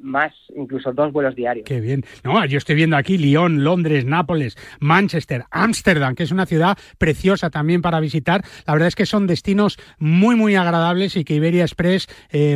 más, 0.00 0.32
incluso 0.56 0.92
dos 0.92 1.12
vuelos 1.12 1.36
diarios. 1.36 1.66
Qué 1.66 1.80
bien. 1.80 2.04
No, 2.24 2.44
yo 2.46 2.56
estoy 2.56 2.74
viendo 2.74 2.96
aquí 2.96 3.18
Lyon, 3.18 3.62
Londres, 3.62 4.06
Nápoles, 4.06 4.56
Manchester, 4.80 5.44
Ámsterdam, 5.50 6.14
que 6.14 6.22
es 6.22 6.32
una 6.32 6.46
ciudad 6.46 6.76
preciosa 6.96 7.50
también 7.50 7.82
para 7.82 8.00
visitar. 8.00 8.42
La 8.66 8.72
verdad 8.72 8.88
es 8.88 8.96
que 8.96 9.04
son 9.04 9.26
destinos 9.26 9.78
muy, 9.98 10.36
muy 10.36 10.56
agradables 10.56 11.16
y 11.16 11.24
que 11.24 11.34
Iberia 11.34 11.64
Express, 11.64 12.08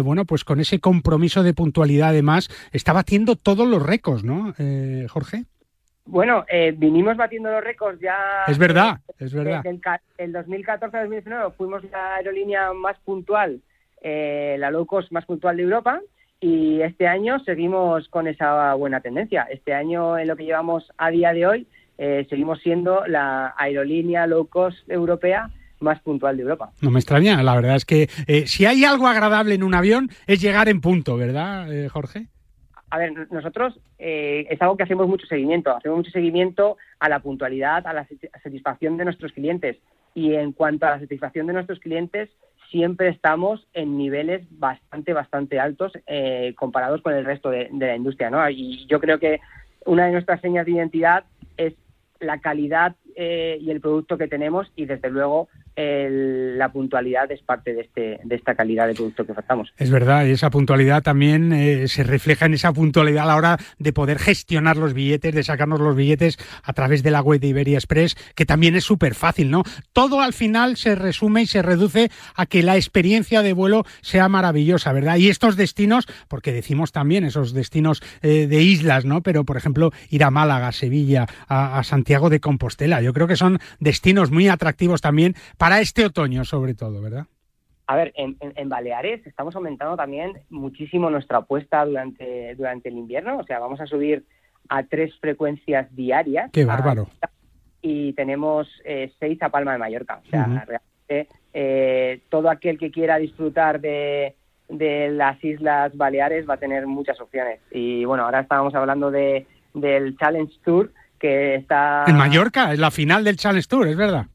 bueno, 0.02 0.24
pues 0.24 0.42
con 0.42 0.58
ese 0.58 0.80
compromiso 0.80 1.42
de 1.42 1.52
puntualidad 1.52 2.08
además, 2.08 2.48
está 2.72 2.94
batiendo 2.94 3.36
todos 3.36 3.68
los 3.68 3.73
récords, 3.82 4.24
¿no, 4.24 4.54
eh, 4.58 5.06
Jorge? 5.08 5.44
Bueno, 6.06 6.44
eh, 6.50 6.74
vinimos 6.76 7.16
batiendo 7.16 7.50
los 7.50 7.64
récords 7.64 7.98
ya. 8.00 8.44
Es 8.46 8.58
verdad, 8.58 8.98
es 9.18 9.32
verdad. 9.32 9.62
Del, 9.62 9.80
ca- 9.80 10.02
el 10.18 10.32
2014-2019 10.34 11.52
fuimos 11.56 11.82
la 11.90 12.16
aerolínea 12.16 12.72
más 12.74 12.98
puntual, 13.04 13.60
eh, 14.02 14.56
la 14.58 14.70
low 14.70 14.84
cost 14.86 15.10
más 15.12 15.24
puntual 15.24 15.56
de 15.56 15.62
Europa. 15.62 16.00
Y 16.40 16.82
este 16.82 17.06
año 17.08 17.38
seguimos 17.40 18.06
con 18.10 18.26
esa 18.26 18.74
buena 18.74 19.00
tendencia. 19.00 19.44
Este 19.50 19.72
año, 19.72 20.18
en 20.18 20.28
lo 20.28 20.36
que 20.36 20.44
llevamos 20.44 20.92
a 20.98 21.08
día 21.08 21.32
de 21.32 21.46
hoy, 21.46 21.66
eh, 21.96 22.26
seguimos 22.28 22.60
siendo 22.60 23.06
la 23.06 23.54
aerolínea 23.56 24.26
low 24.26 24.46
cost 24.48 24.76
europea 24.90 25.48
más 25.80 26.00
puntual 26.02 26.36
de 26.36 26.42
Europa. 26.42 26.70
No 26.82 26.90
me 26.90 26.98
extraña, 26.98 27.42
la 27.42 27.54
verdad 27.54 27.76
es 27.76 27.84
que 27.86 28.08
si 28.46 28.66
hay 28.66 28.84
algo 28.84 29.06
agradable 29.06 29.54
en 29.54 29.62
un 29.62 29.74
avión 29.74 30.10
es 30.26 30.40
llegar 30.40 30.68
en 30.68 30.80
punto, 30.82 31.16
¿verdad, 31.16 31.66
Jorge? 31.88 32.26
A 32.94 32.98
ver, 32.98 33.12
nosotros 33.32 33.76
eh, 33.98 34.46
es 34.48 34.62
algo 34.62 34.76
que 34.76 34.84
hacemos 34.84 35.08
mucho 35.08 35.26
seguimiento. 35.26 35.76
Hacemos 35.76 35.98
mucho 35.98 36.12
seguimiento 36.12 36.76
a 37.00 37.08
la 37.08 37.18
puntualidad, 37.18 37.84
a 37.88 37.92
la 37.92 38.06
sati- 38.06 38.30
satisfacción 38.40 38.96
de 38.96 39.04
nuestros 39.04 39.32
clientes. 39.32 39.78
Y 40.14 40.34
en 40.34 40.52
cuanto 40.52 40.86
a 40.86 40.90
la 40.90 41.00
satisfacción 41.00 41.48
de 41.48 41.54
nuestros 41.54 41.80
clientes, 41.80 42.30
siempre 42.70 43.08
estamos 43.08 43.66
en 43.72 43.98
niveles 43.98 44.46
bastante, 44.60 45.12
bastante 45.12 45.58
altos 45.58 45.90
eh, 46.06 46.54
comparados 46.56 47.02
con 47.02 47.14
el 47.14 47.24
resto 47.24 47.50
de, 47.50 47.68
de 47.72 47.86
la 47.88 47.96
industria. 47.96 48.30
¿no? 48.30 48.48
Y 48.48 48.86
yo 48.86 49.00
creo 49.00 49.18
que 49.18 49.40
una 49.86 50.06
de 50.06 50.12
nuestras 50.12 50.40
señas 50.40 50.64
de 50.64 50.72
identidad 50.72 51.24
es 51.56 51.74
la 52.20 52.38
calidad 52.38 52.94
eh, 53.16 53.58
y 53.60 53.72
el 53.72 53.80
producto 53.80 54.16
que 54.16 54.28
tenemos 54.28 54.70
y, 54.76 54.84
desde 54.84 55.10
luego, 55.10 55.48
la 55.76 56.70
puntualidad 56.70 57.30
es 57.32 57.42
parte 57.42 57.74
de, 57.74 57.82
este, 57.82 58.20
de 58.22 58.34
esta 58.36 58.54
calidad 58.54 58.86
de 58.86 58.94
producto 58.94 59.26
que 59.26 59.32
ofertamos. 59.32 59.72
Es 59.76 59.90
verdad, 59.90 60.24
y 60.24 60.30
esa 60.30 60.50
puntualidad 60.50 61.02
también 61.02 61.52
eh, 61.52 61.88
se 61.88 62.04
refleja 62.04 62.46
en 62.46 62.54
esa 62.54 62.72
puntualidad 62.72 63.24
a 63.24 63.26
la 63.26 63.36
hora 63.36 63.58
de 63.78 63.92
poder 63.92 64.18
gestionar 64.18 64.76
los 64.76 64.94
billetes, 64.94 65.34
de 65.34 65.42
sacarnos 65.42 65.80
los 65.80 65.96
billetes 65.96 66.38
a 66.62 66.72
través 66.72 67.02
de 67.02 67.10
la 67.10 67.22
web 67.22 67.40
de 67.40 67.48
Iberia 67.48 67.78
Express, 67.78 68.14
que 68.36 68.46
también 68.46 68.76
es 68.76 68.84
súper 68.84 69.14
fácil, 69.14 69.50
¿no? 69.50 69.64
Todo 69.92 70.20
al 70.20 70.32
final 70.32 70.76
se 70.76 70.94
resume 70.94 71.42
y 71.42 71.46
se 71.46 71.62
reduce 71.62 72.10
a 72.36 72.46
que 72.46 72.62
la 72.62 72.76
experiencia 72.76 73.42
de 73.42 73.52
vuelo 73.52 73.84
sea 74.00 74.28
maravillosa, 74.28 74.92
¿verdad? 74.92 75.16
Y 75.16 75.28
estos 75.28 75.56
destinos, 75.56 76.06
porque 76.28 76.52
decimos 76.52 76.92
también 76.92 77.24
esos 77.24 77.52
destinos 77.52 78.02
eh, 78.22 78.46
de 78.46 78.62
islas, 78.62 79.04
¿no? 79.04 79.22
Pero, 79.22 79.44
por 79.44 79.56
ejemplo, 79.56 79.92
ir 80.10 80.22
a 80.22 80.30
Málaga, 80.30 80.68
a 80.68 80.72
Sevilla, 80.72 81.26
a, 81.48 81.78
a 81.78 81.82
Santiago 81.82 82.30
de 82.30 82.40
Compostela, 82.40 83.02
yo 83.02 83.12
creo 83.12 83.26
que 83.26 83.36
son 83.36 83.58
destinos 83.80 84.30
muy 84.30 84.48
atractivos 84.48 85.00
también 85.00 85.34
para 85.58 85.63
este 85.72 86.04
otoño, 86.06 86.44
sobre 86.44 86.74
todo, 86.74 87.00
¿verdad? 87.02 87.26
A 87.86 87.96
ver, 87.96 88.12
en, 88.16 88.36
en- 88.40 88.52
en 88.56 88.68
Baleares 88.68 89.26
estamos 89.26 89.54
aumentando 89.56 89.96
también 89.96 90.32
muchísimo 90.50 91.10
nuestra 91.10 91.38
apuesta 91.38 91.84
durante, 91.84 92.54
durante 92.54 92.88
el 92.88 92.96
invierno. 92.96 93.38
O 93.38 93.44
sea, 93.44 93.58
vamos 93.58 93.80
a 93.80 93.86
subir 93.86 94.24
a 94.68 94.82
tres 94.84 95.12
frecuencias 95.20 95.94
diarias. 95.94 96.50
Qué 96.52 96.62
a- 96.62 96.66
bárbaro. 96.66 97.08
y 97.82 98.14
tenemos 98.14 98.66
eh, 98.84 99.12
seis 99.20 99.40
a 99.42 99.50
Palma 99.50 99.72
de 99.72 99.78
Mallorca. 99.78 100.20
O 100.26 100.30
sea, 100.30 100.46
realmente 100.46 101.28
eh, 101.52 102.20
todo 102.30 102.48
aquel 102.48 102.78
que 102.78 102.90
quiera 102.90 103.18
disfrutar 103.18 103.80
de, 103.80 104.34
de 104.70 105.10
las 105.10 105.42
Islas 105.44 105.94
Baleares 105.94 106.48
va 106.48 106.54
a 106.54 106.58
tener 106.58 106.86
muchas 106.86 107.20
opciones. 107.20 107.60
Y 107.70 108.06
bueno, 108.06 108.24
ahora 108.24 108.40
estábamos 108.40 108.74
hablando 108.74 109.10
de, 109.10 109.46
del 109.74 110.16
Challenge 110.16 110.52
Tour, 110.64 110.90
que 111.18 111.56
está... 111.56 112.04
En 112.06 112.16
Mallorca, 112.16 112.72
es 112.72 112.78
la 112.78 112.90
final 112.90 113.22
del 113.24 113.36
Challenge 113.36 113.68
Tour, 113.68 113.88
es 113.88 113.96
verdad. 113.96 114.26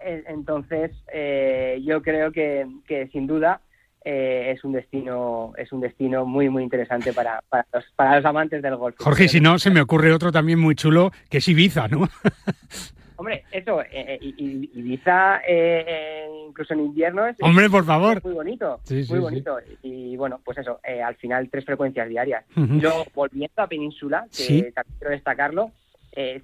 Entonces, 0.00 0.90
eh, 1.12 1.80
yo 1.84 2.02
creo 2.02 2.32
que, 2.32 2.66
que 2.86 3.08
sin 3.08 3.26
duda 3.26 3.60
eh, 4.04 4.52
es 4.54 4.64
un 4.64 4.72
destino 4.72 5.52
es 5.56 5.70
un 5.72 5.80
destino 5.80 6.24
muy 6.26 6.48
muy 6.48 6.62
interesante 6.64 7.12
para, 7.12 7.40
para, 7.48 7.66
los, 7.72 7.84
para 7.94 8.16
los 8.16 8.24
amantes 8.24 8.60
del 8.62 8.76
golf. 8.76 8.96
Jorge, 8.98 9.28
si 9.28 9.40
no, 9.40 9.58
se 9.58 9.70
me 9.70 9.80
ocurre 9.80 10.12
otro 10.12 10.32
también 10.32 10.58
muy 10.58 10.74
chulo, 10.74 11.12
que 11.30 11.38
es 11.38 11.48
Ibiza, 11.48 11.88
¿no? 11.88 12.08
Hombre, 13.16 13.44
eso, 13.52 13.80
eh, 13.82 13.88
eh, 13.92 14.18
Ibiza, 14.20 15.42
eh, 15.46 16.26
incluso 16.48 16.74
en 16.74 16.80
invierno, 16.80 17.24
es 17.24 17.36
Hombre, 17.40 17.70
por 17.70 17.84
favor. 17.84 18.16
es 18.18 18.24
muy 18.24 18.32
bonito, 18.34 18.80
Sí, 18.82 19.04
sí, 19.04 19.12
muy 19.12 19.20
sí. 19.20 19.22
bonito. 19.22 19.58
Y 19.84 20.16
bueno, 20.16 20.40
pues 20.44 20.58
eso, 20.58 20.80
eh, 20.82 21.00
al 21.00 21.14
final 21.14 21.48
tres 21.48 21.64
frecuencias 21.64 22.08
diarias. 22.08 22.44
Ujú. 22.56 22.74
Y 22.74 22.80
luego, 22.80 23.04
volviendo 23.14 23.62
a 23.62 23.68
Península, 23.68 24.24
que 24.24 24.42
Sí. 24.42 24.62
también 24.74 24.96
quiero 24.98 25.12
destacarlo, 25.12 25.70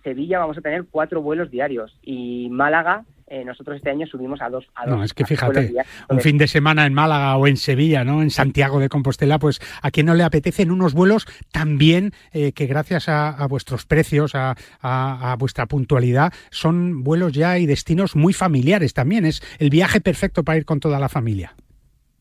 Sevilla 0.04 0.38
vamos 0.38 0.56
a 0.56 0.60
tener 0.62 0.84
cuatro 0.90 1.20
vuelos 1.20 1.50
diarios 1.50 1.98
y 2.02 2.48
Málaga, 2.50 3.04
eh, 3.30 3.44
nosotros 3.44 3.76
este 3.76 3.90
año 3.90 4.06
subimos 4.06 4.40
a 4.42 4.48
dos. 4.48 4.66
A 4.74 4.86
dos 4.86 4.96
No, 4.96 5.04
es 5.04 5.12
que 5.14 5.22
dos 5.22 5.28
fíjate, 5.28 5.68
diarios. 5.68 5.86
un 6.08 6.20
fin 6.20 6.38
de 6.38 6.46
semana 6.48 6.86
en 6.86 6.94
Málaga 6.94 7.36
o 7.36 7.46
en 7.46 7.56
Sevilla, 7.56 8.04
¿no? 8.04 8.22
En 8.22 8.30
Santiago 8.30 8.80
de 8.80 8.88
Compostela, 8.88 9.38
pues 9.38 9.60
a 9.82 9.90
quien 9.90 10.06
no 10.06 10.14
le 10.14 10.24
apetecen 10.24 10.70
unos 10.70 10.94
vuelos 10.94 11.26
también 11.52 12.12
eh, 12.32 12.52
que 12.52 12.66
gracias 12.66 13.08
a, 13.08 13.28
a 13.30 13.46
vuestros 13.46 13.86
precios, 13.86 14.34
a, 14.34 14.54
a- 14.80 15.32
a 15.32 15.36
vuestra 15.36 15.66
puntualidad, 15.66 16.32
son 16.50 17.02
vuelos 17.04 17.32
ya 17.32 17.58
y 17.58 17.66
destinos 17.66 18.16
muy 18.16 18.32
familiares 18.32 18.94
también. 18.94 19.24
Es 19.24 19.42
el 19.58 19.70
viaje 19.70 20.00
perfecto 20.00 20.42
para 20.44 20.58
ir 20.58 20.64
con 20.64 20.80
toda 20.80 20.98
la 20.98 21.08
familia. 21.08 21.54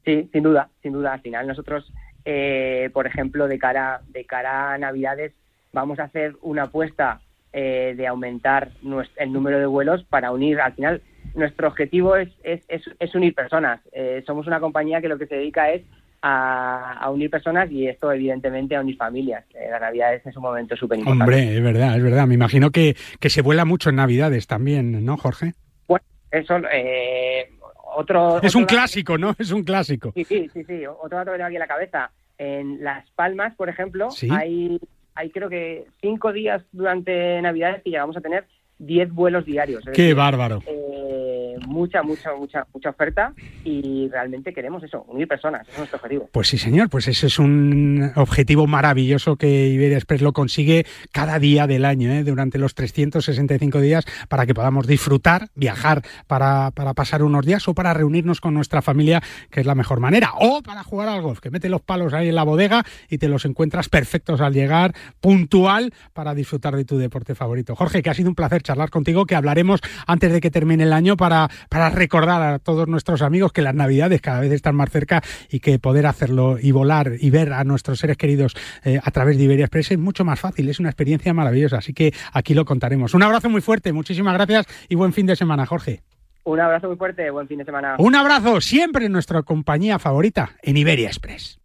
Sí, 0.06 0.30
sin 0.32 0.43
duda, 0.43 0.70
sin 0.82 0.93
duda. 0.93 1.13
Al 1.13 1.22
final 1.22 1.48
nosotros, 1.48 1.91
eh, 2.26 2.89
por 2.93 3.08
ejemplo, 3.08 3.48
de 3.48 3.58
cara, 3.60 4.02
de 4.08 4.26
cara 4.26 4.74
a 4.74 4.78
Navidades, 4.78 5.34
vamos 5.74 6.00
a 6.00 6.04
hacer 6.04 6.36
una 6.41 6.63
apuesta 6.63 7.20
eh, 7.54 7.94
de 7.98 8.08
aumentar 8.08 8.72
el 9.18 9.34
número 9.34 9.60
de 9.60 9.66
vuelos 9.66 10.04
para 10.06 10.32
unir. 10.32 10.60
Al 10.60 10.74
final, 10.74 11.02
nuestro 11.36 11.68
objetivo 11.68 12.16
es, 12.16 12.30
es, 12.44 12.62
es, 12.68 12.82
es 13.00 13.16
unir 13.16 13.34
personas. 13.34 13.80
Eh, 13.92 14.24
somos 14.26 14.48
una 14.48 14.60
compañía 14.60 15.02
que 15.02 15.08
lo 15.08 15.18
que 15.18 15.28
se 15.28 15.36
dedica 15.36 15.72
es 15.72 15.84
a, 16.22 16.94
a 16.94 17.10
unir 17.12 17.30
personas 17.30 17.72
y 17.72 17.88
esto, 17.88 18.12
evidentemente, 18.12 18.76
a 18.76 18.82
unir 18.82 18.98
familias. 18.98 19.46
Eh, 19.54 19.68
la 19.70 19.80
Navidad 19.80 20.14
es 20.16 20.36
un 20.36 20.42
momento 20.44 20.76
súper 20.76 21.00
importante. 21.00 21.24
Hombre, 21.24 21.56
es 21.58 21.64
verdad, 21.64 21.96
es 21.96 22.04
verdad. 22.04 22.28
Me 22.28 22.34
imagino 22.34 22.72
que, 22.72 22.96
que 23.20 23.30
se 23.30 23.42
vuela 23.42 23.66
mucho 23.66 23.90
en 23.90 23.98
Navidades 23.98 24.48
también, 24.48 25.06
¿no, 25.06 25.16
Jorge? 25.18 25.54
Bueno, 25.88 26.04
eso, 26.32 26.58
eh, 26.74 27.50
otro... 27.96 28.42
Es 28.42 28.56
un 28.56 28.66
clásico, 28.66 29.18
¿no? 29.18 29.36
Es 29.38 29.52
un 29.52 29.64
clásico. 29.64 30.12
Sí, 30.16 30.24
sí, 30.24 30.50
sí, 30.54 30.64
sí. 30.64 30.86
Otro 30.86 31.18
dato 31.18 31.32
que 31.32 31.38
tengo 31.38 31.48
aquí 31.48 31.56
en 31.56 31.60
la 31.60 31.68
cabeza. 31.68 32.12
En 32.40 32.84
Las 32.84 33.10
Palmas, 33.12 33.56
por 33.56 33.70
ejemplo, 33.70 34.12
Sí. 34.12 34.28
hay, 34.32 34.80
hay 35.17 35.30
creo 35.32 35.49
que 35.49 35.86
cinco 35.99 36.32
días 36.32 36.63
durante 36.71 37.41
Navidades 37.41 37.82
que 37.84 37.89
llegamos 37.89 38.15
a 38.15 38.21
tener 38.21 38.45
10 38.80 39.12
vuelos 39.12 39.45
diarios. 39.45 39.84
Qué 39.93 40.01
decir, 40.03 40.15
bárbaro. 40.15 40.62
eh, 40.67 41.27
mucha, 41.65 42.04
mucha, 42.04 42.34
mucha, 42.36 42.67
mucha 42.74 42.89
oferta 42.89 43.34
y 43.63 44.08
realmente 44.10 44.54
queremos 44.54 44.84
eso, 44.84 45.04
unir 45.08 45.28
personas, 45.28 45.62
ese 45.62 45.72
es 45.72 45.78
nuestro 45.78 45.98
objetivo. 45.98 46.30
Pues 46.32 46.48
sí, 46.48 46.58
señor, 46.58 46.89
pues 46.89 47.08
ese 47.08 47.28
es 47.28 47.39
un 47.39 48.12
objetivo 48.15 48.67
maravilloso 48.67 49.36
que 49.36 49.67
Iberia 49.67 49.98
Express 49.98 50.22
lo 50.22 50.34
consigue 50.34 50.86
cada 51.12 51.39
día 51.39 51.67
del 51.67 51.86
año, 51.86 52.12
¿eh? 52.12 52.24
durante 52.24 52.58
los 52.58 52.76
365 52.76 53.82
días, 53.82 54.06
para 54.30 54.46
que 54.46 54.54
podamos 54.54 54.88
disfrutar, 54.88 55.50
viajar 55.56 56.04
para, 56.28 56.72
para 56.72 56.93
pasar 56.93 57.24
unos 57.24 57.46
días 57.46 57.67
o 57.67 57.74
para 57.74 57.93
reunirnos 57.93 58.41
con 58.41 58.54
nuestra 58.54 58.82
familia, 58.82 59.22
que 59.50 59.62
es 59.62 59.65
la 59.65 59.76
mejor 59.76 60.00
manera, 60.00 60.32
o 60.39 60.62
para 60.62 60.84
jugar 60.84 61.10
al 61.10 61.22
golf, 61.22 61.39
que 61.39 61.50
mete 61.50 61.70
los 61.70 61.82
palos 61.82 62.13
ahí 62.13 62.30
en 62.30 62.36
la 62.36 62.43
bodega 62.43 62.84
y 63.10 63.17
te 63.17 63.28
los 63.28 63.46
encuentras 63.46 63.89
perfectos 63.89 64.41
al 64.41 64.54
llegar, 64.54 64.93
puntual, 65.20 65.93
para 66.13 66.34
disfrutar 66.34 66.76
de 66.76 66.86
tu 66.86 66.98
deporte 66.98 67.36
favorito. 67.36 67.76
Jorge, 67.76 68.02
que 68.02 68.10
ha 68.10 68.13
sido 68.13 68.30
un 68.30 68.36
placer 68.36 68.62
charlar 68.62 68.89
contigo, 68.89 69.26
que 69.26 69.36
hablaremos 69.36 69.82
antes 70.06 70.32
de 70.32 70.41
que 70.41 70.52
termine 70.52 70.84
el 70.84 70.93
año 70.93 71.17
para, 71.17 71.47
para 71.70 71.90
recordar 71.90 72.42
a 72.42 72.60
todos 72.60 72.88
nuestros 72.88 73.22
amigos 73.22 73.52
que 73.52 73.62
las 73.62 73.76
navidades 73.76 74.22
cada 74.22 74.40
vez 74.40 74.52
están 74.52 74.76
más 74.76 74.90
cerca 74.90 75.22
y 75.50 75.60
que 75.60 75.80
poder 75.80 76.06
hacerlo 76.06 76.58
y 76.62 76.72
volar 76.72 77.14
y 77.20 77.30
ver 77.30 77.54
a 77.54 77.64
nuestros 77.64 78.00
seres 78.00 78.18
queridos 78.18 78.56
eh, 78.84 79.00
a 79.04 79.12
través 79.12 79.38
de 79.38 79.44
Iberia 79.44 79.66
Express 79.66 79.92
es 79.92 80.00
mucho 80.00 80.26
más 80.26 80.40
fácil, 80.40 80.70
es 80.70 80.80
una 80.80 80.90
experiencia 80.90 81.34
maravillosa, 81.34 81.78
así 81.78 81.94
que 81.94 82.14
aquí 82.34 82.54
lo 82.54 82.66
contaremos. 82.66 83.14
Un 83.14 83.24
abrazo 83.24 83.50
muy 83.50 83.62
fuerte, 83.62 83.94
muchísimas 83.94 84.34
gracias 84.34 84.66
y 84.90 84.96
buen 84.96 85.14
fin 85.14 85.26
de 85.26 85.36
semana, 85.36 85.66
Jorge. 85.66 86.02
Un 86.44 86.62
abrazo 86.62 86.88
muy 86.88 86.96
fuerte, 86.96 87.30
buen 87.30 87.48
fin 87.48 87.58
de 87.58 87.66
semana. 87.66 87.96
Un 88.00 88.16
abrazo, 88.16 88.62
siempre 88.62 89.06
en 89.06 89.12
nuestra 89.12 89.44
compañía 89.44 90.00
favorita, 90.00 90.52
en 90.62 90.78
Iberia 90.78 91.08
Express. 91.08 91.60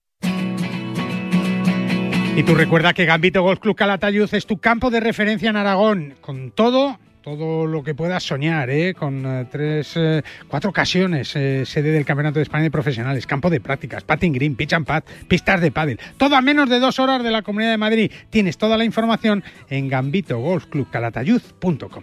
Y 2.35 2.42
tú 2.45 2.55
recuerda 2.55 2.95
que 2.95 3.05
Gambito 3.05 3.42
Golf 3.42 3.61
Club 3.61 3.77
Calatayud 3.77 4.33
es 4.33 4.47
tu 4.47 4.59
campo 4.59 4.90
de 4.90 5.01
referencia 5.01 5.51
en 5.51 5.57
Aragón, 5.57 6.14
con 6.23 6.51
todo 6.51 6.99
todo 7.22 7.66
lo 7.66 7.82
que 7.82 7.94
puedas 7.94 8.22
soñar, 8.22 8.68
¿eh? 8.70 8.94
con 8.94 9.24
eh, 9.24 9.46
tres, 9.50 9.92
eh, 9.96 10.22
cuatro 10.48 10.68
ocasiones 10.70 11.35
eh, 11.37 11.64
sede 11.64 11.92
del 11.92 12.04
Campeonato 12.04 12.38
de 12.38 12.42
España 12.42 12.64
de 12.64 12.70
Profesionales, 12.70 13.26
campo 13.26 13.48
de 13.48 13.61
prácticas, 13.61 14.04
patting 14.04 14.32
green, 14.32 14.56
pitch 14.56 14.74
and 14.74 14.87
pad, 14.87 15.04
pistas 15.28 15.61
de 15.61 15.70
pádel, 15.70 16.00
todo 16.16 16.35
a 16.37 16.42
menos 16.42 16.68
de 16.68 16.80
dos 16.80 16.98
horas 16.98 17.22
de 17.22 17.30
la 17.30 17.42
Comunidad 17.42 17.70
de 17.70 17.78
Madrid. 17.78 18.11
Tienes 18.30 18.58
toda 18.58 18.76
la 18.76 18.85
información 18.85 19.44
en 19.70 19.88
gambitogolfclubcalatayud.com. 19.88 22.02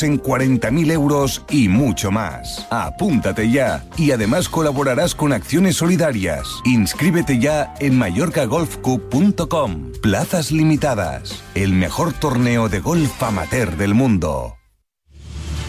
en 0.03 0.21
40.000 0.21 0.91
euros 0.91 1.43
y 1.49 1.67
mucho 1.67 2.11
más. 2.11 2.67
Apúntate 2.69 3.49
ya 3.49 3.83
y 3.97 4.11
además 4.11 4.47
colaborarás 4.49 5.15
con 5.15 5.33
acciones 5.33 5.75
solidarias. 5.75 6.47
Inscríbete 6.65 7.39
ya 7.39 7.73
en 7.79 7.97
mallorcagolfcup.com. 7.97 9.91
Plazas 10.01 10.51
limitadas. 10.51 11.43
El 11.55 11.73
mejor 11.73 12.13
torneo 12.13 12.69
de 12.69 12.79
golf 12.79 13.21
amateur 13.23 13.75
del 13.77 13.93
mundo. 13.93 14.60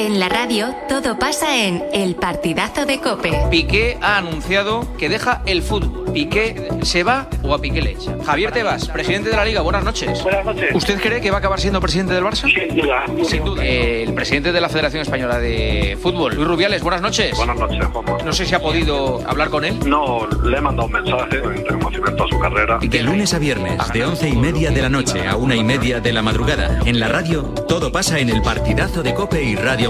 En 0.00 0.18
la 0.18 0.30
radio 0.30 0.74
todo 0.88 1.18
pasa 1.18 1.62
en 1.62 1.84
El 1.92 2.14
Partidazo 2.14 2.86
de 2.86 3.00
Cope. 3.00 3.38
Piqué 3.50 3.98
ha 4.00 4.16
anunciado 4.16 4.88
que 4.96 5.10
deja 5.10 5.42
el 5.44 5.60
fútbol. 5.60 6.10
Piqué 6.14 6.70
se 6.80 7.04
va 7.04 7.28
o 7.42 7.52
a 7.52 7.60
Piqué 7.60 7.82
le 7.82 7.90
echa. 7.90 8.16
Javier 8.24 8.50
Tebas, 8.50 8.88
presidente 8.88 9.28
de 9.28 9.36
la 9.36 9.44
Liga, 9.44 9.60
buenas 9.60 9.84
noches. 9.84 10.22
Buenas 10.22 10.42
noches. 10.46 10.74
¿Usted 10.74 10.98
cree 11.02 11.20
que 11.20 11.30
va 11.30 11.36
a 11.36 11.40
acabar 11.40 11.60
siendo 11.60 11.82
presidente 11.82 12.14
del 12.14 12.24
Barça? 12.24 12.50
Sin 12.50 12.74
duda. 12.74 13.04
Sin 13.24 13.44
duda. 13.44 13.62
Eh, 13.62 14.04
el 14.04 14.14
presidente 14.14 14.52
de 14.52 14.60
la 14.62 14.70
Federación 14.70 15.02
Española 15.02 15.38
de 15.38 15.98
Fútbol, 16.00 16.34
Luis 16.34 16.48
Rubiales, 16.48 16.82
buenas 16.82 17.02
noches. 17.02 17.36
Buenas 17.36 17.58
noches, 17.58 17.84
Juanma. 17.92 18.16
No 18.24 18.32
sé 18.32 18.46
si 18.46 18.54
ha 18.54 18.60
podido 18.60 19.20
hablar 19.28 19.50
con 19.50 19.66
él. 19.66 19.78
No, 19.84 20.26
le 20.42 20.56
he 20.56 20.60
mandado 20.62 20.86
un 20.86 20.92
mensaje 20.92 21.36
en 21.36 21.62
reconocimiento 21.66 22.24
a 22.24 22.28
su 22.28 22.38
carrera. 22.38 22.78
De 22.80 23.02
lunes 23.02 23.34
a 23.34 23.38
viernes, 23.38 23.78
de 23.92 24.06
once 24.06 24.30
y 24.30 24.36
media 24.36 24.70
de 24.70 24.80
la 24.80 24.88
noche 24.88 25.28
a 25.28 25.36
una 25.36 25.56
y 25.56 25.62
media 25.62 26.00
de 26.00 26.14
la 26.14 26.22
madrugada. 26.22 26.78
En 26.86 26.98
la 26.98 27.08
radio, 27.08 27.42
todo 27.68 27.92
pasa 27.92 28.18
en 28.18 28.30
el 28.30 28.40
partidazo 28.40 29.02
de 29.02 29.12
Cope 29.12 29.42
y 29.42 29.56
Radio 29.56 29.89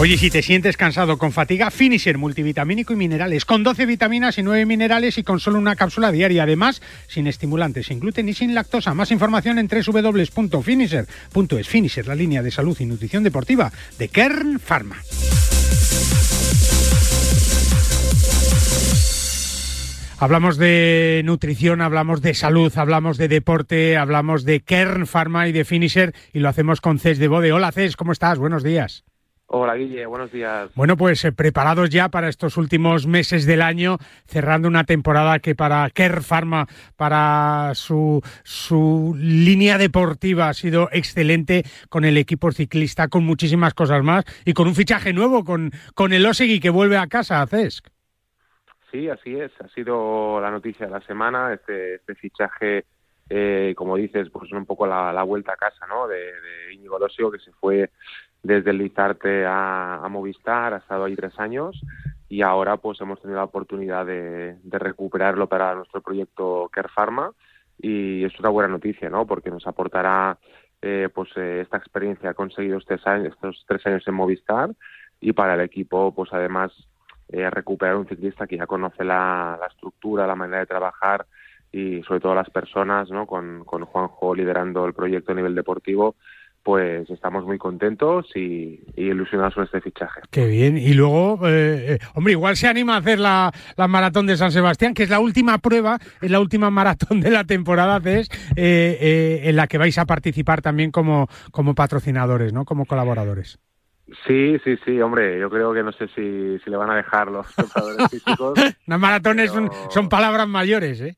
Oye, 0.00 0.16
si 0.16 0.30
te 0.30 0.40
sientes 0.40 0.78
cansado 0.78 1.18
con 1.18 1.30
fatiga, 1.30 1.70
Finisher 1.70 2.16
multivitamínico 2.16 2.94
y 2.94 2.96
minerales, 2.96 3.44
con 3.44 3.62
12 3.62 3.84
vitaminas 3.84 4.38
y 4.38 4.42
9 4.42 4.64
minerales 4.64 5.18
y 5.18 5.22
con 5.22 5.40
solo 5.40 5.58
una 5.58 5.76
cápsula 5.76 6.10
diaria. 6.10 6.44
Además, 6.44 6.80
sin 7.06 7.26
estimulantes, 7.26 7.88
sin 7.88 8.00
gluten 8.00 8.26
y 8.26 8.32
sin 8.32 8.54
lactosa. 8.54 8.94
Más 8.94 9.10
información 9.10 9.58
en 9.58 9.68
www.finisher.es. 9.68 11.68
Finisher, 11.68 12.08
la 12.08 12.14
línea 12.14 12.42
de 12.42 12.50
salud 12.50 12.74
y 12.80 12.86
nutrición 12.86 13.24
deportiva 13.24 13.70
de 13.98 14.08
Kern 14.08 14.58
Pharma. 14.58 14.96
Hablamos 20.18 20.56
de 20.56 21.20
nutrición, 21.26 21.82
hablamos 21.82 22.22
de 22.22 22.32
salud, 22.32 22.72
hablamos 22.74 23.18
de 23.18 23.28
deporte, 23.28 23.98
hablamos 23.98 24.46
de 24.46 24.60
Kern 24.60 25.06
Pharma 25.06 25.46
y 25.46 25.52
de 25.52 25.66
Finisher 25.66 26.14
y 26.32 26.38
lo 26.38 26.48
hacemos 26.48 26.80
con 26.80 26.98
Cés 26.98 27.18
de 27.18 27.28
Bode. 27.28 27.52
Hola 27.52 27.70
Cés, 27.70 27.96
¿cómo 27.96 28.12
estás? 28.12 28.38
Buenos 28.38 28.62
días. 28.62 29.04
Hola 29.52 29.74
Guille, 29.74 30.06
buenos 30.06 30.30
días. 30.30 30.70
Bueno, 30.76 30.96
pues 30.96 31.24
eh, 31.24 31.32
preparados 31.32 31.90
ya 31.90 32.08
para 32.08 32.28
estos 32.28 32.56
últimos 32.56 33.08
meses 33.08 33.46
del 33.46 33.62
año, 33.62 33.96
cerrando 34.26 34.68
una 34.68 34.84
temporada 34.84 35.40
que 35.40 35.56
para 35.56 35.90
Kern 35.90 36.22
Pharma, 36.22 36.68
para 36.96 37.72
su, 37.74 38.22
su 38.44 39.12
línea 39.18 39.76
deportiva 39.76 40.48
ha 40.48 40.54
sido 40.54 40.88
excelente 40.92 41.64
con 41.88 42.04
el 42.04 42.16
equipo 42.16 42.52
ciclista, 42.52 43.08
con 43.08 43.24
muchísimas 43.24 43.74
cosas 43.74 44.04
más 44.04 44.24
y 44.44 44.52
con 44.52 44.68
un 44.68 44.76
fichaje 44.76 45.12
nuevo, 45.12 45.44
con, 45.44 45.72
con 45.96 46.12
el 46.12 46.24
Osegui 46.24 46.60
que 46.60 46.70
vuelve 46.70 46.96
a 46.96 47.08
casa, 47.08 47.44
Cesc. 47.48 47.88
Sí, 48.92 49.08
así 49.08 49.34
es. 49.34 49.50
Ha 49.60 49.68
sido 49.70 50.40
la 50.40 50.52
noticia 50.52 50.86
de 50.86 50.92
la 50.92 51.00
semana, 51.00 51.52
este, 51.52 51.96
este 51.96 52.14
fichaje, 52.14 52.84
eh, 53.28 53.74
como 53.76 53.96
dices, 53.96 54.30
pues 54.30 54.52
un 54.52 54.64
poco 54.64 54.86
la, 54.86 55.24
vuelta 55.24 55.54
a 55.54 55.56
casa, 55.56 55.88
¿no? 55.88 56.06
De, 56.06 56.18
de 56.18 56.74
Íñigo 56.74 57.00
Losio, 57.00 57.32
que 57.32 57.40
se 57.40 57.50
fue 57.50 57.90
desde 58.42 58.70
el 58.70 58.78
Lizarte 58.78 59.44
a, 59.46 60.06
Movistar, 60.10 60.74
ha 60.74 60.78
estado 60.78 61.04
ahí 61.04 61.16
tres 61.16 61.38
años 61.38 61.80
y 62.28 62.42
ahora 62.42 62.76
pues 62.76 63.00
hemos 63.00 63.20
tenido 63.20 63.38
la 63.38 63.44
oportunidad 63.44 64.06
de, 64.06 64.56
recuperarlo 64.64 65.48
para 65.48 65.74
nuestro 65.74 66.00
proyecto 66.00 66.68
Care 66.72 66.88
Pharma 66.88 67.32
y 67.78 68.24
es 68.24 68.38
una 68.38 68.50
buena 68.50 68.68
noticia, 68.68 69.10
¿no? 69.10 69.26
Porque 69.26 69.50
nos 69.50 69.66
aportará 69.66 70.38
eh, 70.80 71.08
pues 71.12 71.30
eh, 71.36 71.60
esta 71.62 71.76
experiencia 71.76 72.34
conseguido 72.34 72.78
estos, 72.78 73.00
estos 73.06 73.64
tres 73.66 73.86
años 73.86 74.06
en 74.06 74.14
Movistar 74.14 74.70
y 75.20 75.32
para 75.32 75.54
el 75.54 75.60
equipo 75.60 76.14
pues 76.14 76.32
además 76.32 76.72
eh, 77.28 77.48
recuperar 77.50 77.96
un 77.96 78.08
ciclista 78.08 78.46
que 78.46 78.56
ya 78.56 78.66
conoce 78.66 79.04
la, 79.04 79.58
estructura, 79.70 80.26
la 80.26 80.34
manera 80.34 80.60
de 80.60 80.66
trabajar 80.66 81.26
y 81.70 82.02
sobre 82.02 82.20
todo 82.20 82.34
las 82.34 82.50
personas, 82.50 83.10
¿no? 83.10 83.26
Con, 83.26 83.64
con 83.64 83.84
Juanjo 83.84 84.34
liderando 84.34 84.84
el 84.86 84.94
proyecto 84.94 85.32
a 85.32 85.36
nivel 85.36 85.54
deportivo, 85.54 86.16
pues 86.62 87.08
estamos 87.10 87.44
muy 87.44 87.58
contentos 87.58 88.26
y, 88.34 88.80
ilusionados 88.96 89.54
con 89.54 89.64
este 89.64 89.80
fichaje. 89.80 90.20
Qué 90.30 90.46
bien. 90.46 90.76
Y 90.76 90.94
luego, 90.94 91.46
eh, 91.48 91.94
eh, 91.94 91.98
hombre, 92.14 92.32
igual 92.32 92.56
se 92.56 92.68
anima 92.68 92.94
a 92.94 92.98
hacer 92.98 93.18
la, 93.18 93.52
maratón 93.88 94.26
de 94.26 94.36
San 94.36 94.52
Sebastián, 94.52 94.94
que 94.94 95.04
es 95.04 95.10
la 95.10 95.20
última 95.20 95.58
prueba, 95.58 95.98
es 96.20 96.30
la 96.30 96.40
última 96.40 96.70
maratón 96.70 97.20
de 97.20 97.30
la 97.30 97.44
temporada, 97.44 98.00
es 98.10 98.28
eh, 98.56 99.40
en 99.44 99.56
la 99.56 99.66
que 99.66 99.78
vais 99.78 99.96
a 99.98 100.06
participar 100.06 100.62
también 100.62 100.90
como, 100.90 101.28
como 101.50 101.74
patrocinadores, 101.74 102.52
¿no? 102.52 102.64
Como 102.64 102.86
colaboradores. 102.86 103.58
Sí, 104.26 104.58
sí, 104.64 104.76
sí, 104.84 105.00
hombre, 105.00 105.38
yo 105.38 105.48
creo 105.48 105.72
que 105.72 105.84
no 105.84 105.92
sé 105.92 106.08
si, 106.08 106.58
si 106.58 106.70
le 106.70 106.76
van 106.76 106.90
a 106.90 106.96
dejar 106.96 107.30
los 107.30 107.46
preparadores 107.54 108.08
físicos. 108.10 108.58
Las 108.86 109.00
maratones 109.00 109.50
son, 109.50 109.70
son 109.88 110.08
palabras 110.08 110.48
mayores, 110.48 111.00
¿eh? 111.00 111.16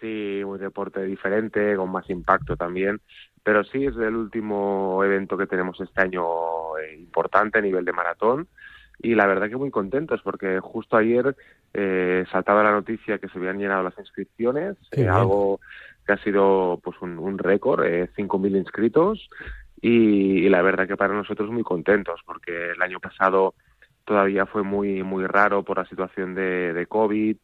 Sí, 0.00 0.42
un 0.42 0.58
deporte 0.58 1.04
diferente, 1.04 1.76
con 1.76 1.90
más 1.90 2.08
impacto 2.08 2.56
también. 2.56 3.00
Pero 3.42 3.64
sí, 3.64 3.86
es 3.86 3.96
el 3.96 4.16
último 4.16 5.02
evento 5.04 5.36
que 5.36 5.46
tenemos 5.46 5.80
este 5.80 6.00
año 6.00 6.76
eh, 6.78 6.96
importante 6.98 7.58
a 7.58 7.62
nivel 7.62 7.84
de 7.84 7.92
maratón. 7.92 8.48
Y 9.02 9.14
la 9.14 9.26
verdad 9.26 9.48
que 9.48 9.56
muy 9.56 9.70
contentos 9.70 10.20
porque 10.22 10.60
justo 10.60 10.96
ayer 10.96 11.34
eh, 11.72 12.24
saltaba 12.30 12.62
la 12.62 12.72
noticia 12.72 13.18
que 13.18 13.28
se 13.28 13.38
habían 13.38 13.58
llenado 13.58 13.82
las 13.82 13.98
inscripciones, 13.98 14.76
eh, 14.92 15.08
algo 15.08 15.60
que 16.06 16.12
ha 16.12 16.18
sido 16.18 16.78
pues 16.82 17.00
un, 17.00 17.38
récord, 17.38 17.84
eh, 17.84 18.10
5.000 18.14 18.56
inscritos 18.56 19.30
y, 19.80 20.48
la 20.50 20.60
verdad 20.60 20.86
que 20.86 20.96
para 20.96 21.14
nosotros 21.14 21.50
muy 21.50 21.62
contentos 21.62 22.20
porque 22.26 22.72
el 22.72 22.82
año 22.82 23.00
pasado 23.00 23.54
todavía 24.04 24.44
fue 24.44 24.62
muy 24.62 25.02
muy 25.02 25.26
raro 25.26 25.62
por 25.62 25.78
la 25.78 25.86
situación 25.86 26.34
de, 26.34 26.74
de 26.74 26.86
COVID, 26.86 27.36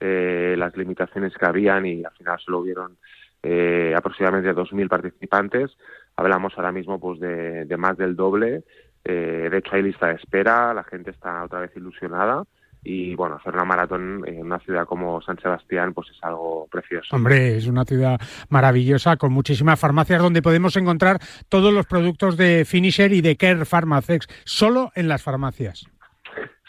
eh, 0.00 0.54
las 0.58 0.76
limitaciones 0.76 1.34
que 1.34 1.46
habían 1.46 1.86
y 1.86 2.04
al 2.04 2.12
final 2.12 2.38
solo 2.40 2.58
hubieron 2.58 2.98
eh, 3.42 3.94
aproximadamente 3.96 4.54
2.000 4.54 4.88
participantes. 4.88 5.76
Hablamos 6.16 6.52
ahora 6.56 6.72
mismo 6.72 6.98
pues 6.98 7.20
de, 7.20 7.64
de 7.64 7.76
más 7.76 7.96
del 7.96 8.16
doble. 8.16 8.62
Eh, 9.04 9.48
de 9.50 9.58
hecho 9.58 9.74
hay 9.74 9.82
lista 9.82 10.08
de 10.08 10.14
espera, 10.14 10.74
la 10.74 10.84
gente 10.84 11.10
está 11.10 11.44
otra 11.44 11.60
vez 11.60 11.70
ilusionada 11.76 12.44
y 12.82 13.14
bueno, 13.14 13.36
hacer 13.36 13.54
una 13.54 13.64
maratón 13.64 14.24
en 14.26 14.42
una 14.42 14.58
ciudad 14.60 14.86
como 14.86 15.20
San 15.22 15.38
Sebastián 15.38 15.92
pues 15.94 16.08
es 16.10 16.18
algo 16.22 16.66
precioso. 16.70 17.14
Hombre, 17.14 17.56
es 17.56 17.66
una 17.66 17.84
ciudad 17.84 18.20
maravillosa 18.48 19.16
con 19.16 19.32
muchísimas 19.32 19.78
farmacias 19.78 20.22
donde 20.22 20.42
podemos 20.42 20.76
encontrar 20.76 21.18
todos 21.48 21.72
los 21.72 21.86
productos 21.86 22.36
de 22.36 22.64
Finisher 22.64 23.12
y 23.12 23.20
de 23.20 23.36
Care 23.36 23.64
Pharmacex, 23.64 24.26
solo 24.44 24.90
en 24.94 25.08
las 25.08 25.22
farmacias. 25.22 25.86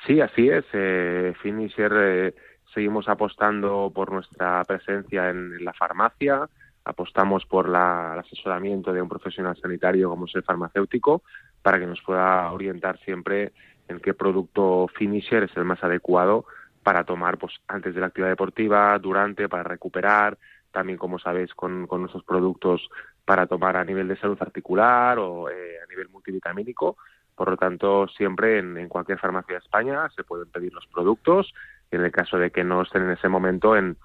Sí, 0.06 0.22
así 0.22 0.50
es. 0.50 0.66
Eh, 0.74 1.34
Finisher 1.42 1.92
eh, 1.96 2.34
seguimos 2.80 3.10
apostando 3.10 3.92
por 3.94 4.10
nuestra 4.10 4.64
presencia 4.64 5.30
en, 5.30 5.66
la 5.66 5.74
farmacia, 5.74 6.48
apostamos 6.86 7.46
por 7.46 7.68
el 7.68 7.76
asesoramiento 7.76 8.94
de 8.94 9.02
un 9.02 9.10
profesional 9.10 9.58
sanitario 9.58 10.10
como 10.10 10.28
es 10.28 10.36
el 10.36 10.44
farmacéutico 10.44 11.22
para 11.62 11.78
que 11.78 11.86
nos 11.86 12.02
pueda 12.02 12.50
orientar 12.50 12.98
siempre 13.00 13.52
en 13.90 14.00
qué 14.00 14.14
producto 14.14 14.88
finisher 14.96 15.44
es 15.44 15.58
el 15.58 15.66
más 15.66 15.84
adecuado 15.84 16.46
para 16.82 17.04
tomar 17.04 17.38
pues 17.38 17.52
antes 17.68 17.94
de 17.94 18.00
la 18.00 18.08
actividad 18.08 18.30
deportiva, 18.30 18.98
durante, 18.98 19.50
para 19.50 19.64
recuperar, 19.64 20.38
también 20.72 20.98
como 20.98 21.20
sabéis 21.20 21.54
con, 21.54 21.86
nuestros 21.86 22.24
productos 22.24 22.90
para 23.26 23.46
tomar 23.46 23.76
a 23.76 23.84
nivel 23.84 24.08
de 24.08 24.16
salud 24.16 24.38
articular 24.40 25.20
o 25.20 25.50
eh, 25.50 25.80
a 25.84 25.90
nivel 25.90 26.08
multivitamínico. 26.08 26.96
Por 27.36 27.50
lo 27.50 27.58
tanto, 27.58 28.08
siempre 28.08 28.60
en 28.60 28.88
cualquier 28.88 29.20
farmacia 29.20 29.56
de 29.56 29.60
España 29.60 30.10
se 30.16 30.24
pueden 30.24 30.50
pedir 30.50 30.74
los 30.74 30.88
productos 30.88 31.54
y 31.92 31.96
en 31.96 32.06
el 32.06 32.12
caso 32.12 32.38
de 32.38 32.52
que 32.52 32.64
no 32.64 32.82
estén 32.82 33.04
en 33.04 33.12
ese 33.12 33.30
momento 33.30 33.76
en, 33.76 33.98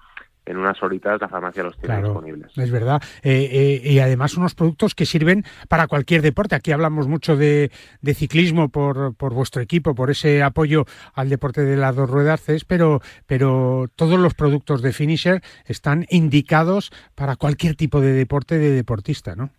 en 0.45 0.57
unas 0.57 0.81
horitas 0.81 1.19
la 1.19 1.27
farmacia 1.27 1.63
los 1.63 1.77
tiene 1.77 2.01
disponibles. 2.01 2.57
Es 2.57 2.71
verdad. 2.71 3.01
Eh, 3.23 3.81
eh, 3.83 3.91
y 3.91 3.99
además 3.99 4.37
unos 4.37 4.55
productos 4.55 4.95
que 4.95 5.05
sirven 5.05 5.43
para 5.67 5.87
cualquier 5.87 6.21
deporte. 6.21 6.55
Aquí 6.55 6.71
hablamos 6.71 7.07
mucho 7.07 7.35
de, 7.35 7.71
ciclismo 8.13 8.69
por, 8.69 9.15
por, 9.15 9.33
vuestro 9.33 9.61
equipo, 9.61 9.95
por 9.95 10.11
ese 10.11 10.43
apoyo 10.43 10.85
al 11.13 11.29
deporte 11.29 11.61
de 11.61 11.77
las 11.77 11.95
dos 11.95 12.09
ruedas, 12.09 12.45
pero, 12.67 12.99
pero 13.25 13.87
todos 13.95 14.19
los 14.19 14.33
productos 14.33 14.81
de 14.81 14.93
Finisher 14.93 15.41
están 15.65 16.05
indicados 16.09 16.91
para 17.15 17.35
cualquier 17.35 17.75
tipo 17.75 17.99
de 17.99 18.13
deporte 18.13 18.57
de 18.57 18.71
deportista, 18.71 19.35
¿no? 19.35 19.49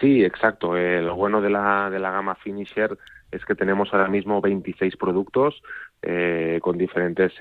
Sí, 0.00 0.24
exacto. 0.24 0.76
Eh, 0.76 1.02
lo 1.02 1.14
bueno 1.14 1.40
de 1.40 1.50
la, 1.50 1.90
de 1.90 1.98
la 1.98 2.10
gama 2.10 2.34
Finisher 2.36 2.98
es 3.30 3.44
que 3.44 3.54
tenemos 3.54 3.88
ahora 3.92 4.08
mismo 4.08 4.40
26 4.40 4.96
productos 4.96 5.62
con 6.60 6.76
diferentes 6.76 7.32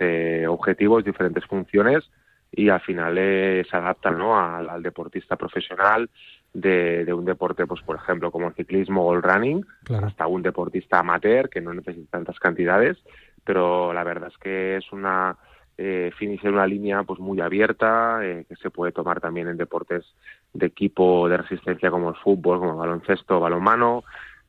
objetivos, 0.48 1.04
diferentes 1.04 1.46
funciones 1.46 2.10
y 2.52 2.70
al 2.70 2.82
final 2.82 3.18
eh, 3.18 3.66
se 3.70 3.78
adaptan 3.78 4.18
¿no? 4.18 4.38
al, 4.38 4.84
deportista 4.84 5.38
profesional 5.38 6.10
de, 6.54 7.06
de, 7.06 7.14
un 7.14 7.24
deporte, 7.24 7.66
pues 7.66 7.82
por 7.82 7.96
ejemplo, 7.96 8.30
como 8.30 8.50
el 8.50 8.56
ciclismo 8.56 9.06
o 9.06 9.14
el 9.16 9.24
running, 9.24 9.66
hasta 10.04 10.28
un 10.28 10.42
deportista 10.42 11.00
amateur 11.00 11.50
que 11.50 11.62
no 11.62 11.74
necesita 11.74 12.18
tantas 12.18 12.40
cantidades, 12.40 12.98
pero 13.46 13.94
la 13.94 14.04
verdad 14.04 14.30
es 14.30 14.38
que 14.38 14.76
es 14.76 14.92
una 14.92 15.38
eh, 15.78 16.12
una 16.44 16.68
línea 16.68 17.04
pues 17.04 17.20
muy 17.20 17.40
abierta 17.40 18.20
eh, 18.22 18.46
que 18.48 18.56
se 18.58 18.70
puede 18.70 18.92
tomar 18.92 19.22
también 19.22 19.48
en 19.48 19.58
deportes 19.58 20.06
de 20.54 20.68
equipo 20.68 21.28
de 21.30 21.38
resistencia 21.38 21.90
como 21.90 22.10
el 22.10 22.16
fútbol, 22.18 22.60
como 22.60 22.74
el 22.74 22.78
baloncesto, 22.78 23.40
balonmano, 23.40 24.04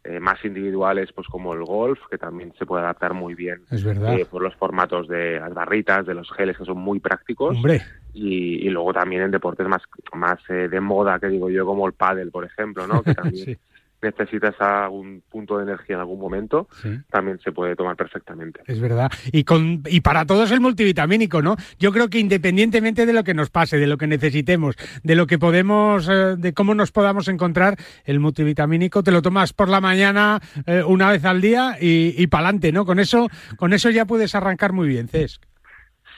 eh, 0.05 0.19
más 0.19 0.45
individuales 0.45 1.13
pues 1.15 1.29
como 1.29 1.55
el 1.55 1.63
golf 1.65 2.01
que 2.11 2.19
también 2.19 2.53
se 2.59 2.67
puede 2.67 2.83
adaptar 2.83 3.15
muy 3.15 3.35
bien 3.35 3.63
eh, 3.71 4.27
por 4.29 4.43
los 4.43 4.53
formatos 4.57 5.07
de 5.07 5.39
las 5.39 5.55
barritas 5.55 6.05
de 6.05 6.15
los 6.15 6.29
geles 6.33 6.59
que 6.59 6.65
son 6.65 6.79
muy 6.79 6.99
prácticos. 6.99 7.57
Y, 8.13 8.69
luego 8.69 8.93
también 8.93 9.23
en 9.23 9.31
deportes 9.31 9.69
más 9.69 9.83
más 10.15 10.39
eh, 10.49 10.69
de 10.69 10.81
moda 10.81 11.21
que 11.21 11.29
digo 11.29 11.49
yo 11.51 11.65
como 11.65 11.87
el 11.87 11.93
pádel 11.93 12.33
por 12.33 12.45
ejemplo 12.45 12.87
no 12.87 13.03
que 13.03 13.15
también 13.15 13.59
necesitas 14.03 14.55
algún 14.61 15.23
punto 15.31 15.59
de 15.59 15.65
energía 15.65 15.97
en 15.97 16.01
algún 16.01 16.19
momento, 16.19 16.69
también 17.11 17.39
se 17.39 17.53
puede 17.53 17.77
tomar 17.77 17.97
perfectamente. 17.97 18.61
Es 18.67 18.81
verdad. 18.81 19.11
Y, 19.31 19.45
con, 19.45 19.83
y 19.87 20.01
para 20.01 20.27
todos 20.27 20.51
el 20.51 20.61
multivitamínico, 20.61 21.41
¿no? 21.41 21.57
Yo 21.79 21.93
creo 21.93 22.09
que 22.09 22.19
independientemente 22.19 23.07
de 23.07 23.13
lo 23.13 23.25
que 23.25 23.35
nos 23.35 23.51
pase, 23.51 23.79
de 23.79 23.87
lo 23.87 23.99
que 23.99 24.07
necesitemos, 24.07 24.77
de 25.03 25.15
lo 25.15 25.27
que 25.27 25.39
podemos, 25.39 26.09
eh, 26.09 26.37
de 26.37 26.53
cómo 26.53 26.75
nos 26.75 26.93
podamos 26.93 27.29
encontrar, 27.29 27.77
el 28.05 28.21
multivitamínico 28.21 29.03
te 29.03 29.13
lo 29.13 29.23
tomas 29.23 29.53
por 29.53 29.69
la 29.69 29.81
mañana 29.81 30.41
eh, 30.67 30.83
una 30.85 31.11
vez 31.11 31.25
al 31.25 31.41
día 31.41 31.77
y, 31.81 32.15
y 32.17 32.27
para 32.27 32.49
adelante, 32.49 32.73
¿no? 32.73 32.85
Con 32.85 32.99
eso, 32.99 33.29
con 33.57 33.73
eso 33.73 33.91
ya 33.91 34.05
puedes 34.05 34.35
arrancar 34.35 34.73
muy 34.73 34.89
bien, 34.89 35.09
Cesc. 35.09 35.43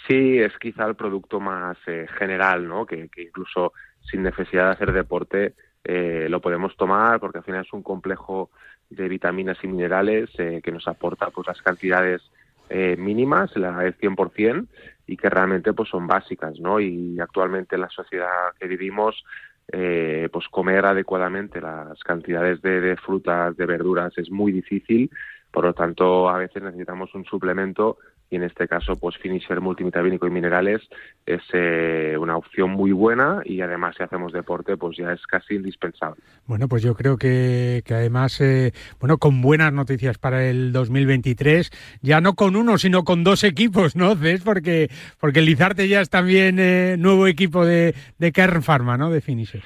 Sí, 0.06 0.38
es 0.38 0.52
quizá 0.58 0.86
el 0.86 0.96
producto 0.96 1.40
más 1.40 1.78
eh, 1.86 2.06
general, 2.18 2.68
¿no? 2.68 2.84
Que, 2.84 3.08
que 3.08 3.22
incluso 3.22 3.72
sin 4.02 4.22
necesidad 4.22 4.66
de 4.66 4.72
hacer 4.72 4.92
deporte 4.92 5.54
eh, 5.84 6.26
lo 6.30 6.40
podemos 6.40 6.76
tomar 6.76 7.20
porque 7.20 7.38
al 7.38 7.44
final 7.44 7.64
es 7.64 7.72
un 7.72 7.82
complejo 7.82 8.50
de 8.90 9.08
vitaminas 9.08 9.58
y 9.62 9.68
minerales 9.68 10.30
eh, 10.38 10.60
que 10.62 10.72
nos 10.72 10.86
aporta 10.88 11.30
pues 11.30 11.46
las 11.46 11.60
cantidades 11.62 12.22
eh, 12.68 12.96
mínimas, 12.96 13.54
la 13.56 13.78
del 13.78 13.96
100%, 13.98 14.66
y 15.06 15.16
que 15.16 15.28
realmente 15.28 15.72
pues 15.74 15.90
son 15.90 16.06
básicas, 16.06 16.58
¿no? 16.58 16.80
Y 16.80 17.20
actualmente 17.20 17.74
en 17.74 17.82
la 17.82 17.90
sociedad 17.90 18.54
que 18.58 18.66
vivimos, 18.66 19.22
eh, 19.70 20.28
pues 20.32 20.48
comer 20.48 20.86
adecuadamente 20.86 21.60
las 21.60 22.02
cantidades 22.02 22.62
de, 22.62 22.80
de 22.80 22.96
frutas, 22.96 23.56
de 23.56 23.66
verduras 23.66 24.16
es 24.16 24.30
muy 24.30 24.52
difícil, 24.52 25.10
por 25.50 25.64
lo 25.64 25.74
tanto 25.74 26.28
a 26.28 26.38
veces 26.38 26.62
necesitamos 26.62 27.14
un 27.14 27.24
suplemento 27.24 27.98
y 28.30 28.36
en 28.36 28.42
este 28.42 28.66
caso 28.66 28.96
pues 28.96 29.16
Finisher 29.18 29.60
multivitamínico 29.60 30.26
y 30.26 30.30
minerales 30.30 30.82
es 31.26 31.42
eh, 31.52 32.16
una 32.18 32.36
opción 32.36 32.70
muy 32.70 32.92
buena 32.92 33.42
y 33.44 33.60
además 33.60 33.94
si 33.96 34.02
hacemos 34.02 34.32
deporte 34.32 34.76
pues 34.76 34.96
ya 34.96 35.12
es 35.12 35.24
casi 35.26 35.54
indispensable. 35.54 36.22
Bueno, 36.46 36.68
pues 36.68 36.82
yo 36.82 36.94
creo 36.94 37.16
que, 37.16 37.82
que 37.84 37.94
además, 37.94 38.40
eh, 38.40 38.72
bueno, 39.00 39.18
con 39.18 39.40
buenas 39.40 39.72
noticias 39.72 40.18
para 40.18 40.44
el 40.44 40.72
2023, 40.72 41.70
ya 42.02 42.20
no 42.20 42.34
con 42.34 42.56
uno, 42.56 42.78
sino 42.78 43.04
con 43.04 43.24
dos 43.24 43.44
equipos, 43.44 43.96
¿no, 43.96 44.14
Cés? 44.16 44.42
Porque, 44.42 44.90
porque 45.20 45.40
Lizarte 45.40 45.88
ya 45.88 46.00
es 46.00 46.10
también 46.10 46.58
eh, 46.58 46.96
nuevo 46.98 47.26
equipo 47.26 47.64
de, 47.64 47.94
de 48.18 48.32
Kern 48.32 48.62
Pharma, 48.62 48.96
¿no? 48.96 49.10
De 49.10 49.20
Finisher. 49.20 49.62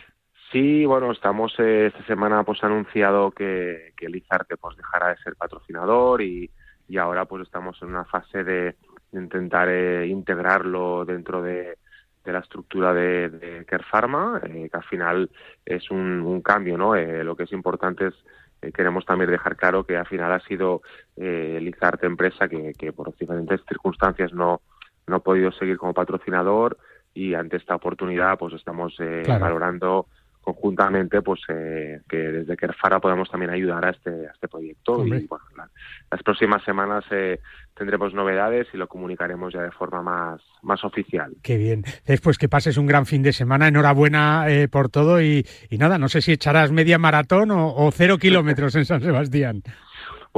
Sí, 0.52 0.86
bueno, 0.86 1.12
estamos 1.12 1.52
eh, 1.58 1.86
esta 1.86 2.04
semana 2.06 2.42
pues 2.42 2.62
anunciado 2.64 3.30
que, 3.32 3.92
que 3.96 4.08
Lizarte 4.08 4.56
pues 4.56 4.76
dejará 4.76 5.08
de 5.10 5.18
ser 5.18 5.36
patrocinador 5.36 6.22
y, 6.22 6.50
y 6.88 6.96
ahora 6.98 7.24
pues 7.26 7.42
estamos 7.42 7.80
en 7.82 7.88
una 7.88 8.04
fase 8.04 8.44
de, 8.44 8.76
de 9.12 9.20
intentar 9.20 9.68
eh, 9.68 10.06
integrarlo 10.06 11.04
dentro 11.04 11.42
de, 11.42 11.76
de 12.24 12.32
la 12.32 12.40
estructura 12.40 12.92
de, 12.92 13.28
de 13.28 13.64
Care 13.64 13.84
Pharma, 13.90 14.40
eh, 14.44 14.68
que 14.70 14.76
al 14.76 14.84
final 14.84 15.30
es 15.64 15.90
un, 15.90 16.22
un 16.22 16.40
cambio, 16.42 16.76
¿no? 16.78 16.94
Eh, 16.96 17.22
lo 17.24 17.36
que 17.36 17.44
es 17.44 17.52
importante 17.52 18.08
es 18.08 18.14
eh, 18.60 18.72
queremos 18.72 19.04
también 19.04 19.30
dejar 19.30 19.54
claro 19.56 19.84
que 19.84 19.96
al 19.96 20.06
final 20.06 20.32
ha 20.32 20.40
sido 20.40 20.82
eh, 21.16 21.58
Lizarte 21.62 22.06
empresa 22.06 22.48
que, 22.48 22.72
que 22.76 22.92
por 22.92 23.14
diferentes 23.16 23.60
circunstancias 23.68 24.32
no, 24.32 24.62
no 25.06 25.16
ha 25.16 25.20
podido 25.20 25.52
seguir 25.52 25.76
como 25.78 25.94
patrocinador 25.94 26.76
y 27.14 27.34
ante 27.34 27.56
esta 27.56 27.76
oportunidad 27.76 28.36
pues 28.38 28.54
estamos 28.54 28.94
eh, 28.98 29.22
Claro. 29.24 29.40
valorando 29.44 30.06
conjuntamente 30.54 31.20
pues 31.22 31.40
eh, 31.48 32.00
que 32.08 32.16
desde 32.16 32.56
Kerfara 32.56 33.00
podamos 33.00 33.30
también 33.30 33.50
ayudar 33.50 33.84
a 33.84 33.90
este 33.90 34.10
a 34.28 34.32
este 34.32 34.48
proyecto 34.48 34.92
Hombre. 34.92 35.18
y 35.20 35.26
bueno 35.26 35.44
la- 35.56 35.68
las 36.10 36.22
próximas 36.22 36.62
semanas 36.64 37.04
eh, 37.10 37.40
tendremos 37.74 38.14
novedades 38.14 38.66
y 38.72 38.78
lo 38.78 38.88
comunicaremos 38.88 39.52
ya 39.52 39.62
de 39.62 39.70
forma 39.70 40.02
más 40.02 40.40
más 40.62 40.82
oficial 40.84 41.32
Qué 41.42 41.56
bien. 41.58 41.84
Después 42.06 42.38
que 42.38 42.48
pases 42.48 42.78
un 42.78 42.86
gran 42.86 43.04
fin 43.06 43.22
de 43.22 43.32
semana, 43.32 43.68
enhorabuena 43.68 44.46
eh, 44.48 44.68
por 44.68 44.88
todo 44.88 45.20
y, 45.20 45.46
y 45.70 45.76
nada, 45.78 45.98
no 45.98 46.08
sé 46.08 46.22
si 46.22 46.32
echarás 46.32 46.72
media 46.72 46.98
maratón 46.98 47.50
o, 47.50 47.74
o 47.74 47.90
cero 47.92 48.16
kilómetros 48.18 48.74
en 48.76 48.84
San 48.86 49.00
Sebastián. 49.02 49.62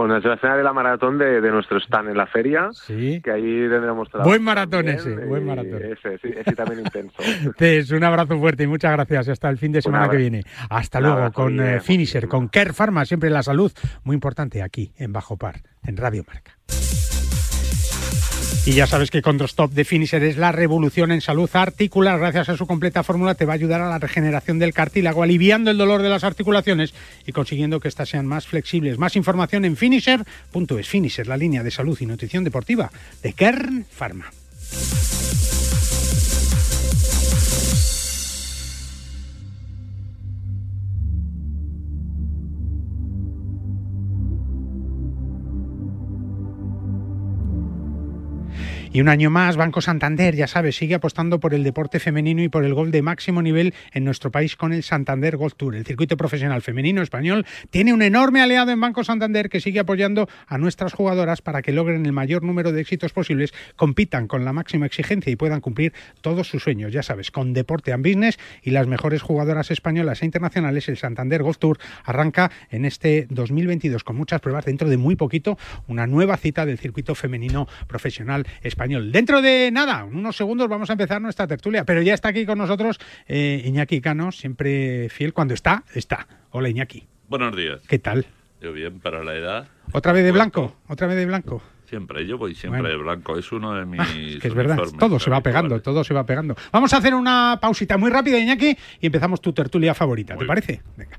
Bueno 0.01 0.17
es 0.17 0.25
la 0.25 0.35
escena 0.35 0.57
de 0.57 0.63
la 0.63 0.73
maratón 0.73 1.19
de, 1.19 1.41
de 1.41 1.51
nuestro 1.51 1.79
stand 1.79 2.11
en 2.11 2.17
la 2.17 2.27
feria 2.27 2.69
Sí. 2.73 3.21
que 3.23 3.31
ahí 3.31 3.43
tendremos 3.69 4.09
trabajo 4.09 4.29
Buen 4.31 4.43
maratón 4.43 4.87
también, 4.87 4.97
ese, 4.97 5.27
buen 5.27 5.47
maratón. 5.47 5.83
ese, 5.83 6.19
sí, 6.19 6.29
ese 6.37 6.53
también 6.55 6.81
intenso 6.81 7.17
Cés, 7.59 7.91
un 7.91 8.05
abrazo 8.05 8.39
fuerte 8.39 8.65
y 8.65 8.67
muchas 8.67 8.93
gracias. 8.93 9.29
Hasta 9.29 9.49
el 9.51 9.59
fin 9.59 9.73
de 9.73 9.83
semana 9.83 10.09
que 10.09 10.17
viene. 10.17 10.43
Hasta 10.69 11.01
luego 11.01 11.33
con 11.33 11.53
Guille. 11.53 11.77
eh, 11.77 11.81
Finisher, 11.81 12.29
con 12.29 12.49
Care 12.49 12.73
Pharma, 12.73 13.05
siempre 13.05 13.31
la 13.31 13.43
salud, 13.43 13.73
muy 14.05 14.15
importante 14.15 14.63
aquí 14.63 14.93
en 14.97 15.13
Bajo 15.13 15.37
Par, 15.37 15.57
en 15.85 15.97
Radio 15.97 16.25
Marca. 16.27 16.53
Y 18.71 18.75
ya 18.75 18.87
sabes 18.87 19.11
que 19.11 19.21
Condrostop 19.21 19.73
de 19.73 19.85
Finisher 19.85 20.23
es 20.23 20.37
la 20.37 20.53
revolución 20.53 21.11
en 21.11 21.21
salud 21.21 21.51
articular. 21.55 22.21
Gracias 22.21 22.51
a 22.51 22.57
su 22.57 22.69
completa 22.69 23.03
fórmula 23.03 23.35
te 23.35 23.45
va 23.45 23.55
a 23.55 23.57
ayudar 23.57 23.81
a 23.81 23.89
la 23.89 23.99
regeneración 23.99 24.61
del 24.61 24.73
cartílago, 24.73 25.25
aliviando 25.25 25.73
el 25.73 25.77
dolor 25.77 26.03
de 26.03 26.09
las 26.09 26.23
articulaciones 26.23 26.95
y 27.27 27.33
consiguiendo 27.33 27.81
que 27.81 27.89
éstas 27.89 28.11
sean 28.11 28.27
más 28.27 28.47
flexibles. 28.47 28.97
Más 28.97 29.17
información 29.17 29.65
en 29.65 29.77
finisher.es. 29.77 30.89
Finisher, 30.89 31.27
la 31.27 31.37
línea 31.37 31.65
de 31.65 31.73
salud 31.73 31.99
y 32.01 32.07
nutrición 32.07 32.45
deportiva 32.45 32.93
de 33.25 33.33
Kern 33.33 33.87
Pharma. 33.91 34.31
Y 48.93 49.01
un 49.01 49.09
año 49.09 49.31
más, 49.31 49.57
Banco 49.57 49.81
Santander, 49.81 50.35
ya 50.35 50.49
sabes, 50.49 50.75
sigue 50.75 50.97
apostando 50.97 51.39
por 51.39 51.55
el 51.55 51.63
deporte 51.63 52.01
femenino 52.01 52.43
y 52.43 52.49
por 52.49 52.65
el 52.65 52.75
gol 52.75 52.91
de 52.91 53.03
máximo 53.03 53.41
nivel 53.41 53.73
en 53.93 54.03
nuestro 54.03 54.33
país 54.33 54.57
con 54.57 54.73
el 54.73 54.83
Santander 54.83 55.37
Golf 55.37 55.55
Tour. 55.55 55.77
El 55.77 55.87
circuito 55.87 56.17
profesional 56.17 56.61
femenino 56.61 57.01
español 57.01 57.47
tiene 57.71 57.93
un 57.93 58.03
enorme 58.03 58.43
aliado 58.43 58.73
en 58.73 58.81
Banco 58.81 59.05
Santander 59.05 59.49
que 59.49 59.61
sigue 59.61 59.79
apoyando 59.79 60.29
a 60.49 60.59
nuestras 60.59 60.93
jugadoras 60.93 61.41
para 61.41 61.63
que 61.63 61.71
logren 61.71 62.05
el 62.05 62.11
mayor 62.11 62.43
número 62.43 62.73
de 62.73 62.81
éxitos 62.81 63.13
posibles, 63.13 63.55
compitan 63.77 64.27
con 64.27 64.45
la 64.45 64.53
máxima 64.53 64.87
exigencia 64.87 65.31
y 65.31 65.37
puedan 65.37 65.61
cumplir 65.61 65.93
todos 66.21 66.49
sus 66.49 66.65
sueños. 66.65 66.93
Ya 66.93 67.05
sabes, 67.05 67.31
con 67.31 67.53
Deporte 67.53 67.93
and 67.93 68.05
Business 68.05 68.41
y 68.61 68.71
las 68.71 68.89
mejores 68.89 69.23
jugadoras 69.23 69.71
españolas 69.71 70.23
e 70.23 70.25
internacionales, 70.25 70.89
el 70.89 70.97
Santander 70.97 71.45
Golf 71.45 71.59
Tour 71.59 71.79
arranca 72.05 72.51
en 72.71 72.85
este 72.85 73.29
2022 73.31 74.03
con 74.03 74.17
muchas 74.17 74.41
pruebas 74.41 74.65
dentro 74.65 74.89
de 74.89 74.97
muy 74.97 75.15
poquito, 75.15 75.59
una 75.87 76.09
nueva 76.09 76.37
cita 76.37 76.67
del 76.67 76.79
circuito 76.79 77.15
femenino 77.15 77.69
profesional 77.87 78.49
español. 78.63 78.80
Dentro 78.89 79.43
de 79.43 79.71
nada, 79.71 80.07
en 80.11 80.17
unos 80.17 80.37
segundos 80.37 80.67
vamos 80.67 80.89
a 80.89 80.95
empezar 80.95 81.21
nuestra 81.21 81.47
tertulia, 81.47 81.85
pero 81.85 82.01
ya 82.01 82.15
está 82.15 82.31
aquí 82.31 82.47
con 82.47 82.57
nosotros 82.57 82.99
eh, 83.29 83.63
Iñaki 83.67 84.01
Cano, 84.01 84.33
siempre 84.33 85.11
fiel 85.11 85.35
cuando 85.35 85.53
está, 85.53 85.85
está. 85.95 86.27
Hola 86.51 86.71
Iñaki, 86.71 87.07
Buenos 87.29 87.55
días. 87.55 87.81
¿qué 87.87 87.99
tal? 87.99 88.25
Yo 88.63 88.73
bien 88.73 88.99
para 89.01 89.23
la 89.23 89.35
edad. 89.35 89.69
¿Otra 89.93 90.13
vez 90.13 90.25
de 90.25 90.33
blanco? 90.33 90.77
¿Otra 90.89 91.07
vez 91.07 91.17
de 91.17 91.27
blanco? 91.27 91.63
Siempre, 91.91 92.27
yo 92.27 92.39
voy 92.39 92.55
siempre 92.55 92.81
Bueno. 92.81 92.97
de 92.97 93.03
blanco. 93.03 93.37
Es 93.37 93.53
uno 93.53 93.75
de 93.75 93.85
mis. 93.85 94.01
Ah, 94.01 94.39
que 94.41 94.49
es 94.49 94.55
verdad, 94.55 94.79
todo 94.99 95.19
se 95.19 95.29
va 95.29 95.43
pegando, 95.43 95.83
todo 95.83 96.03
se 96.03 96.15
va 96.15 96.25
pegando. 96.25 96.57
Vamos 96.73 96.95
a 96.95 96.97
hacer 96.97 97.15
una 97.15 97.59
pausita 97.61 97.99
muy 97.99 98.11
rápida, 98.11 98.39
Iñaki, 98.39 98.77
y 99.01 99.07
empezamos 99.07 99.43
tu 99.43 99.53
tertulia 99.53 99.93
favorita, 99.93 100.37
¿te 100.39 100.47
parece? 100.47 100.81
Venga. 100.97 101.19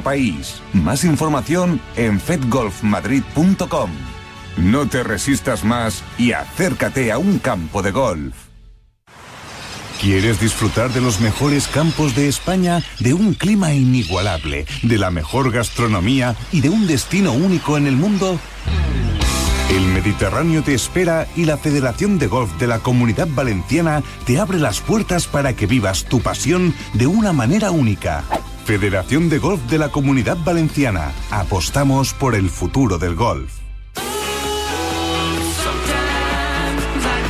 país. 0.00 0.62
Más 0.72 1.04
información 1.04 1.80
en 1.96 2.20
fedgolfmadrid.com. 2.20 3.90
No 4.56 4.88
te 4.88 5.02
resistas 5.02 5.64
más 5.64 6.02
y 6.18 6.32
acércate 6.32 7.12
a 7.12 7.18
un 7.18 7.38
campo 7.38 7.82
de 7.82 7.90
golf. 7.90 8.34
¿Quieres 10.00 10.40
disfrutar 10.40 10.92
de 10.92 11.00
los 11.00 11.20
mejores 11.20 11.68
campos 11.68 12.16
de 12.16 12.26
España, 12.26 12.82
de 12.98 13.14
un 13.14 13.34
clima 13.34 13.72
inigualable, 13.72 14.66
de 14.82 14.98
la 14.98 15.12
mejor 15.12 15.52
gastronomía 15.52 16.34
y 16.50 16.60
de 16.60 16.70
un 16.70 16.88
destino 16.88 17.32
único 17.32 17.76
en 17.76 17.86
el 17.86 17.96
mundo? 17.96 18.36
El 19.70 19.86
Mediterráneo 19.86 20.62
te 20.62 20.74
espera 20.74 21.28
y 21.36 21.44
la 21.44 21.56
Federación 21.56 22.18
de 22.18 22.26
Golf 22.26 22.52
de 22.58 22.66
la 22.66 22.80
Comunidad 22.80 23.28
Valenciana 23.30 24.02
te 24.26 24.40
abre 24.40 24.58
las 24.58 24.80
puertas 24.80 25.28
para 25.28 25.54
que 25.54 25.66
vivas 25.66 26.04
tu 26.04 26.20
pasión 26.20 26.74
de 26.94 27.06
una 27.06 27.32
manera 27.32 27.70
única. 27.70 28.24
Federación 28.64 29.28
de 29.28 29.38
Golf 29.38 29.60
de 29.70 29.78
la 29.78 29.88
Comunidad 29.90 30.36
Valenciana. 30.44 31.12
Apostamos 31.30 32.14
por 32.14 32.34
el 32.34 32.48
futuro 32.48 32.98
del 32.98 33.16
golf. 33.16 33.61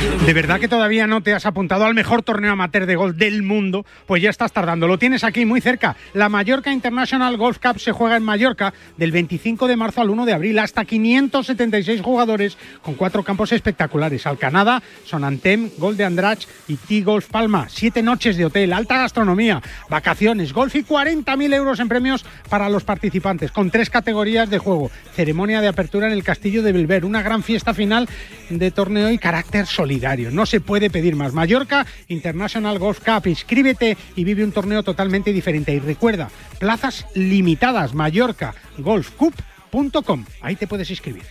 ¿De 0.03 0.33
verdad 0.33 0.59
que 0.59 0.67
todavía 0.67 1.05
no 1.05 1.21
te 1.21 1.33
has 1.33 1.45
apuntado 1.45 1.85
al 1.85 1.93
mejor 1.93 2.23
torneo 2.23 2.53
amateur 2.53 2.85
de 2.85 2.95
golf 2.95 3.15
del 3.15 3.43
mundo? 3.43 3.85
Pues 4.05 4.21
ya 4.21 4.29
estás 4.29 4.51
tardando. 4.51 4.87
Lo 4.87 4.97
tienes 4.97 5.23
aquí 5.23 5.45
muy 5.45 5.61
cerca. 5.61 5.95
La 6.13 6.29
Mallorca 6.29 6.71
International 6.71 7.37
Golf 7.37 7.59
Cup 7.59 7.79
se 7.79 7.91
juega 7.91 8.17
en 8.17 8.23
Mallorca 8.23 8.73
del 8.97 9.11
25 9.11 9.67
de 9.67 9.75
marzo 9.77 10.01
al 10.01 10.09
1 10.09 10.25
de 10.25 10.33
abril. 10.33 10.59
Hasta 10.59 10.85
576 10.85 12.01
jugadores 12.01 12.57
con 12.81 12.95
cuatro 12.95 13.23
campos 13.23 13.51
espectaculares. 13.51 14.25
Alcanada, 14.25 14.81
Sonantem, 15.05 15.69
Gol 15.77 15.97
de 15.97 16.05
Andrach 16.05 16.47
y 16.67 16.75
T-Golf 16.75 17.27
Palma. 17.27 17.67
Siete 17.69 18.01
noches 18.01 18.35
de 18.37 18.45
hotel, 18.45 18.73
alta 18.73 18.97
gastronomía, 18.97 19.61
vacaciones, 19.89 20.53
golf 20.53 20.75
y 20.75 20.83
40.000 20.83 21.53
euros 21.53 21.79
en 21.79 21.89
premios 21.89 22.25
para 22.49 22.69
los 22.69 22.83
participantes. 22.83 23.51
Con 23.51 23.71
tres 23.71 23.89
categorías 23.89 24.49
de 24.49 24.57
juego. 24.57 24.89
Ceremonia 25.15 25.61
de 25.61 25.67
apertura 25.67 26.07
en 26.07 26.13
el 26.13 26.23
Castillo 26.23 26.63
de 26.63 26.71
Belver. 26.71 27.05
Una 27.05 27.21
gran 27.21 27.43
fiesta 27.43 27.73
final 27.73 28.09
de 28.49 28.71
torneo 28.71 29.11
y 29.11 29.17
carácter 29.17 29.65
solidario. 29.65 29.92
No 30.31 30.45
se 30.45 30.61
puede 30.61 30.89
pedir 30.89 31.15
más. 31.15 31.33
Mallorca 31.33 31.85
International 32.07 32.79
Golf 32.79 32.99
Cup. 32.99 33.27
Inscríbete 33.27 33.97
y 34.15 34.23
vive 34.23 34.43
un 34.43 34.51
torneo 34.51 34.83
totalmente 34.83 35.33
diferente. 35.33 35.73
Y 35.73 35.79
recuerda, 35.79 36.29
plazas 36.59 37.05
limitadas. 37.15 37.93
Mallorca 37.93 38.53
Golfcup.com. 38.77 40.25
Ahí 40.41 40.55
te 40.55 40.67
puedes 40.67 40.89
inscribir. 40.89 41.23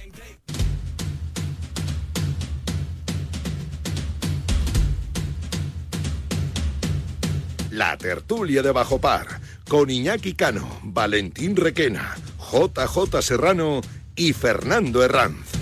La 7.70 7.96
tertulia 7.96 8.62
de 8.62 8.70
Bajo 8.70 9.00
Par, 9.00 9.26
con 9.66 9.88
Iñaki 9.88 10.34
Cano, 10.34 10.68
Valentín 10.82 11.56
Requena, 11.56 12.16
JJ 12.38 13.22
Serrano 13.22 13.80
y 14.14 14.34
Fernando 14.34 15.02
Herranz. 15.02 15.61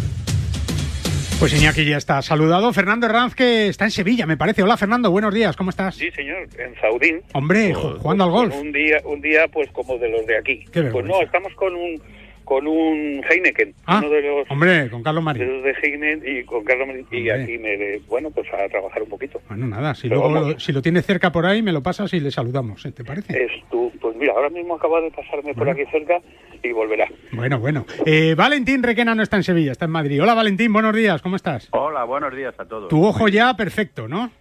Pues 1.40 1.54
Iñaki 1.58 1.86
ya 1.86 1.96
está 1.96 2.20
saludado. 2.20 2.70
Fernando 2.74 3.06
Herranz, 3.06 3.34
que 3.34 3.68
está 3.68 3.86
en 3.86 3.90
Sevilla, 3.90 4.26
me 4.26 4.36
parece. 4.36 4.62
Hola, 4.62 4.76
Fernando, 4.76 5.10
buenos 5.10 5.32
días, 5.32 5.56
¿cómo 5.56 5.70
estás? 5.70 5.94
Sí, 5.94 6.10
señor, 6.10 6.46
en 6.58 6.78
Saudín. 6.78 7.22
Hombre, 7.32 7.74
ju- 7.74 7.96
jugando 7.98 8.24
al 8.24 8.30
golf. 8.30 8.54
Un 8.54 8.72
día, 8.72 8.98
un 9.04 9.22
día, 9.22 9.48
pues 9.50 9.70
como 9.72 9.96
de 9.96 10.10
los 10.10 10.26
de 10.26 10.36
aquí. 10.36 10.66
Qué 10.70 10.82
pues 10.82 11.06
no, 11.06 11.22
estamos 11.22 11.54
con 11.54 11.74
un 11.74 11.98
con 12.50 12.66
un 12.66 13.22
Heineken, 13.30 13.72
Ah, 13.86 14.00
uno 14.00 14.10
de 14.10 14.22
los 14.22 14.50
Hombre, 14.50 14.90
con 14.90 15.04
Carlos 15.04 15.22
de 15.22 15.24
Marín. 15.24 15.52
los 15.54 15.62
de 15.62 15.70
Heineken 15.70 16.22
y 16.26 16.42
con 16.42 16.64
Carlos 16.64 16.88
Marín, 16.88 17.06
y 17.12 17.30
aquí 17.30 17.58
me 17.58 17.98
bueno, 18.08 18.28
pues 18.32 18.48
a 18.52 18.68
trabajar 18.68 19.04
un 19.04 19.08
poquito. 19.08 19.40
Bueno, 19.48 19.68
nada, 19.68 19.94
si, 19.94 20.08
Pero 20.08 20.22
luego 20.22 20.34
vamos. 20.34 20.64
si 20.64 20.72
lo 20.72 20.82
tienes 20.82 21.06
cerca 21.06 21.30
por 21.30 21.46
ahí, 21.46 21.62
me 21.62 21.70
lo 21.70 21.80
pasas 21.80 22.12
y 22.12 22.18
le 22.18 22.32
saludamos, 22.32 22.84
¿eh? 22.84 22.90
¿te 22.90 23.04
parece? 23.04 23.40
Es 23.40 23.52
tú, 23.70 23.92
pues 24.00 24.16
mira, 24.16 24.32
ahora 24.32 24.50
mismo 24.50 24.74
acaba 24.74 25.00
de 25.00 25.12
pasarme 25.12 25.54
por 25.54 25.70
aquí 25.70 25.82
cerca 25.92 26.18
y 26.60 26.72
volverá. 26.72 27.06
Bueno, 27.30 27.60
bueno. 27.60 27.86
Eh, 28.04 28.34
Valentín 28.36 28.82
Requena 28.82 29.14
no 29.14 29.22
está 29.22 29.36
en 29.36 29.44
Sevilla, 29.44 29.70
está 29.70 29.84
en 29.84 29.92
Madrid. 29.92 30.20
Hola, 30.20 30.34
Valentín, 30.34 30.72
buenos 30.72 30.96
días, 30.96 31.22
¿cómo 31.22 31.36
estás? 31.36 31.68
Hola, 31.70 32.02
buenos 32.02 32.34
días 32.34 32.58
a 32.58 32.64
todos. 32.64 32.88
Tu 32.88 33.00
ojo 33.00 33.28
ya 33.28 33.54
perfecto, 33.54 34.08
¿no? 34.08 34.32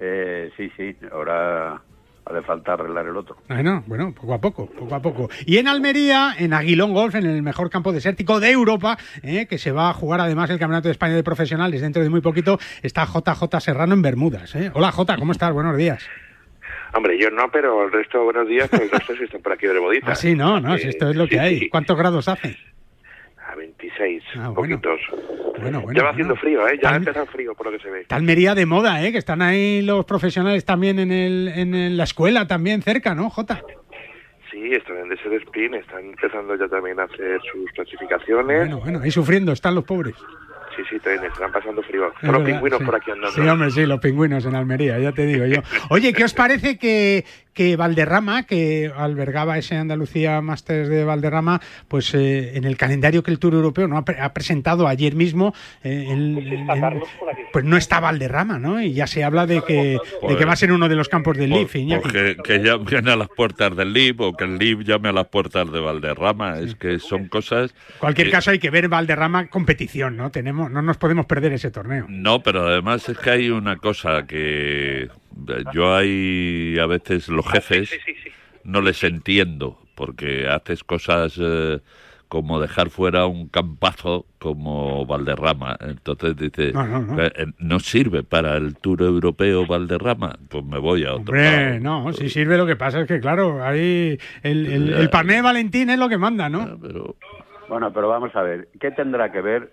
Eh, 0.00 0.48
sí, 0.56 0.70
sí, 0.74 0.96
ahora 1.12 1.82
hace 2.24 2.42
falta 2.42 2.74
arreglar 2.74 3.06
el 3.06 3.16
otro. 3.16 3.36
Bueno, 3.48 3.82
bueno, 3.86 4.12
poco 4.14 4.34
a 4.34 4.40
poco, 4.40 4.66
poco 4.66 4.94
a 4.94 5.00
poco. 5.02 5.28
Y 5.46 5.58
en 5.58 5.68
Almería, 5.68 6.34
en 6.38 6.52
Aguilón 6.52 6.92
Golf, 6.94 7.14
en 7.14 7.26
el 7.26 7.42
mejor 7.42 7.68
campo 7.70 7.92
desértico 7.92 8.40
de 8.40 8.50
Europa, 8.50 8.96
eh, 9.22 9.46
que 9.46 9.58
se 9.58 9.72
va 9.72 9.90
a 9.90 9.92
jugar 9.92 10.20
además 10.20 10.48
el 10.50 10.58
Campeonato 10.58 10.88
de 10.88 10.92
España 10.92 11.14
de 11.14 11.22
Profesionales 11.24 11.80
dentro 11.80 12.02
de 12.02 12.08
muy 12.10 12.20
poquito, 12.20 12.58
está 12.82 13.04
JJ 13.06 13.60
Serrano 13.60 13.94
en 13.94 14.02
Bermudas. 14.02 14.54
eh. 14.54 14.70
Hola, 14.74 14.92
J, 14.92 15.16
¿cómo 15.16 15.32
estás? 15.32 15.52
Buenos 15.52 15.76
días. 15.76 16.02
Hombre, 16.94 17.18
yo 17.18 17.30
no, 17.30 17.50
pero 17.50 17.84
el 17.86 17.92
resto, 17.92 18.22
buenos 18.22 18.46
días, 18.46 18.68
pero 18.70 18.84
el 18.84 18.90
resto 18.90 19.14
sí 19.16 19.24
están 19.24 19.40
por 19.40 19.52
aquí 19.52 19.66
de 19.66 19.72
Bermuditas. 19.72 20.10
Así 20.10 20.34
no, 20.34 20.60
no, 20.60 20.76
si 20.76 20.86
Eh, 20.86 20.90
esto 20.90 21.08
es 21.10 21.16
lo 21.16 21.24
sí, 21.24 21.30
que 21.30 21.40
hay. 21.40 21.58
sí. 21.60 21.68
¿Cuántos 21.70 21.96
grados 21.96 22.28
hace? 22.28 22.56
A 23.52 23.56
26, 23.56 24.22
Ah, 24.36 24.48
bueno. 24.48 24.54
poquitos. 24.54 25.00
Bueno, 25.60 25.80
bueno. 25.82 25.92
ya 25.98 26.04
va 26.04 26.10
haciendo 26.10 26.34
frío, 26.36 26.66
¿eh? 26.66 26.76
Ya 26.76 26.82
Tal- 26.84 26.94
ha 26.94 26.96
empezado 26.96 27.26
frío, 27.26 27.54
por 27.54 27.66
lo 27.66 27.72
que 27.72 27.82
se 27.84 27.90
ve. 27.90 28.00
Está 28.00 28.16
Almería 28.16 28.54
de 28.54 28.64
moda, 28.66 29.04
¿eh? 29.04 29.12
Que 29.12 29.18
están 29.18 29.42
ahí 29.42 29.82
los 29.82 30.04
profesionales 30.06 30.64
también 30.64 30.98
en, 30.98 31.12
el, 31.12 31.48
en 31.54 31.74
el- 31.74 31.96
la 31.96 32.04
escuela, 32.04 32.46
también 32.46 32.80
cerca, 32.82 33.14
¿no, 33.14 33.28
Jota? 33.30 33.62
Sí, 34.50 34.72
están 34.72 34.96
en 34.98 35.12
ese 35.12 35.34
spin, 35.36 35.74
están 35.74 36.04
empezando 36.04 36.54
ya 36.56 36.68
también 36.68 36.98
a 37.00 37.04
hacer 37.04 37.40
sus 37.52 37.70
clasificaciones. 37.72 38.58
Bueno, 38.58 38.80
bueno, 38.80 39.00
ahí 39.02 39.10
sufriendo 39.10 39.52
están 39.52 39.74
los 39.74 39.84
pobres. 39.84 40.14
Sí, 40.76 40.82
sí, 40.88 40.98
también 41.00 41.30
están 41.30 41.52
pasando 41.52 41.82
frío. 41.82 42.06
Es 42.08 42.22
los 42.22 42.32
verdad, 42.32 42.46
pingüinos 42.46 42.78
sí. 42.78 42.84
por 42.86 42.94
aquí 42.96 43.10
andando. 43.10 43.30
Sí, 43.32 43.40
hombre, 43.46 43.70
sí, 43.70 43.84
los 43.84 44.00
pingüinos 44.00 44.46
en 44.46 44.54
Almería, 44.54 44.98
ya 44.98 45.12
te 45.12 45.26
digo 45.26 45.44
yo. 45.44 45.60
Oye, 45.90 46.14
¿qué 46.14 46.24
os 46.24 46.32
parece 46.32 46.78
que, 46.78 47.24
que 47.54 47.76
Valderrama, 47.76 48.44
que 48.44 48.90
albergaba 48.96 49.58
ese 49.58 49.76
Andalucía 49.76 50.40
Masters 50.40 50.88
de 50.88 51.04
Valderrama, 51.04 51.60
pues 51.88 52.14
eh, 52.14 52.56
en 52.56 52.64
el 52.64 52.76
calendario 52.76 53.22
que 53.22 53.30
el 53.30 53.38
Tour 53.38 53.54
Europeo 53.54 53.88
no 53.88 53.96
ha, 53.98 54.04
pre- 54.04 54.20
ha 54.20 54.32
presentado 54.32 54.88
ayer 54.88 55.14
mismo, 55.14 55.54
eh, 55.84 56.06
el- 56.10 56.38
el- 56.38 56.66
pues 57.52 57.64
no 57.64 57.76
está 57.76 58.00
Valderrama, 58.00 58.58
¿no? 58.58 58.80
Y 58.80 58.92
ya 58.94 59.06
se 59.06 59.22
habla 59.24 59.46
de 59.46 59.62
que, 59.62 59.98
de 60.28 60.36
que 60.36 60.44
va 60.44 60.52
a 60.52 60.56
ser 60.56 60.72
uno 60.72 60.88
de 60.88 60.94
los 60.96 61.08
campos 61.08 61.36
del 61.36 61.50
Leaf, 61.50 61.76
Iñaki. 61.76 62.02
Porque 62.02 62.36
que 62.42 62.58
llamen 62.58 63.08
a 63.08 63.16
las 63.16 63.28
puertas 63.28 63.76
del 63.76 63.92
LIB 63.92 64.20
o 64.22 64.32
que 64.36 64.44
el 64.44 64.58
LIB 64.58 64.84
llame 64.84 65.10
a 65.10 65.12
las 65.12 65.26
puertas 65.28 65.70
de 65.70 65.80
Valderrama. 65.80 66.58
Es 66.58 66.74
que 66.74 66.98
son 66.98 67.28
cosas. 67.28 67.70
En 67.94 67.98
cualquier 67.98 68.28
que- 68.28 68.32
caso 68.32 68.50
hay 68.50 68.58
que 68.58 68.70
ver 68.70 68.88
Valderrama 68.88 69.48
competición, 69.48 70.16
¿no? 70.16 70.30
Tenemos, 70.30 70.70
no 70.70 70.80
nos 70.82 70.96
podemos 70.96 71.26
perder 71.26 71.52
ese 71.52 71.70
torneo. 71.70 72.06
No, 72.08 72.42
pero 72.42 72.66
además 72.66 73.08
es 73.08 73.18
que 73.18 73.30
hay 73.30 73.50
una 73.50 73.76
cosa 73.76 74.26
que 74.26 75.08
yo 75.74 75.94
hay 75.94 76.76
a 76.80 76.86
veces 76.86 77.28
los 77.28 77.46
jefes 77.50 77.90
no 78.64 78.80
les 78.80 79.02
entiendo 79.04 79.78
porque 79.94 80.48
haces 80.48 80.84
cosas 80.84 81.38
eh, 81.40 81.80
como 82.28 82.58
dejar 82.60 82.88
fuera 82.88 83.26
un 83.26 83.48
campazo 83.48 84.24
como 84.38 85.04
Valderrama. 85.04 85.76
Entonces 85.80 86.34
dice, 86.36 86.72
No, 86.72 86.86
no, 86.86 87.00
no. 87.00 87.22
eh, 87.22 87.30
eh, 87.36 87.46
no 87.58 87.78
sirve 87.78 88.22
para 88.22 88.56
el 88.56 88.74
Tour 88.76 89.02
Europeo 89.02 89.66
Valderrama, 89.66 90.38
pues 90.48 90.64
me 90.64 90.78
voy 90.78 91.04
a 91.04 91.14
otro 91.14 91.34
lado. 91.34 91.48
Hombre, 91.48 91.80
no, 91.80 92.12
si 92.14 92.30
sirve 92.30 92.56
lo 92.56 92.64
que 92.66 92.76
pasa 92.76 93.00
es 93.02 93.06
que, 93.06 93.20
claro, 93.20 93.62
ahí 93.62 94.18
el, 94.42 94.66
el, 94.66 94.92
el 94.94 95.10
parné 95.10 95.34
de 95.34 95.42
Valentín 95.42 95.90
es 95.90 95.98
lo 95.98 96.08
que 96.08 96.16
manda, 96.16 96.48
¿no? 96.48 96.78
Bueno, 97.68 97.92
pero 97.92 98.08
vamos 98.08 98.34
a 98.34 98.42
ver, 98.42 98.68
¿qué 98.80 98.90
tendrá 98.90 99.30
que 99.30 99.40
ver 99.42 99.70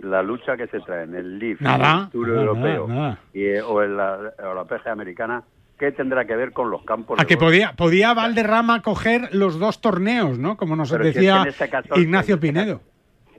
la 0.00 0.22
lucha 0.22 0.56
que 0.56 0.66
se 0.68 0.80
trae 0.80 1.04
en 1.04 1.14
el 1.14 1.38
LIF, 1.38 1.60
Nada, 1.60 2.04
el 2.04 2.10
Tour 2.10 2.28
nada, 2.28 2.40
Europeo 2.42 2.88
nada. 2.88 3.18
Y, 3.32 3.44
eh, 3.44 3.62
o 3.62 3.82
en 3.82 3.96
la, 3.96 4.32
o 4.44 4.54
la 4.54 4.64
PGA 4.64 4.92
americana? 4.92 5.42
¿Qué 5.78 5.92
tendrá 5.92 6.24
que 6.24 6.34
ver 6.36 6.52
con 6.52 6.70
los 6.70 6.82
campos 6.84 7.18
A 7.18 7.22
de 7.22 7.26
que 7.26 7.34
golf? 7.34 7.46
podía, 7.48 7.72
podía 7.76 8.14
Valderrama 8.14 8.80
coger 8.82 9.28
los 9.34 9.58
dos 9.58 9.80
torneos, 9.80 10.38
¿no? 10.38 10.56
Como 10.56 10.74
nos 10.76 10.90
Pero 10.90 11.04
si 11.04 11.08
es 11.10 11.14
que 11.14 11.20
decía 11.20 11.44
este 11.46 11.68
caso- 11.68 11.98
Ignacio 12.00 12.40
Pinedo. 12.40 12.80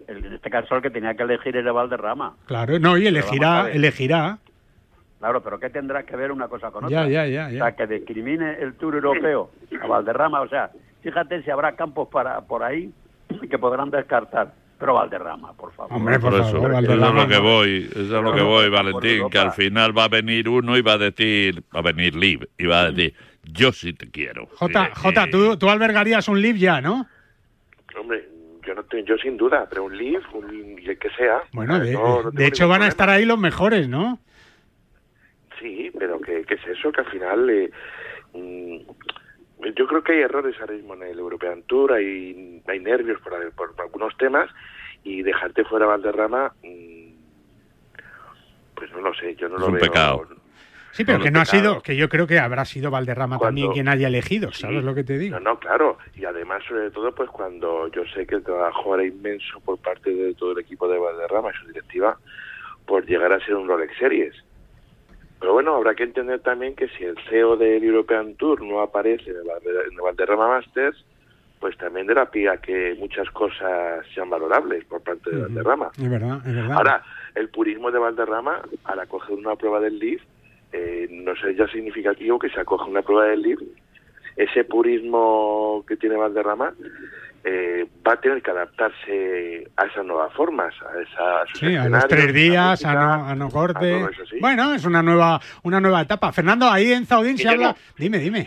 En 0.08 0.34
este 0.34 0.50
caso 0.50 0.76
el 0.76 0.82
que 0.82 0.90
tenía 0.90 1.16
que 1.16 1.24
elegir 1.24 1.58
era 1.58 1.72
Valderrama. 1.72 2.36
Claro, 2.46 2.80
no, 2.80 2.98
y 2.98 3.08
elegirá, 3.08 3.70
elegirá. 3.72 4.38
Claro, 5.20 5.42
pero 5.42 5.60
¿qué 5.60 5.70
tendrá 5.72 6.04
que 6.04 6.16
ver 6.16 6.32
una 6.32 6.48
cosa 6.48 6.70
con 6.72 6.86
otra? 6.86 7.08
ya, 7.08 7.26
ya, 7.28 7.50
ya. 7.50 7.64
O 7.64 7.66
sea, 7.68 7.76
que 7.76 7.88
discrimine 7.88 8.54
el 8.62 8.76
Tour 8.76 8.96
Europeo 8.96 9.50
a 9.82 9.88
Valderrama. 9.88 10.42
O 10.42 10.48
sea, 10.48 10.70
fíjate 11.02 11.42
si 11.42 11.50
habrá 11.50 11.76
campos 11.76 12.08
para 12.10 12.40
por 12.42 12.64
ahí 12.64 12.92
que 13.50 13.58
podrán 13.58 13.90
descartar. 13.90 14.54
Pero 14.80 14.94
Valderrama, 14.94 15.54
por 15.54 15.74
favor. 15.74 15.92
Hombre, 15.98 16.20
por 16.20 16.32
Por 16.32 16.42
eso, 16.42 16.52
favor, 16.52 16.72
eso 16.84 16.94
es 16.94 17.14
lo 17.14 17.28
que 17.28 17.38
voy, 17.40 17.88
eso 17.90 18.00
es 18.00 18.10
lo 18.24 18.34
que 18.34 18.42
voy, 18.42 18.70
Valentín, 18.70 19.30
que 19.30 19.40
al 19.40 19.52
final 19.52 19.98
va 19.98 20.04
a 20.04 20.08
venir 20.08 20.48
uno 20.48 20.78
y 20.78 20.82
va 20.82 20.94
a 20.94 20.98
decir, 21.00 21.64
va 21.76 21.80
a 21.80 21.82
venir 21.82 22.16
Liv 22.16 22.48
y 22.58 22.66
va 22.68 22.82
a 22.82 22.92
decir, 22.92 23.16
yo 23.44 23.72
sí 23.72 23.94
te 23.94 24.10
quiero. 24.12 24.46
Jota, 24.56 24.92
Jota 24.94 25.28
tú, 25.32 25.58
tú 25.58 25.70
albergarías 25.70 26.28
un 26.28 26.40
live 26.42 26.60
ya, 26.60 26.80
¿no? 26.82 27.08
Hombre, 28.00 28.28
yo 28.68 28.76
no 28.76 28.84
te- 28.84 29.04
yo 29.04 29.18
sin 29.18 29.36
duda, 29.38 29.66
pero 29.68 29.86
un 29.86 29.98
Leaf, 29.98 30.24
un, 30.36 30.78
el 30.86 31.00
que 31.00 31.10
sea. 31.18 31.42
Bueno, 31.54 31.80
de, 31.80 31.94
no- 31.94 32.22
no 32.24 32.30
de 32.32 32.38
tengo 32.38 32.48
hecho 32.50 32.68
van 32.68 32.84
a 32.84 32.88
estar 32.88 33.10
ahí 33.10 33.26
los 33.26 33.40
mejores, 33.40 33.90
¿no? 33.90 34.20
Sí, 35.60 35.90
pero 35.98 36.20
¿qué, 36.22 36.44
qué 36.48 36.54
es 36.54 36.68
eso? 36.78 36.92
Que 36.92 37.02
al 37.02 37.08
final... 37.10 37.50
eh, 37.50 37.72
mm, 38.34 38.78
yo 39.76 39.88
creo 39.88 40.04
que 40.04 40.14
hay 40.14 40.20
errores 40.22 40.56
ahora 40.60 40.74
mismo 40.74 40.94
en 40.96 41.04
el 41.04 41.20
European 41.20 41.64
Tour, 41.64 41.94
hay, 41.94 42.62
hay 42.68 42.80
nervios 42.80 43.20
por, 43.22 43.34
por 43.54 43.74
algunos 43.82 44.16
temas 44.18 44.50
y 45.04 45.24
dejarte 45.24 45.64
fuera 45.66 45.86
Valderrama, 45.86 46.54
mm, 46.64 47.08
pues 48.76 48.92
no 48.92 49.02
lo 49.02 49.14
sé, 49.16 49.36
yo 49.36 49.50
no 49.50 49.56
Es 49.56 49.62
lo 49.62 49.68
un 49.68 49.74
veo. 49.74 49.82
pecado. 49.82 50.28
Sí, 50.92 51.04
pero 51.06 51.20
No, 51.20 51.24
que 51.26 51.32
no 51.32 51.42
ha 51.42 51.46
sido, 51.46 51.82
que 51.82 51.96
yo 51.96 52.10
creo 52.10 52.26
que 52.26 52.40
habrá 52.40 52.66
sido 52.66 52.90
Valderrama 52.90 53.38
Cuando- 53.38 53.48
también 53.62 53.72
quien 53.72 53.88
haya 53.88 54.08
elegido, 54.08 54.52
¿sabes 54.52 54.84
lo 54.84 54.96
que 54.96 55.04
te 55.04 55.18
digo? 55.20 55.40
No, 55.40 55.52
no, 55.54 55.60
claro. 55.60 55.98
Y 56.16 56.26
además, 56.26 56.64
sobre 56.68 56.90
todo, 56.90 57.14
pues 57.14 57.30
cuando 57.30 57.88
yo 57.92 58.04
sé 58.16 58.26
que 58.26 58.36
el 58.36 58.44
trabajo 58.44 58.96
era 58.96 59.06
inmenso 59.06 59.60
por 59.60 59.78
parte 59.78 60.12
de 60.12 60.34
todo 60.34 60.54
el 60.54 60.60
equipo 60.60 60.88
de 60.88 60.98
Valderrama 60.98 61.52
y 61.52 61.58
su 61.60 61.68
directiva 61.68 62.18
por 62.88 63.06
llegar 63.06 63.32
a 63.32 63.40
ser 63.46 63.56
un 63.56 63.68
Rolex 63.68 63.96
Series. 63.98 64.34
Pero 65.40 65.54
bueno, 65.54 65.76
habrá 65.76 65.94
que 65.94 66.04
entender 66.04 66.40
también 66.40 66.76
que 66.76 66.88
si 66.90 67.04
el 67.04 67.16
CEO 67.30 67.58
del 67.58 67.84
European 67.84 68.36
Tour 68.36 68.62
no 68.62 68.82
aparece 68.82 69.30
en 69.32 69.38
el 69.38 70.02
Valderrama 70.02 70.48
Masters, 70.48 71.04
pues 71.60 71.78
también 71.78 72.08
de 72.08 72.16
la 72.16 72.30
pie 72.30 72.50
a 72.50 72.58
que 72.58 72.96
muchas 73.00 73.30
cosas 73.32 74.06
sean 74.14 74.30
valorables 74.30 74.86
por 74.86 75.02
parte 75.02 75.30
de 75.32 75.42
Valderrama. 75.42 75.92
Es 75.98 76.10
verdad, 76.10 76.40
es 76.46 76.56
verdad. 76.56 76.78
Ahora, 76.78 77.04
el 77.36 77.50
purismo 77.50 77.92
de 77.92 78.00
Valderrama, 78.00 78.62
al 78.84 79.00
acoger 79.00 79.36
una 79.36 79.56
prueba 79.56 79.80
del 79.80 80.00
LIV, 80.00 80.22
eh, 80.74 81.08
no 81.10 81.36
sería 81.36 81.68
significativo 81.68 82.40
que 82.40 82.50
se 82.50 82.60
acoja 82.60 82.86
una 82.86 83.02
prueba 83.02 83.26
del 83.26 83.42
LIV. 83.42 83.60
Ese 84.36 84.64
purismo 84.64 85.84
que 85.88 85.98
tiene 85.98 86.16
Valderrama 86.16 86.74
eh, 87.44 87.86
va 88.06 88.14
a 88.14 88.22
tener 88.22 88.42
que 88.42 88.52
adaptarse 88.52 89.68
a 89.76 89.86
esas 89.86 90.06
nuevas 90.06 90.34
formas, 90.34 90.74
a, 90.82 91.02
esa, 91.02 91.42
a 91.42 91.44
esos 91.44 91.60
Sí, 91.60 91.76
a 91.76 91.90
los 91.90 92.08
tres 92.08 92.34
días, 92.34 92.66
a 92.66 92.72
música, 92.72 92.94
no, 92.94 93.28
a 93.28 93.36
no 93.36 93.50
corte. 93.50 94.06
Bueno, 94.40 94.74
es 94.74 94.86
una 94.86 95.02
nueva, 95.02 95.40
una 95.64 95.80
nueva 95.80 96.02
etapa. 96.02 96.32
Fernando, 96.32 96.70
ahí 96.70 96.92
en 96.92 97.06
Zaudín 97.06 97.38
se 97.38 97.50
habla. 97.50 97.76
Dime, 97.98 98.20
dime. 98.20 98.46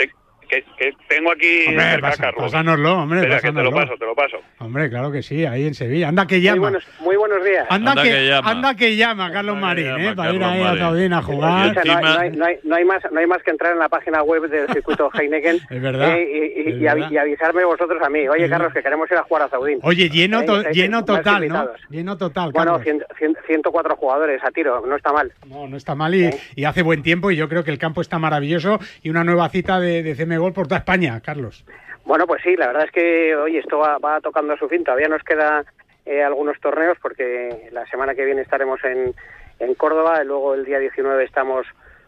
Que, 0.51 0.65
que 0.77 0.93
tengo 1.09 1.31
aquí 1.31 1.67
Hombre, 1.69 1.85
cerca 1.85 2.09
a 2.09 2.11
pasa- 2.11 2.23
Carlos. 2.25 2.43
pásanoslo, 2.45 2.99
hombre, 3.03 3.21
Espera, 3.21 3.41
que 3.41 3.53
te 3.53 3.63
lo 3.63 3.71
paso, 3.71 3.95
te 3.97 4.05
lo 4.05 4.15
paso. 4.17 4.39
Hombre, 4.59 4.91
claro 4.91 5.13
que 5.13 5.23
sí, 5.23 5.47
ahí 5.47 5.65
en 5.67 5.75
Sevilla. 5.75 6.09
Anda 6.09 6.27
que 6.27 6.41
llama. 6.41 6.73
Muy 6.99 7.15
buenos 7.17 7.45
días. 7.45 7.67
Anda, 7.71 7.93
Anda 7.93 8.03
que, 8.03 8.11
que 8.11 8.27
llama. 8.27 8.51
anda 8.51 8.75
que 8.75 8.97
llama 8.97 9.33
Carlos 9.33 9.57
Marín, 9.59 9.87
¿eh? 10.01 10.13
Para 10.17 10.33
ir 10.35 10.43
ahí 10.43 10.63
a. 10.63 10.77
Zaudín 10.77 11.13
a 11.13 11.23
jugar. 11.23 11.73
No, 11.87 11.93
hay, 11.93 12.05
no 12.05 12.19
hay- 12.21 12.31
no 12.33 12.45
hay- 12.47 12.59
no 12.65 12.75
hay 12.75 12.85
más, 12.85 13.03
no 13.13 13.21
hay 13.21 13.27
más 13.29 13.43
que 13.45 13.51
entrar 13.53 13.73
en 13.75 13.79
la 13.79 13.89
página 13.89 14.23
web 14.25 14.43
del 14.51 14.67
circuito 14.73 15.09
Heineken 15.15 15.61
Es 15.71 15.81
verdad, 15.83 16.17
eh, 16.19 16.27
y, 16.57 16.61
y- 16.61 16.73
es 16.73 16.75
y 16.75 16.79
verdad. 16.85 17.11
y 17.13 17.17
avisarme 17.17 17.65
vosotros 17.65 18.03
a 18.03 18.11
mí. 18.11 18.27
Oye, 18.29 18.49
Carlos, 18.49 18.73
que 18.73 18.83
queremos 18.83 19.09
ir 19.09 19.19
a 19.19 19.23
jugar 19.23 19.45
a 19.45 19.49
Zaudín. 19.49 19.79
Oye, 19.83 20.11
lleno, 20.11 20.41
Eh, 20.41 20.47
to- 20.47 20.63
lleno 20.71 21.05
total, 21.05 21.47
¿no? 21.49 21.69
Lleno 21.91 22.17
total, 22.19 22.51
Bueno, 22.51 22.79
Carlos. 22.79 22.87
cien- 22.87 23.07
cien- 23.19 23.37
104 23.47 23.95
jugadores 23.95 24.43
a 24.45 24.51
tiro, 24.51 24.85
no 24.85 24.97
está 24.97 25.13
mal. 25.13 25.33
No, 25.47 25.69
no 25.69 25.77
está 25.77 25.95
mal 25.95 26.13
y, 26.15 26.29
y 26.57 26.65
hace 26.65 26.83
buen 26.83 27.03
tiempo 27.05 27.31
y 27.31 27.37
yo 27.37 27.49
creo 27.49 27.63
que 27.63 27.71
el 27.71 27.79
campo 27.79 28.01
está 28.01 28.19
maravilloso 28.19 28.81
y 29.03 29.11
una 29.11 29.23
nueva 29.23 29.49
cita 29.51 29.79
de, 29.79 30.03
de 30.03 30.15
CM 30.17 30.40
Gol 30.41 30.53
por 30.53 30.67
toda 30.67 30.79
España, 30.79 31.21
Carlos. 31.21 31.65
Bueno, 32.05 32.27
pues 32.27 32.43
sí, 32.43 32.57
la 32.57 32.67
verdad 32.69 32.85
es 32.85 32.91
que, 32.93 33.37
oye, 33.37 33.59
esto 33.59 33.79
va, 33.79 33.99
va 33.99 34.21
tocando 34.21 34.53
a 34.55 34.59
su 34.59 34.69
fin. 34.69 34.83
Todavía 34.85 35.09
nos 35.09 35.23
queda 35.23 35.65
eh, 36.07 36.23
algunos 36.23 36.59
torneos 36.61 36.97
porque 37.01 37.69
la 37.73 37.87
semana 37.87 38.15
que 38.15 38.25
viene 38.25 38.43
estaremos 38.43 38.83
en, 38.85 39.15
en 39.61 39.75
Córdoba, 39.75 40.23
y 40.23 40.27
luego 40.27 40.55
el 40.55 40.65
día 40.65 40.79
19 40.79 41.23
estamos 41.25 41.67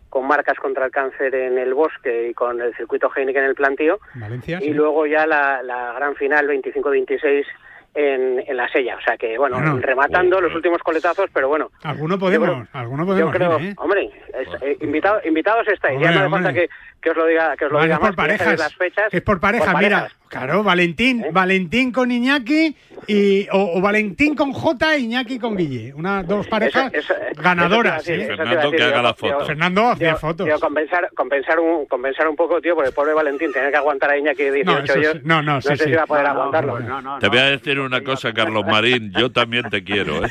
con 0.09 0.27
marcas 0.27 0.59
contra 0.59 0.85
el 0.87 0.91
cáncer 0.91 1.35
en 1.35 1.57
el 1.59 1.73
bosque 1.75 2.29
y 2.31 2.35
con 2.35 2.61
el 2.61 2.75
circuito 2.77 3.11
Heineken 3.15 3.45
en 3.45 3.49
el 3.51 3.55
plantío. 3.55 3.99
Valencia. 4.15 4.59
y 4.61 4.65
sí. 4.67 4.71
luego 4.75 5.07
ya 5.07 5.27
la, 5.27 5.63
la 5.63 5.93
gran 5.95 6.15
final 6.17 6.47
25-26 6.49 7.45
en, 7.95 8.43
en 8.47 8.57
la 8.57 8.69
sella. 8.69 8.97
O 8.97 9.01
sea 9.03 9.17
que, 9.17 9.37
bueno, 9.39 9.57
Bueno. 9.57 9.79
rematando 9.81 10.41
los 10.41 10.55
últimos 10.55 10.79
coletazos, 10.83 11.31
pero 11.33 11.49
bueno. 11.49 11.71
Alguno 11.85 12.19
podemos, 12.19 12.49
Yo 12.49 12.65
alguno 12.73 13.05
Yo 13.05 13.07
podemos 13.07 13.35
creo, 13.37 13.59
ir, 13.61 13.69
¿eh? 13.71 13.75
hombre, 13.79 14.11
es- 14.39 14.63
eh, 14.63 14.77
invitado- 14.81 15.21
invitados 15.25 15.67
estáis. 15.69 15.97
Hombre, 15.97 16.13
ya 16.13 16.19
no 16.19 16.21
hace 16.27 16.31
falta 16.31 16.53
que, 16.53 16.69
que 17.03 17.11
os 17.11 17.17
lo 17.17 17.27
diga, 17.27 17.57
que 17.57 17.65
os 17.67 17.73
lo 17.73 17.83
diga 17.83 17.95
es 17.95 18.01
por 18.01 18.09
más, 18.09 18.17
parejas. 18.17 18.59
las 18.59 18.75
fechas. 18.77 19.13
Es 19.13 19.23
por 19.23 19.41
pareja, 19.41 19.73
Por 19.73 19.83
mira. 19.83 19.97
parejas. 20.01 20.13
¿Eh? 20.13 20.22
Claro, 20.33 20.63
Valentín, 20.63 21.27
Valentín 21.31 21.93
con 21.93 22.11
Iñaki 22.11 22.75
y 23.07 23.47
o, 23.53 23.77
o 23.77 23.81
Valentín 23.83 24.35
con 24.35 24.51
J 24.55 24.95
e 24.95 25.01
Iñaki 25.01 25.39
con 25.39 25.55
Guille. 25.55 25.93
Una, 25.93 26.23
dos 26.23 26.47
parejas 26.47 26.91
Eso- 26.95 27.13
eso- 27.13 27.43
ganadoras. 27.43 28.09
¿eh? 28.09 28.15
eso 28.23 28.29
te 28.29 28.43
iba 28.43 28.43
a 28.43 28.65
decir, 28.65 28.79
yo- 28.81 29.29
yo- 29.41 29.45
Fernando, 29.45 29.89
hacía 29.91 30.17
fotos. 30.17 30.49
yo 30.49 30.59
compensar, 30.59 31.11
compensar, 31.15 31.61
un, 31.61 31.85
compensar 31.85 32.27
un 32.29 32.37
poco, 32.37 32.63
tío, 32.63 32.75
porque 32.75 32.89
el 32.89 32.95
pobre 32.95 33.13
Valentín 33.13 33.53
tener 33.53 33.71
que 33.71 33.77
aguantar 33.77 34.09
a 34.11 34.17
Iñaki 34.17 34.45
18 34.45 34.65
No, 34.65 35.01
eso. 35.03 35.19
No, 35.23 35.43
no, 35.43 35.61
sí, 35.61 35.69
sé 35.69 35.77
sí. 35.77 35.85
si 35.85 35.93
va 35.93 36.05
a 36.05 36.07
poder 36.07 36.25
No, 36.25 36.33
no, 36.33 36.41
aguantarlo. 36.41 37.19
Te 37.21 37.29
voy 37.29 37.39
a 37.39 37.51
decir 37.51 37.79
una 37.79 38.01
cosa, 38.03 38.33
Carlos 38.33 38.65
Marín, 38.67 39.13
yo 39.13 39.31
también 39.31 39.69
te 39.69 39.85
quiero, 39.85 40.25
¿eh? 40.25 40.31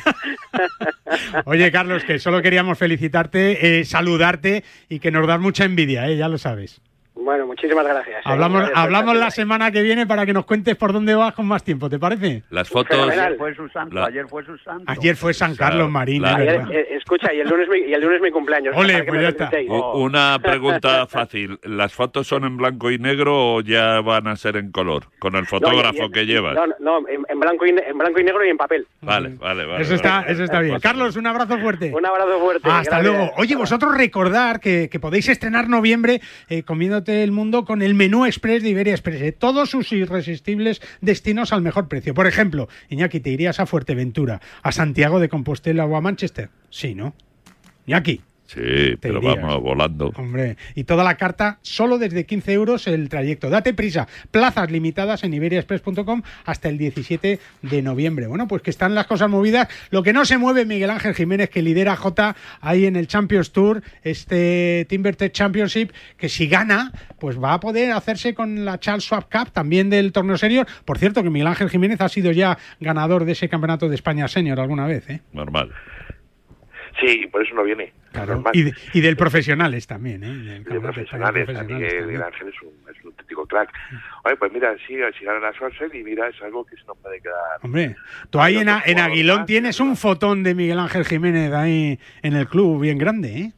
Oye, 1.44 1.70
Carlos, 1.70 2.02
que 2.04 2.18
solo 2.18 2.42
queríamos 2.42 2.76
felicitarte, 2.76 3.78
eh, 3.80 3.84
saludarte 3.84 4.64
y 4.88 4.98
que 4.98 5.12
nos 5.12 5.28
das 5.28 5.38
mucha 5.38 5.64
envidia, 5.64 6.08
¿eh? 6.08 6.16
ya 6.16 6.28
lo 6.28 6.38
sabes. 6.38 6.80
Bueno, 7.14 7.46
muchísimas 7.46 7.84
gracias. 7.84 8.16
eh. 8.16 8.22
Hablamos, 8.24 8.60
Gracias 8.60 8.78
hablamos 8.78 9.16
la 9.16 9.30
semana 9.30 9.70
que 9.70 9.82
viene 9.82 10.06
para 10.06 10.24
que 10.24 10.32
nos 10.32 10.46
cuentes 10.46 10.74
por 10.76 10.92
dónde 10.92 11.14
vas 11.14 11.34
con 11.34 11.46
más 11.46 11.62
tiempo, 11.62 11.88
¿te 11.90 11.98
parece? 11.98 12.42
Las 12.50 12.68
fotos... 12.68 12.98
Ayer 13.10 13.36
fue 13.36 13.54
su 13.54 13.68
santo, 13.68 13.94
La- 13.94 14.06
ayer 14.06 14.26
fue 14.28 14.44
su 14.44 14.56
santo. 14.58 14.84
Ayer 14.86 15.14
fue 15.16 15.34
San 15.34 15.54
Carlos 15.54 15.90
Marín, 15.90 16.24
es 16.24 16.34
Ayer, 16.34 16.62
eh, 16.72 16.86
escucha, 16.96 17.32
y 17.32 17.40
el 17.40 17.48
lunes 17.48 17.68
mi, 17.68 17.78
y 17.80 17.92
el 17.92 18.00
lunes 18.00 18.20
mi 18.22 18.30
cumpleaños. 18.30 18.74
Ole, 18.76 19.04
pues 19.04 19.20
ya 19.22 19.28
está. 19.28 19.50
Una 19.94 20.38
pregunta 20.42 21.06
fácil. 21.08 21.58
¿Las 21.64 21.92
fotos 21.92 22.26
son 22.26 22.44
en 22.44 22.56
blanco 22.56 22.90
y 22.90 22.98
negro 22.98 23.56
o 23.56 23.60
ya 23.60 24.00
van 24.00 24.26
a 24.26 24.36
ser 24.36 24.56
en 24.56 24.72
color? 24.72 25.04
Con 25.18 25.36
el 25.36 25.46
fotógrafo 25.46 25.98
No, 25.98 26.04
y- 26.04 26.08
y- 26.08 26.12
que 26.12 26.26
llevas. 26.26 26.54
No, 26.54 26.66
no, 26.80 27.08
en, 27.08 27.24
en 27.28 27.40
blanco 27.40 27.66
y, 27.66 27.72
ne- 27.72 27.84
en 27.86 27.98
blanco 27.98 28.20
y 28.20 28.24
negro 28.24 28.44
y 28.44 28.48
en 28.48 28.56
papel. 28.56 28.86
Vale, 29.02 29.34
vale, 29.38 29.66
vale. 29.66 29.82
Eso 29.82 29.94
está, 29.94 30.20
vale. 30.20 30.32
eso 30.32 30.44
está 30.44 30.60
bien. 30.60 30.80
Carlos, 30.80 31.16
un 31.16 31.26
abrazo 31.26 31.58
fuerte. 31.58 31.92
Un 31.94 32.06
abrazo 32.06 32.40
fuerte. 32.40 32.68
Hasta 32.70 32.96
gracias. 33.00 33.02
luego. 33.04 33.32
Oye, 33.36 33.54
vosotros 33.54 33.96
recordar 33.96 34.60
que, 34.60 34.88
que 34.90 34.98
podéis 34.98 35.28
estrenar 35.28 35.68
noviembre 35.68 36.20
eh, 36.48 36.62
comiéndote 37.02 37.22
el 37.22 37.32
mundo 37.32 37.64
con 37.64 37.82
el 37.82 37.94
menú 37.94 38.24
express 38.26 38.62
de 38.62 38.70
Iberia 38.70 38.92
Express. 38.92 39.22
eh, 39.22 39.32
todos 39.32 39.70
sus 39.70 39.92
irresistibles 39.92 40.80
destinos 41.00 41.52
al 41.52 41.62
mejor 41.62 41.88
precio. 41.88 42.14
Por 42.14 42.26
ejemplo, 42.26 42.68
Iñaki, 42.90 43.20
¿te 43.20 43.30
irías 43.30 43.60
a 43.60 43.66
Fuerteventura, 43.66 44.40
a 44.62 44.72
Santiago 44.72 45.18
de 45.20 45.28
Compostela 45.28 45.84
o 45.84 45.96
a 45.96 46.00
Manchester? 46.00 46.50
Sí, 46.70 46.94
¿no? 46.94 47.14
Iñaki. 47.86 48.20
Sí, 48.54 48.96
pero 49.00 49.18
irías. 49.18 49.36
vamos 49.36 49.62
volando. 49.62 50.12
Hombre, 50.16 50.56
y 50.74 50.84
toda 50.84 51.04
la 51.04 51.16
carta 51.16 51.58
solo 51.62 51.98
desde 51.98 52.26
15 52.26 52.52
euros 52.52 52.86
el 52.86 53.08
trayecto. 53.08 53.48
Date 53.48 53.72
prisa. 53.72 54.08
Plazas 54.30 54.70
limitadas 54.70 55.24
en 55.24 55.32
iberiaexpress.com 55.32 56.22
hasta 56.44 56.68
el 56.68 56.78
17 56.78 57.40
de 57.62 57.82
noviembre. 57.82 58.26
Bueno, 58.26 58.46
pues 58.48 58.62
que 58.62 58.70
están 58.70 58.94
las 58.94 59.06
cosas 59.06 59.30
movidas. 59.30 59.68
Lo 59.90 60.02
que 60.02 60.12
no 60.12 60.24
se 60.24 60.38
mueve 60.38 60.66
Miguel 60.66 60.90
Ángel 60.90 61.14
Jiménez, 61.14 61.48
que 61.48 61.62
lidera 61.62 61.96
J 61.96 62.36
ahí 62.60 62.84
en 62.84 62.96
el 62.96 63.06
Champions 63.06 63.52
Tour, 63.52 63.82
este 64.02 64.86
TimberTech 64.88 65.32
Championship, 65.32 65.92
que 66.16 66.28
si 66.28 66.46
gana, 66.46 66.92
pues 67.18 67.42
va 67.42 67.54
a 67.54 67.60
poder 67.60 67.92
hacerse 67.92 68.34
con 68.34 68.64
la 68.64 68.78
Charles 68.78 69.04
Schwab 69.04 69.30
Cup, 69.30 69.52
también 69.52 69.88
del 69.90 70.12
torneo 70.12 70.36
senior. 70.36 70.66
Por 70.84 70.98
cierto, 70.98 71.22
que 71.22 71.30
Miguel 71.30 71.48
Ángel 71.48 71.70
Jiménez 71.70 72.00
ha 72.00 72.08
sido 72.08 72.32
ya 72.32 72.58
ganador 72.80 73.24
de 73.24 73.32
ese 73.32 73.48
campeonato 73.48 73.88
de 73.88 73.94
España 73.94 74.28
senior 74.28 74.60
alguna 74.60 74.86
vez, 74.86 75.08
¿eh? 75.08 75.20
Normal. 75.32 75.70
Sí, 77.00 77.26
por 77.30 77.42
eso 77.44 77.54
no 77.54 77.64
viene. 77.64 77.92
Claro. 78.12 78.42
Y, 78.52 78.62
de- 78.64 78.74
y 78.92 79.00
del 79.00 79.16
profesionales 79.16 79.86
también, 79.86 80.22
¿eh? 80.22 80.28
Del 80.28 80.64
de 80.64 80.70
Miguel 80.70 81.06
también. 81.54 82.22
Ángel 82.22 82.48
es 82.48 82.62
un, 82.62 82.90
es 82.90 83.02
un 83.04 83.10
auténtico 83.10 83.46
crack. 83.46 83.70
Oye, 84.24 84.36
pues 84.36 84.52
mira, 84.52 84.74
sí, 84.86 84.96
si 85.18 85.24
gana 85.24 85.40
la 85.40 85.52
Sorsen 85.54 85.90
y 85.94 86.02
mira, 86.02 86.28
es 86.28 86.40
algo 86.42 86.64
que 86.64 86.76
se 86.76 86.84
nos 86.84 86.98
puede 86.98 87.20
quedar. 87.20 87.36
Hombre, 87.62 87.96
tú 88.30 88.40
ahí 88.40 88.56
en, 88.58 88.68
en 88.84 88.98
Aguilón 88.98 89.46
tienes 89.46 89.80
un 89.80 89.96
fotón 89.96 90.42
de 90.42 90.54
Miguel 90.54 90.78
Ángel 90.78 91.04
Jiménez 91.04 91.52
ahí 91.52 91.98
en 92.22 92.34
el 92.34 92.46
club 92.46 92.80
bien 92.82 92.98
grande, 92.98 93.38
¿eh? 93.38 93.52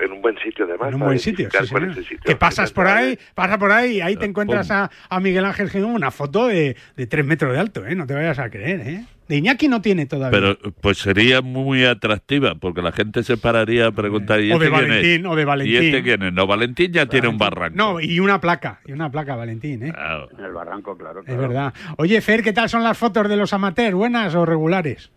En, 0.00 0.12
un 0.12 0.22
buen 0.22 0.36
sitio 0.38 0.64
además. 0.64 0.88
En 0.88 0.94
un 0.94 1.00
buen 1.00 1.18
sitio, 1.18 1.48
sí, 1.50 1.66
señor. 1.66 1.98
es. 1.98 2.20
Que 2.24 2.36
pasas 2.36 2.72
por 2.72 2.86
ahí, 2.86 3.18
pasa 3.34 3.58
por 3.58 3.72
ahí 3.72 3.96
y 3.96 4.00
ahí 4.00 4.16
te 4.16 4.26
encuentras 4.26 4.70
a, 4.70 4.90
a 5.08 5.20
Miguel 5.20 5.44
Ángel 5.44 5.70
Jiménez 5.70 5.94
una 5.94 6.10
foto 6.10 6.48
de, 6.48 6.76
de 6.96 7.06
tres 7.06 7.24
metros 7.24 7.52
de 7.52 7.58
alto, 7.58 7.86
¿eh? 7.86 7.94
No 7.94 8.06
te 8.06 8.14
vayas 8.14 8.38
a 8.38 8.50
creer, 8.50 8.80
¿eh? 8.80 9.04
De 9.28 9.36
Iñaki 9.36 9.68
no 9.68 9.82
tiene 9.82 10.06
todavía. 10.06 10.38
Pero 10.38 10.72
pues 10.80 10.98
sería 10.98 11.42
muy 11.42 11.84
atractiva, 11.84 12.54
porque 12.54 12.80
la 12.80 12.92
gente 12.92 13.22
se 13.22 13.36
pararía 13.36 13.88
a 13.88 13.92
preguntar. 13.92 14.40
¿y 14.40 14.50
O 14.52 14.58
de 14.58 14.66
este 14.66 14.78
quién 14.78 14.90
es? 14.90 14.96
Valentín, 14.96 15.26
o 15.26 15.36
de 15.36 15.44
Valentín. 15.44 15.74
¿Y 15.74 15.86
este 15.86 16.02
quién 16.02 16.22
es? 16.22 16.32
No, 16.32 16.46
Valentín 16.46 16.92
ya 16.92 17.06
tiene 17.06 17.28
un 17.28 17.36
barranco. 17.36 17.76
No, 17.76 18.00
y 18.00 18.20
una 18.20 18.40
placa, 18.40 18.80
y 18.86 18.92
una 18.92 19.10
placa, 19.10 19.36
Valentín, 19.36 19.82
¿eh? 19.82 19.92
En 20.38 20.44
el 20.44 20.52
barranco, 20.52 20.96
claro. 20.96 21.20
Es 21.20 21.26
claro. 21.26 21.42
verdad. 21.42 21.74
Oye, 21.98 22.20
Fer, 22.22 22.42
¿qué 22.42 22.54
tal 22.54 22.70
son 22.70 22.82
las 22.82 22.96
fotos 22.96 23.28
de 23.28 23.36
los 23.36 23.52
amateurs? 23.52 23.94
¿Buenas 23.94 24.34
o 24.34 24.46
regulares? 24.46 25.10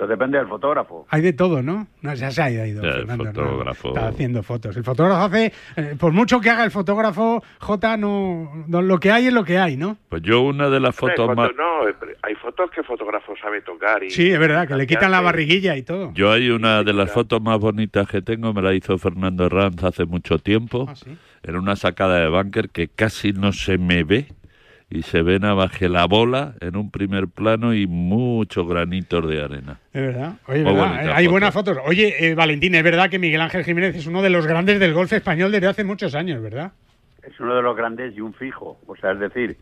Eso 0.00 0.06
depende 0.06 0.38
del 0.38 0.46
fotógrafo. 0.48 1.06
Hay 1.10 1.20
de 1.20 1.34
todo, 1.34 1.62
¿no? 1.62 1.86
No, 2.00 2.14
ya 2.14 2.30
se 2.30 2.40
ha 2.40 2.50
ido, 2.50 2.82
Ya, 2.82 2.88
el 2.88 2.94
Fernando 3.06 3.24
fotógrafo. 3.34 3.88
Está 3.88 4.08
haciendo 4.08 4.42
fotos. 4.42 4.74
El 4.74 4.82
fotógrafo 4.82 5.24
hace, 5.26 5.52
eh, 5.76 5.94
por 6.00 6.12
mucho 6.12 6.40
que 6.40 6.48
haga 6.48 6.64
el 6.64 6.70
fotógrafo, 6.70 7.42
J, 7.58 7.96
no, 7.98 8.64
no- 8.66 8.80
lo 8.80 8.98
que 8.98 9.10
hay 9.12 9.26
es 9.26 9.32
lo 9.34 9.44
que 9.44 9.58
hay, 9.58 9.76
¿no? 9.76 9.98
Pues 10.08 10.22
yo 10.22 10.40
una 10.40 10.70
de 10.70 10.80
las 10.80 10.96
fotos 10.96 11.36
más... 11.36 11.50
no, 11.54 11.86
eh, 11.86 11.94
hay 12.22 12.34
fotos 12.36 12.70
que 12.70 12.80
el 12.80 12.86
fotógrafo 12.86 13.34
sabe 13.42 13.60
tocar. 13.60 14.02
Y, 14.02 14.08
Sí, 14.08 14.30
es 14.30 14.38
verdad, 14.38 14.66
que 14.66 14.74
le 14.74 14.86
quitan 14.86 15.10
la 15.10 15.20
barriguilla 15.20 15.76
y 15.76 15.82
todo. 15.82 16.14
Yo 16.14 16.32
hay 16.32 16.48
una 16.48 16.82
de 16.82 16.94
las 16.94 17.12
fotos 17.12 17.42
más 17.42 17.58
bonitas 17.58 18.08
que 18.08 18.22
tengo, 18.22 18.54
me 18.54 18.62
la 18.62 18.72
hizo 18.72 18.96
Fernando 18.96 19.44
Herranz 19.44 19.84
hace 19.84 20.06
mucho 20.06 20.38
tiempo. 20.38 20.86
Ah, 20.88 20.94
sí. 20.96 21.14
Era 21.42 21.58
una 21.58 21.76
sacada 21.76 22.20
de 22.20 22.28
bunker 22.28 22.70
que 22.70 22.88
casi 22.88 23.32
no 23.32 23.52
se 23.52 23.76
me 23.76 24.02
ve 24.04 24.28
y 24.90 25.02
se 25.02 25.22
ven 25.22 25.44
abajo 25.44 25.86
la 25.88 26.06
bola 26.06 26.54
en 26.60 26.76
un 26.76 26.90
primer 26.90 27.28
plano 27.28 27.72
y 27.72 27.86
muchos 27.86 28.66
granitos 28.68 29.28
de 29.28 29.42
arena. 29.42 29.78
Es 29.92 30.02
verdad. 30.02 30.32
Oye, 30.48 30.62
Muy 30.64 30.72
verdad, 30.74 30.88
bonita 30.88 31.04
eh, 31.04 31.12
hay 31.14 31.24
foto. 31.24 31.30
buenas 31.32 31.54
fotos. 31.54 31.78
Oye, 31.86 32.26
eh, 32.26 32.34
Valentín, 32.34 32.74
es 32.74 32.82
verdad 32.82 33.08
que 33.08 33.18
Miguel 33.18 33.40
Ángel 33.40 33.64
Jiménez 33.64 33.94
es 33.94 34.06
uno 34.06 34.20
de 34.20 34.30
los 34.30 34.46
grandes 34.46 34.80
del 34.80 34.92
golf 34.92 35.12
español 35.12 35.52
desde 35.52 35.68
hace 35.68 35.84
muchos 35.84 36.14
años, 36.14 36.42
¿verdad? 36.42 36.72
Es 37.22 37.38
uno 37.38 37.54
de 37.54 37.62
los 37.62 37.76
grandes 37.76 38.16
y 38.16 38.20
un 38.20 38.34
fijo. 38.34 38.78
O 38.86 38.96
sea, 38.96 39.12
es 39.12 39.20
decir, 39.20 39.56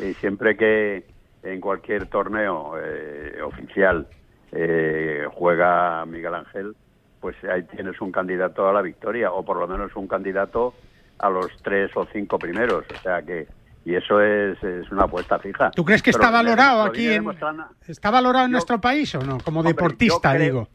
eh, 0.00 0.14
siempre 0.20 0.56
que 0.56 1.04
en 1.44 1.60
cualquier 1.60 2.06
torneo 2.06 2.74
eh, 2.82 3.40
oficial 3.42 4.06
eh, 4.52 5.24
juega 5.32 6.04
Miguel 6.06 6.34
Ángel, 6.34 6.74
pues 7.20 7.36
ahí 7.44 7.62
tienes 7.64 8.00
un 8.00 8.10
candidato 8.10 8.68
a 8.68 8.72
la 8.72 8.82
victoria, 8.82 9.30
o 9.30 9.44
por 9.44 9.58
lo 9.58 9.68
menos 9.68 9.94
un 9.94 10.08
candidato 10.08 10.74
a 11.18 11.30
los 11.30 11.46
tres 11.62 11.90
o 11.96 12.06
cinco 12.12 12.38
primeros. 12.38 12.84
O 12.92 13.02
sea 13.02 13.22
que, 13.22 13.46
y 13.84 13.94
eso 13.94 14.20
es, 14.20 14.62
es 14.62 14.90
una 14.92 15.04
apuesta 15.04 15.38
fija. 15.38 15.70
¿Tú 15.72 15.84
crees 15.84 16.02
que 16.02 16.10
está 16.10 16.26
lo 16.26 16.32
valorado 16.34 16.82
aquí? 16.82 17.06
En, 17.06 17.24
demostrando- 17.24 17.66
¿Está 17.86 18.10
valorado 18.10 18.46
en 18.46 18.52
nuestro 18.52 18.80
país 18.80 19.14
o 19.14 19.20
no? 19.22 19.38
Como 19.38 19.60
Hombre, 19.60 19.72
deportista, 19.74 20.32
yo 20.32 20.36
creo- 20.38 20.44
digo. 20.44 20.68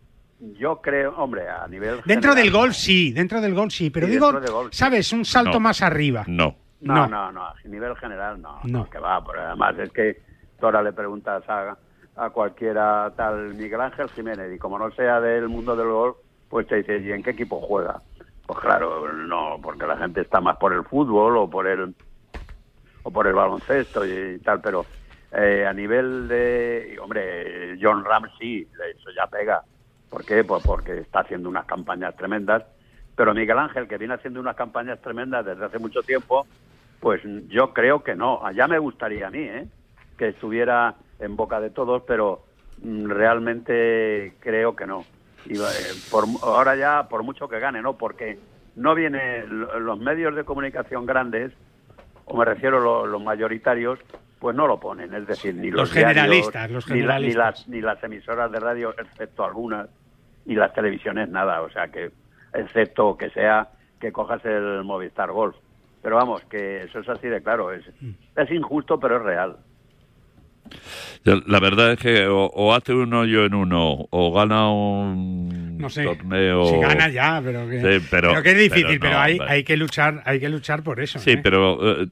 Yo 0.59 0.81
creo, 0.81 1.15
hombre, 1.17 1.49
a 1.49 1.67
nivel. 1.67 2.01
Dentro 2.05 2.31
general, 2.31 2.35
del 2.35 2.51
golf 2.51 2.73
sí, 2.75 3.11
dentro 3.11 3.41
del 3.41 3.55
golf 3.55 3.73
sí, 3.73 3.89
pero 3.89 4.05
digo, 4.05 4.31
golf. 4.51 4.69
¿sabes? 4.71 5.11
Un 5.11 5.25
salto 5.25 5.53
No. 5.53 5.59
más 5.61 5.81
arriba. 5.81 6.25
No. 6.27 6.55
No, 6.79 6.93
No. 6.93 7.07
no, 7.07 7.31
no, 7.31 7.43
a 7.47 7.55
nivel 7.65 7.95
general 7.95 8.39
no, 8.39 8.59
No. 8.65 8.87
que 8.87 8.99
va, 8.99 9.23
pero 9.25 9.41
además 9.41 9.75
es 9.79 9.89
que 9.91 10.21
tú 10.59 10.67
ahora 10.67 10.83
le 10.83 10.93
preguntas 10.93 11.43
a, 11.49 11.75
a 12.17 12.29
cualquiera 12.29 13.11
tal 13.17 13.55
Miguel 13.55 13.81
Ángel 13.81 14.09
Jiménez 14.09 14.53
y 14.55 14.59
como 14.59 14.77
no 14.77 14.91
sea 14.91 15.19
del 15.19 15.47
mundo 15.49 15.75
del 15.75 15.87
golf, 15.87 16.17
pues 16.49 16.67
te 16.67 16.75
dice, 16.77 16.99
¿y 16.99 17.11
en 17.11 17.23
qué 17.23 17.31
equipo 17.31 17.59
juega? 17.59 17.99
Pues 18.45 18.59
claro, 18.59 19.11
no, 19.11 19.57
porque 19.61 19.87
la 19.87 19.97
gente 19.97 20.21
está 20.21 20.39
más 20.39 20.57
por 20.57 20.71
el 20.71 20.83
fútbol 20.83 21.35
o 21.37 21.49
por 21.49 21.65
el 21.65 21.95
o 23.07 23.11
por 23.11 23.25
el 23.25 23.33
baloncesto 23.33 24.05
y, 24.05 24.37
tal, 24.39 24.59
pero 24.59 24.85
eh, 25.31 25.65
a 25.65 25.71
nivel 25.71 26.27
de, 26.27 26.97
hombre, 27.01 27.77
John 27.81 28.03
Ram 28.03 28.23
sí, 28.37 28.67
eso 28.95 29.09
ya 29.15 29.27
pega. 29.27 29.63
¿Por 30.09 30.25
qué? 30.25 30.43
Pues 30.43 30.61
porque 30.65 30.97
está 30.99 31.21
haciendo 31.21 31.47
unas 31.47 31.65
campañas 31.65 32.17
tremendas. 32.17 32.63
Pero 33.15 33.33
Miguel 33.33 33.59
Ángel, 33.59 33.87
que 33.87 33.97
viene 33.97 34.15
haciendo 34.15 34.41
unas 34.41 34.57
campañas 34.57 34.99
tremendas 35.01 35.45
desde 35.45 35.63
hace 35.63 35.79
mucho 35.79 36.03
tiempo, 36.03 36.47
pues 36.99 37.21
yo 37.47 37.73
creo 37.73 38.03
que 38.03 38.13
no. 38.13 38.45
Allá 38.45 38.67
me 38.67 38.77
gustaría 38.77 39.27
a 39.27 39.31
mí, 39.31 39.39
¿eh? 39.39 39.65
Que 40.17 40.27
estuviera 40.29 40.95
en 41.19 41.37
boca 41.37 41.61
de 41.61 41.69
todos, 41.69 42.03
pero 42.05 42.43
mm, 42.83 43.07
realmente 43.09 44.33
creo 44.41 44.75
que 44.75 44.85
no. 44.85 45.05
Y, 45.45 45.55
eh, 45.55 45.63
por, 46.11 46.25
ahora 46.41 46.75
ya, 46.75 47.07
por 47.09 47.23
mucho 47.23 47.47
que 47.47 47.59
gane, 47.59 47.81
¿no? 47.81 47.97
Porque 47.97 48.37
no 48.75 48.95
viene 48.95 49.47
lo- 49.47 49.79
los 49.79 49.97
medios 49.97 50.35
de 50.35 50.43
comunicación 50.43 51.05
grandes, 51.05 51.53
o 52.27 52.37
me 52.37 52.45
refiero 52.45 52.77
a 52.77 52.81
lo- 52.81 53.05
los 53.07 53.21
mayoritarios, 53.23 53.99
pues 54.39 54.55
no 54.55 54.67
lo 54.67 54.79
ponen. 54.79 55.13
Es 55.13 55.25
decir, 55.27 55.55
ni 55.55 55.71
Los 55.71 55.81
los, 55.89 55.93
diarios, 55.93 56.13
generalistas, 56.13 56.69
ni 56.69 56.73
la- 56.73 56.79
ni, 56.79 57.01
generalistas. 57.01 57.45
las, 57.59 57.67
ni 57.67 57.81
las 57.81 58.03
emisoras 58.03 58.51
de 58.51 58.59
radio, 58.59 58.93
excepto 58.99 59.43
algunas, 59.43 59.89
y 60.45 60.53
las 60.55 60.73
televisiones 60.73 61.29
nada. 61.29 61.61
O 61.61 61.69
sea 61.71 61.87
que, 61.89 62.11
excepto 62.53 63.17
que 63.17 63.29
sea 63.31 63.69
que 63.99 64.11
cojas 64.11 64.45
el 64.45 64.83
Movistar 64.83 65.31
Golf. 65.31 65.55
Pero 66.03 66.15
vamos, 66.17 66.41
que 66.49 66.83
eso 66.83 66.99
es 66.99 67.09
así 67.09 67.27
de 67.27 67.41
claro. 67.41 67.71
Es, 67.71 67.83
Mm. 67.99 68.11
es 68.35 68.51
injusto, 68.51 68.99
pero 68.99 69.17
es 69.17 69.23
real. 69.23 69.57
La 71.23 71.59
verdad 71.59 71.93
es 71.93 71.99
que 71.99 72.27
o, 72.27 72.45
o 72.45 72.73
hace 72.73 72.93
un 72.93 73.13
hoyo 73.13 73.45
en 73.45 73.53
uno 73.55 74.05
o 74.09 74.33
gana 74.33 74.69
un 74.71 75.56
No 75.77 75.89
sé. 75.89 76.03
torneo. 76.03 76.65
Si 76.67 76.77
gana 76.79 77.09
ya, 77.09 77.41
pero 77.43 77.67
que, 77.69 77.81
Sí, 77.99 78.05
pero- 78.09 78.41
que 78.43 78.51
es 78.51 78.57
difícil, 78.57 78.99
pero 78.99 79.17
hay, 79.19 79.37
hay 79.47 79.63
que 79.63 79.77
luchar, 79.77 80.21
hay 80.25 80.39
que 80.39 80.49
luchar 80.49 80.83
por 80.83 80.99
eso. 80.99 81.19
Sí, 81.19 81.31
¿eh? 81.31 81.39
pero 81.41 82.01
eh, 82.03 82.07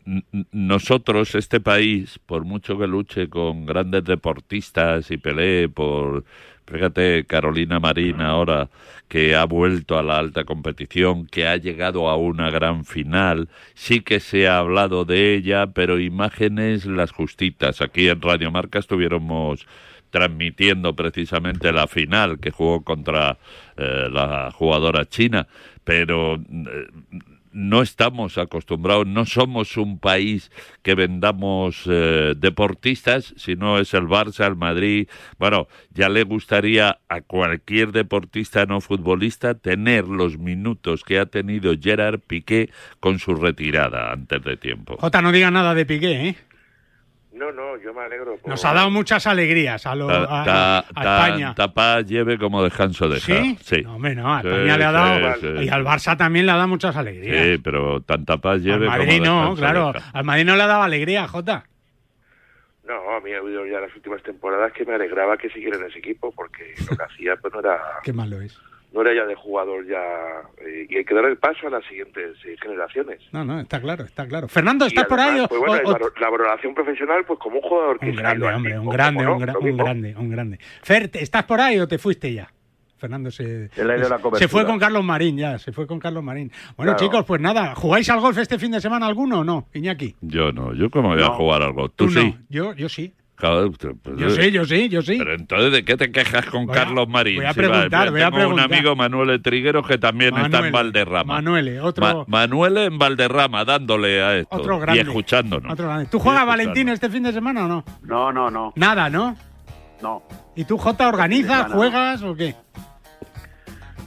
nosotros, 0.51 1.35
este 1.35 1.59
país, 1.59 2.19
por 2.25 2.45
mucho 2.45 2.77
que 2.77 2.87
luche 2.87 3.29
con 3.29 3.65
grandes 3.65 4.03
deportistas 4.05 5.11
y 5.11 5.17
pelee 5.17 5.69
por, 5.69 6.23
fíjate, 6.67 7.25
Carolina 7.25 7.79
Marín 7.79 8.21
ahora, 8.21 8.69
que 9.07 9.35
ha 9.35 9.45
vuelto 9.45 9.97
a 9.99 10.03
la 10.03 10.17
alta 10.17 10.45
competición, 10.45 11.27
que 11.27 11.47
ha 11.47 11.57
llegado 11.57 12.09
a 12.09 12.17
una 12.17 12.49
gran 12.49 12.85
final, 12.85 13.49
sí 13.75 14.01
que 14.01 14.19
se 14.19 14.47
ha 14.47 14.57
hablado 14.57 15.05
de 15.05 15.35
ella, 15.35 15.67
pero 15.67 15.99
imágenes 15.99 16.85
las 16.85 17.11
justitas. 17.11 17.81
Aquí 17.81 18.09
en 18.09 18.21
Radio 18.21 18.49
Marca 18.51 18.79
estuviéramos 18.79 19.67
transmitiendo 20.15 20.95
precisamente 20.95 21.73
la 21.73 21.87
final 21.87 22.39
que 22.39 22.49
jugó 22.49 22.85
contra 22.85 23.37
eh, 23.75 24.07
la 24.09 24.49
jugadora 24.49 25.03
china, 25.03 25.45
pero 25.83 26.35
eh, 26.35 26.87
no 27.51 27.81
estamos 27.81 28.37
acostumbrados, 28.37 29.07
no 29.07 29.25
somos 29.25 29.75
un 29.75 29.99
país 29.99 30.53
que 30.83 30.95
vendamos 30.95 31.83
eh, 31.85 32.33
deportistas, 32.37 33.33
sino 33.35 33.77
es 33.77 33.93
el 33.93 34.03
Barça, 34.03 34.47
el 34.47 34.55
Madrid. 34.55 35.09
Bueno, 35.37 35.67
ya 35.93 36.07
le 36.07 36.23
gustaría 36.23 36.99
a 37.09 37.19
cualquier 37.19 37.91
deportista 37.91 38.65
no 38.65 38.79
futbolista 38.79 39.55
tener 39.55 40.07
los 40.07 40.37
minutos 40.37 41.03
que 41.03 41.19
ha 41.19 41.25
tenido 41.25 41.73
Gerard 41.77 42.21
Piqué 42.21 42.69
con 43.01 43.19
su 43.19 43.35
retirada 43.35 44.13
antes 44.13 44.41
de 44.41 44.55
tiempo. 44.55 44.95
Jota, 44.97 45.21
no 45.21 45.33
diga 45.33 45.51
nada 45.51 45.75
de 45.75 45.85
Piqué, 45.85 46.29
¿eh? 46.29 46.35
No, 47.35 47.51
no, 47.51 47.77
yo 47.81 47.93
me 47.93 48.01
alegro. 48.01 48.37
por- 48.37 48.49
Nos 48.49 48.63
ha 48.63 48.73
dado 48.73 48.89
muchas 48.89 49.27
alegrías 49.27 49.85
a, 49.85 49.93
lo- 49.93 50.07
Ta- 50.07 50.41
a- 50.41 50.43
ta- 50.45 50.77
a 50.95 51.25
España. 51.25 51.47
Tanta 51.53 51.73
paz 51.73 52.05
lleve 52.05 52.37
como 52.37 52.63
descanso 52.63 53.09
deja. 53.09 53.25
¿Sí? 53.25 53.57
Sí. 53.61 53.81
No, 53.83 53.95
hombre, 53.95 54.15
no, 54.15 54.33
a 54.33 54.41
Sí, 54.41 54.47
España 54.47 54.77
le 54.77 54.83
ha 54.85 54.89
sí, 54.89 54.93
dado. 54.93 55.35
sí. 55.59 55.65
Y 55.65 55.69
al 55.69 55.83
Barça 55.83 56.15
también 56.17 56.45
le 56.45 56.53
ha 56.53 56.55
dado 56.55 56.69
muchas 56.69 56.95
alegrías. 56.95 57.43
Sí, 57.45 57.57
pero 57.61 57.99
tanta 58.01 58.37
paz 58.37 58.53
al 58.53 58.61
lleve 58.63 58.85
como 58.85 58.97
Madrid 58.97 59.21
no, 59.21 59.35
descanso 59.39 59.55
claro. 59.61 59.91
deja. 59.93 60.09
Al 60.13 60.23
Madrid 60.23 60.45
no 60.45 60.55
le 60.55 60.63
ha 60.63 60.67
dado 60.67 60.83
alegría, 60.83 61.27
Jota. 61.27 61.65
No, 62.87 63.15
a 63.15 63.19
mí 63.19 63.33
ha 63.33 63.39
habido 63.39 63.65
ya 63.65 63.79
las 63.79 63.93
últimas 63.95 64.21
temporadas 64.23 64.71
que 64.71 64.85
me 64.85 64.93
alegraba 64.93 65.37
que 65.37 65.49
siguiera 65.49 65.75
en 65.77 65.85
ese 65.87 65.99
equipo, 65.99 66.31
porque 66.31 66.73
lo 66.89 66.95
que 66.95 67.03
hacía 67.03 67.35
pues 67.35 67.51
no 67.53 67.59
era, 67.59 67.79
Qué 68.03 68.13
malo 68.13 68.39
es. 68.39 68.57
No 68.95 69.01
era 69.01 69.13
ya 69.13 69.25
de 69.27 69.35
jugador 69.35 69.85
ya... 69.85 69.99
eh, 70.65 70.87
y 70.89 70.95
hay 70.97 71.03
que 71.05 71.13
dar 71.13 71.25
el 71.25 71.37
paso 71.37 71.67
a 71.67 71.69
las 71.69 71.83
siguientes 71.85 72.37
eh, 72.45 72.55
generaciones. 72.61 73.19
No, 73.33 73.43
no, 73.43 73.59
está 73.59 73.79
claro, 73.81 74.05
está 74.05 74.25
claro. 74.25 74.47
Fernando, 74.47 74.85
¿estás 74.85 75.05
por 75.05 75.19
ahí? 75.19 75.45
pues 75.47 75.59
bueno, 75.59 75.89
o- 75.89 76.19
la 76.19 76.29
valoración 76.29 76.73
profesional, 76.73 77.25
pues 77.27 77.37
como 77.39 77.57
un 77.57 77.61
jugador 77.61 77.99
que 77.99 78.09
Un 78.09 78.15
grande, 78.15 78.47
al 78.47 78.53
hombre, 78.55 78.79
un 78.79 78.89
grande, 78.89 79.23
¿cómo 79.25 79.35
un, 79.35 79.43
gra- 79.43 79.57
un 79.71 79.77
grande, 79.77 80.15
un 80.17 80.29
grande. 80.29 80.59
Fer, 80.81 81.09
¿te- 81.09 81.21
¿estás 81.21 81.43
por 81.43 81.59
ahí 81.59 81.77
o 81.79 81.87
te 81.87 81.97
fuiste 81.97 82.33
ya? 82.33 82.49
Fernando 82.97 83.29
se, 83.29 83.69
Se 84.37 84.47
fue 84.47 84.65
con 84.65 84.79
Carlos 84.79 85.03
Marín, 85.03 85.37
ya, 85.37 85.59
se 85.59 85.73
fue 85.73 85.85
con 85.85 85.99
Carlos 85.99 86.23
Marín. 86.23 86.49
Bueno, 86.77 86.93
Claro. 86.93 87.05
chicos, 87.05 87.25
pues 87.25 87.41
nada, 87.41 87.75
¿jugáis 87.75 88.09
al 88.09 88.21
golf 88.21 88.37
este 88.37 88.57
fin 88.57 88.71
de 88.71 88.79
semana 88.79 89.05
alguno 89.05 89.39
o 89.39 89.43
no, 89.43 89.67
Iñaki? 89.73 90.15
Yo 90.21 90.53
no, 90.53 90.73
yo 90.73 90.89
cómo 90.89 91.09
voy 91.09 91.21
a 91.21 91.27
jugar 91.27 91.61
algo. 91.61 91.89
Tú, 91.89 92.07
Tú 92.07 92.13
no, 92.13 92.21
sí. 92.21 92.37
yo, 92.49 92.73
yo 92.73 92.87
sí. 92.87 93.13
Pues, 93.37 94.17
Yo 94.17 94.29
sí, 94.29 94.49
yo 94.51 94.63
sí, 94.65 94.87
yo 94.89 95.01
sí. 95.01 95.15
Pero 95.17 95.33
entonces, 95.33 95.71
¿de 95.71 95.83
qué 95.83 95.97
te 95.97 96.09
quejas 96.11 96.45
con 96.45 96.65
Voy 96.65 96.75
a- 96.75 96.79
Carlos 96.83 97.07
Marín? 97.09 97.35
voy 97.35 97.45
a 97.45 97.53
Si 97.53 97.59
va, 97.61 97.67
preguntar, 97.67 98.11
voy 98.11 98.21
a 98.21 98.25
tengo 98.25 98.37
preguntar. 98.37 98.67
un 98.67 98.73
amigo, 98.73 98.95
Manuel 98.95 99.41
Trigueros, 99.41 99.85
que 99.85 99.97
también 99.97 100.35
está 100.37 100.65
en 100.65 100.71
Valderrama. 100.71 101.33
Manuele, 101.35 101.81
otro- 101.81 102.05
Ma- 102.05 102.23
Manuel 102.27 102.77
en 102.77 102.97
Valderrama, 102.97 103.65
dándole 103.65 104.23
a 104.23 104.37
esto. 104.37 104.55
Otro 104.55 104.77
y 104.77 104.79
grande. 104.79 105.01
escuchándonos. 105.01 105.71
Otro 105.71 105.85
grande. 105.87 106.05
¿Tú 106.05 106.17
Y 106.17 106.19
juegas. 106.21 106.45
Valentín 106.45 106.89
este 106.89 107.09
fin 107.09 107.23
de 107.23 107.33
semana 107.33 107.65
o 107.65 107.67
no? 107.67 107.83
No, 108.03 108.31
no, 108.31 108.49
no. 108.49 108.71
Nada, 108.75 109.09
¿no? 109.09 109.35
No. 110.01 110.23
¿Y 110.55 110.63
tú, 110.63 110.77
Jota, 110.77 111.07
organizas, 111.09 111.57
semana. 111.63 111.75
juegas 111.75 112.23
o 112.23 112.35
qué? 112.35 112.55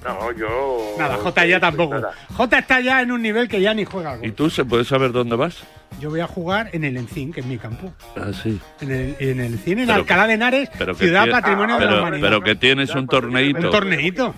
No, 0.05 0.33
yo... 0.33 0.95
Nada, 0.99 1.17
Jota 1.17 1.45
ya 1.45 1.61
tampoco. 1.61 2.01
Jota 2.35 2.59
está 2.61 2.81
ya 2.81 3.03
en 3.03 3.11
un 3.13 3.21
nivel 3.21 3.49
que 3.49 3.61
ya 3.61 3.75
ni 3.75 3.85
juega. 3.85 4.19
¿Y 4.23 4.31
tú 4.31 4.49
se 4.49 4.65
puede 4.65 4.85
saber 4.85 5.13
dónde 5.13 5.37
vas? 5.37 5.63
Yo 6.01 6.11
voy 6.11 6.21
a 6.21 6.27
jugar 6.27 6.71
en 6.73 6.85
el 6.85 6.97
Encín, 6.97 7.33
que 7.33 7.41
es 7.41 7.47
mi 7.47 7.59
campo. 7.59 7.93
Ah, 8.17 8.31
sí. 8.33 8.61
En 8.81 8.91
el, 8.91 9.17
en 9.19 9.41
el 9.41 9.55
Encín, 9.55 9.81
en 9.81 9.87
Pero 9.87 9.99
Alcalá 9.99 10.27
de 10.27 10.35
Henares, 10.35 10.71
Pero 10.79 10.95
ciudad 10.95 11.29
patrimonio 11.29 11.77
de 11.77 11.85
la 11.85 11.91
pero, 11.91 12.03
humanidad. 12.03 12.29
pero 12.29 12.41
que 12.43 12.55
tienes 12.55 12.95
un 12.95 13.07
torneito. 13.09 13.59
Un 13.59 13.71
torneito. 13.71 14.35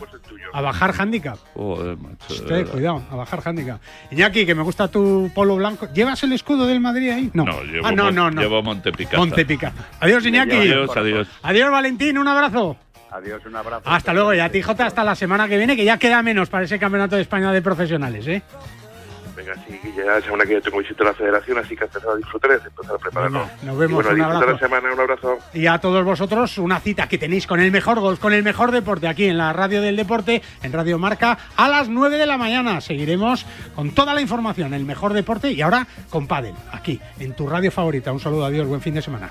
A 0.52 0.60
bajar 0.62 0.94
handicap. 0.98 1.38
Joder, 1.54 1.96
macho, 1.96 2.16
Usted, 2.34 2.66
cuidado, 2.66 3.02
a 3.10 3.14
bajar 3.16 3.40
handicap. 3.44 3.80
Iñaki, 4.10 4.46
que 4.46 4.54
me 4.54 4.62
gusta 4.62 4.88
tu 4.88 5.30
polo 5.34 5.56
blanco. 5.56 5.86
¿Llevas 5.92 6.22
el 6.24 6.32
escudo 6.32 6.66
del 6.66 6.80
Madrid 6.80 7.10
ahí? 7.10 7.30
No. 7.34 7.44
No, 7.44 7.62
llevo, 7.62 7.86
ah, 7.86 7.92
no, 7.92 8.10
no, 8.10 8.30
no. 8.30 8.40
llevo 8.40 8.62
Montepicasa. 8.62 9.18
Montepicasa. 9.18 9.88
Adiós, 10.00 10.24
Iñaki. 10.26 10.56
Adiós, 10.56 10.96
adiós. 10.96 11.28
Adiós, 11.42 11.70
Valentín, 11.70 12.18
un 12.18 12.26
abrazo. 12.26 12.76
Adiós, 13.12 13.42
un 13.44 13.56
abrazo. 13.56 13.82
Hasta 13.84 14.12
luego, 14.14 14.32
y 14.34 14.38
a 14.40 14.48
ti, 14.50 14.62
Jota, 14.62 14.86
hasta 14.86 15.04
la 15.04 15.14
semana 15.14 15.48
que 15.48 15.56
viene, 15.58 15.76
que 15.76 15.84
ya 15.84 15.98
queda 15.98 16.22
menos 16.22 16.48
para 16.48 16.64
ese 16.64 16.78
campeonato 16.78 17.16
de 17.16 17.22
España 17.22 17.52
de 17.52 17.60
profesionales, 17.60 18.26
¿eh? 18.26 18.42
Venga, 19.40 19.54
sí, 19.66 19.78
que 19.82 19.92
ya 19.94 20.04
la 20.04 20.20
semana 20.20 20.42
que 20.44 20.48
viene 20.50 20.60
tengo 20.62 20.78
visita 20.78 21.02
a 21.02 21.06
la 21.06 21.14
federación, 21.14 21.56
así 21.58 21.74
que 21.74 21.84
empezar 21.84 22.10
a 22.10 22.16
disfrutar 22.16 22.50
y 22.50 22.54
empezar 22.68 22.94
a 22.94 22.98
prepararnos. 22.98 23.48
Nos 23.62 23.78
vemos, 23.78 23.90
Y 23.90 23.94
bueno, 23.94 24.10
un 24.10 24.14
disfrutar 24.16 24.36
abrazo. 24.42 24.52
la 24.52 24.58
semana, 24.58 24.92
un 24.92 25.00
abrazo. 25.00 25.38
Y 25.54 25.66
a 25.66 25.78
todos 25.78 26.04
vosotros, 26.04 26.58
una 26.58 26.78
cita 26.80 27.08
que 27.08 27.16
tenéis 27.16 27.46
con 27.46 27.58
el 27.60 27.70
mejor 27.70 28.00
golf, 28.00 28.20
con 28.20 28.32
el 28.34 28.42
mejor 28.42 28.70
deporte 28.70 29.08
aquí 29.08 29.24
en 29.26 29.38
la 29.38 29.52
radio 29.54 29.80
del 29.80 29.96
deporte, 29.96 30.42
en 30.62 30.72
Radio 30.72 30.98
Marca, 30.98 31.38
a 31.56 31.68
las 31.68 31.88
9 31.88 32.18
de 32.18 32.26
la 32.26 32.36
mañana. 32.36 32.80
Seguiremos 32.82 33.46
con 33.74 33.92
toda 33.92 34.12
la 34.12 34.20
información, 34.20 34.74
el 34.74 34.84
mejor 34.84 35.14
deporte 35.14 35.50
y 35.50 35.62
ahora 35.62 35.86
con 36.10 36.26
Padel, 36.26 36.54
aquí, 36.72 37.00
en 37.18 37.34
tu 37.34 37.48
radio 37.48 37.70
favorita. 37.72 38.12
Un 38.12 38.20
saludo, 38.20 38.44
adiós, 38.44 38.66
buen 38.66 38.80
fin 38.82 38.94
de 38.94 39.02
semana. 39.02 39.30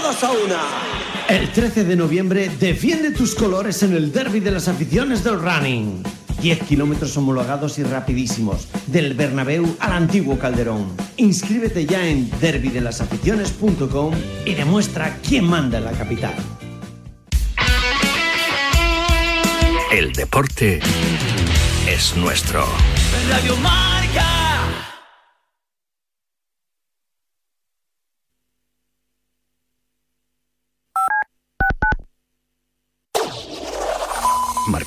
todos 0.00 0.24
a 0.24 0.30
una. 0.32 0.60
El 1.28 1.50
13 1.52 1.84
de 1.84 1.96
noviembre 1.96 2.50
defiende 2.60 3.12
tus 3.12 3.34
colores 3.34 3.82
en 3.82 3.94
el 3.94 4.12
derby 4.12 4.40
de 4.40 4.50
las 4.50 4.68
aficiones 4.68 5.22
del 5.22 5.40
running. 5.40 6.02
10 6.40 6.64
kilómetros 6.64 7.16
homologados 7.16 7.78
y 7.78 7.84
rapidísimos, 7.84 8.68
del 8.86 9.14
Bernabéu 9.14 9.76
al 9.78 9.92
antiguo 9.92 10.38
Calderón. 10.38 10.94
Inscríbete 11.16 11.86
ya 11.86 12.06
en 12.06 12.30
derbydelasaficiones.com 12.40 14.14
y 14.44 14.54
demuestra 14.54 15.16
quién 15.26 15.44
manda 15.44 15.78
en 15.78 15.84
la 15.84 15.92
capital. 15.92 16.34
El 19.92 20.12
deporte 20.12 20.80
es 21.88 22.16
nuestro. 22.16 22.66
Radio. 23.30 23.56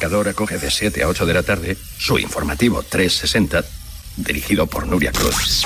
Acoge 0.07 0.57
de 0.57 0.71
7 0.71 1.03
a 1.03 1.09
8 1.09 1.25
de 1.25 1.33
la 1.33 1.43
tarde 1.43 1.77
su 1.97 2.17
informativo 2.17 2.81
360, 2.81 3.65
dirigido 4.15 4.65
por 4.65 4.87
Nuria 4.87 5.11
Cruz. 5.11 5.65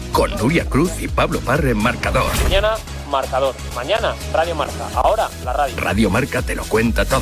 con 0.11 0.31
Nuria 0.37 0.65
Cruz 0.65 0.91
y 0.99 1.07
Pablo 1.07 1.39
Parre 1.39 1.71
en 1.71 1.77
Marcador. 1.77 2.31
Mañana, 2.43 2.75
marcador. 3.09 3.55
Mañana, 3.75 4.15
Radio 4.33 4.55
Marca. 4.55 4.87
Ahora, 4.95 5.29
la 5.43 5.53
radio. 5.53 5.75
Radio 5.77 6.09
Marca 6.09 6.41
te 6.41 6.55
lo 6.55 6.63
cuenta 6.65 7.05
todo. 7.05 7.21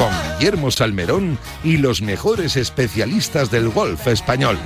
Con 0.00 0.10
Guillermo 0.38 0.70
Salmerón 0.70 1.36
y 1.62 1.76
los 1.76 2.00
mejores 2.00 2.56
especialistas 2.56 3.50
del 3.50 3.68
golf 3.68 4.06
español. 4.06 4.56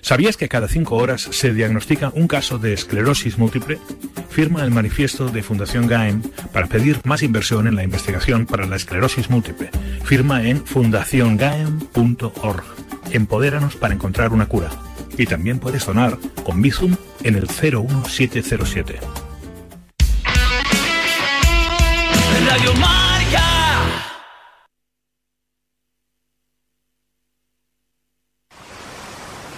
¿Sabías 0.00 0.36
que 0.36 0.48
cada 0.48 0.68
cinco 0.68 0.94
horas 0.94 1.22
se 1.22 1.52
diagnostica 1.52 2.12
un 2.14 2.28
caso 2.28 2.58
de 2.58 2.72
esclerosis 2.72 3.36
múltiple? 3.36 3.80
Firma 4.30 4.62
el 4.62 4.70
manifiesto 4.70 5.26
de 5.26 5.42
Fundación 5.42 5.88
GAEM 5.88 6.22
para 6.52 6.68
pedir 6.68 7.00
más 7.02 7.24
inversión 7.24 7.66
en 7.66 7.74
la 7.74 7.82
investigación 7.82 8.46
para 8.46 8.66
la 8.66 8.76
esclerosis 8.76 9.28
múltiple. 9.28 9.72
Firma 10.04 10.44
en 10.44 10.64
fundaciongaem.org. 10.64 12.64
Empodéranos 13.10 13.74
para 13.74 13.94
encontrar 13.94 14.32
una 14.32 14.46
cura. 14.46 14.70
Y 15.18 15.26
también 15.26 15.58
puedes 15.58 15.84
donar 15.84 16.16
con 16.44 16.62
Bizum 16.62 16.96
en 17.24 17.34
el 17.34 17.48
01707. 17.48 19.00
Radio 22.46 22.72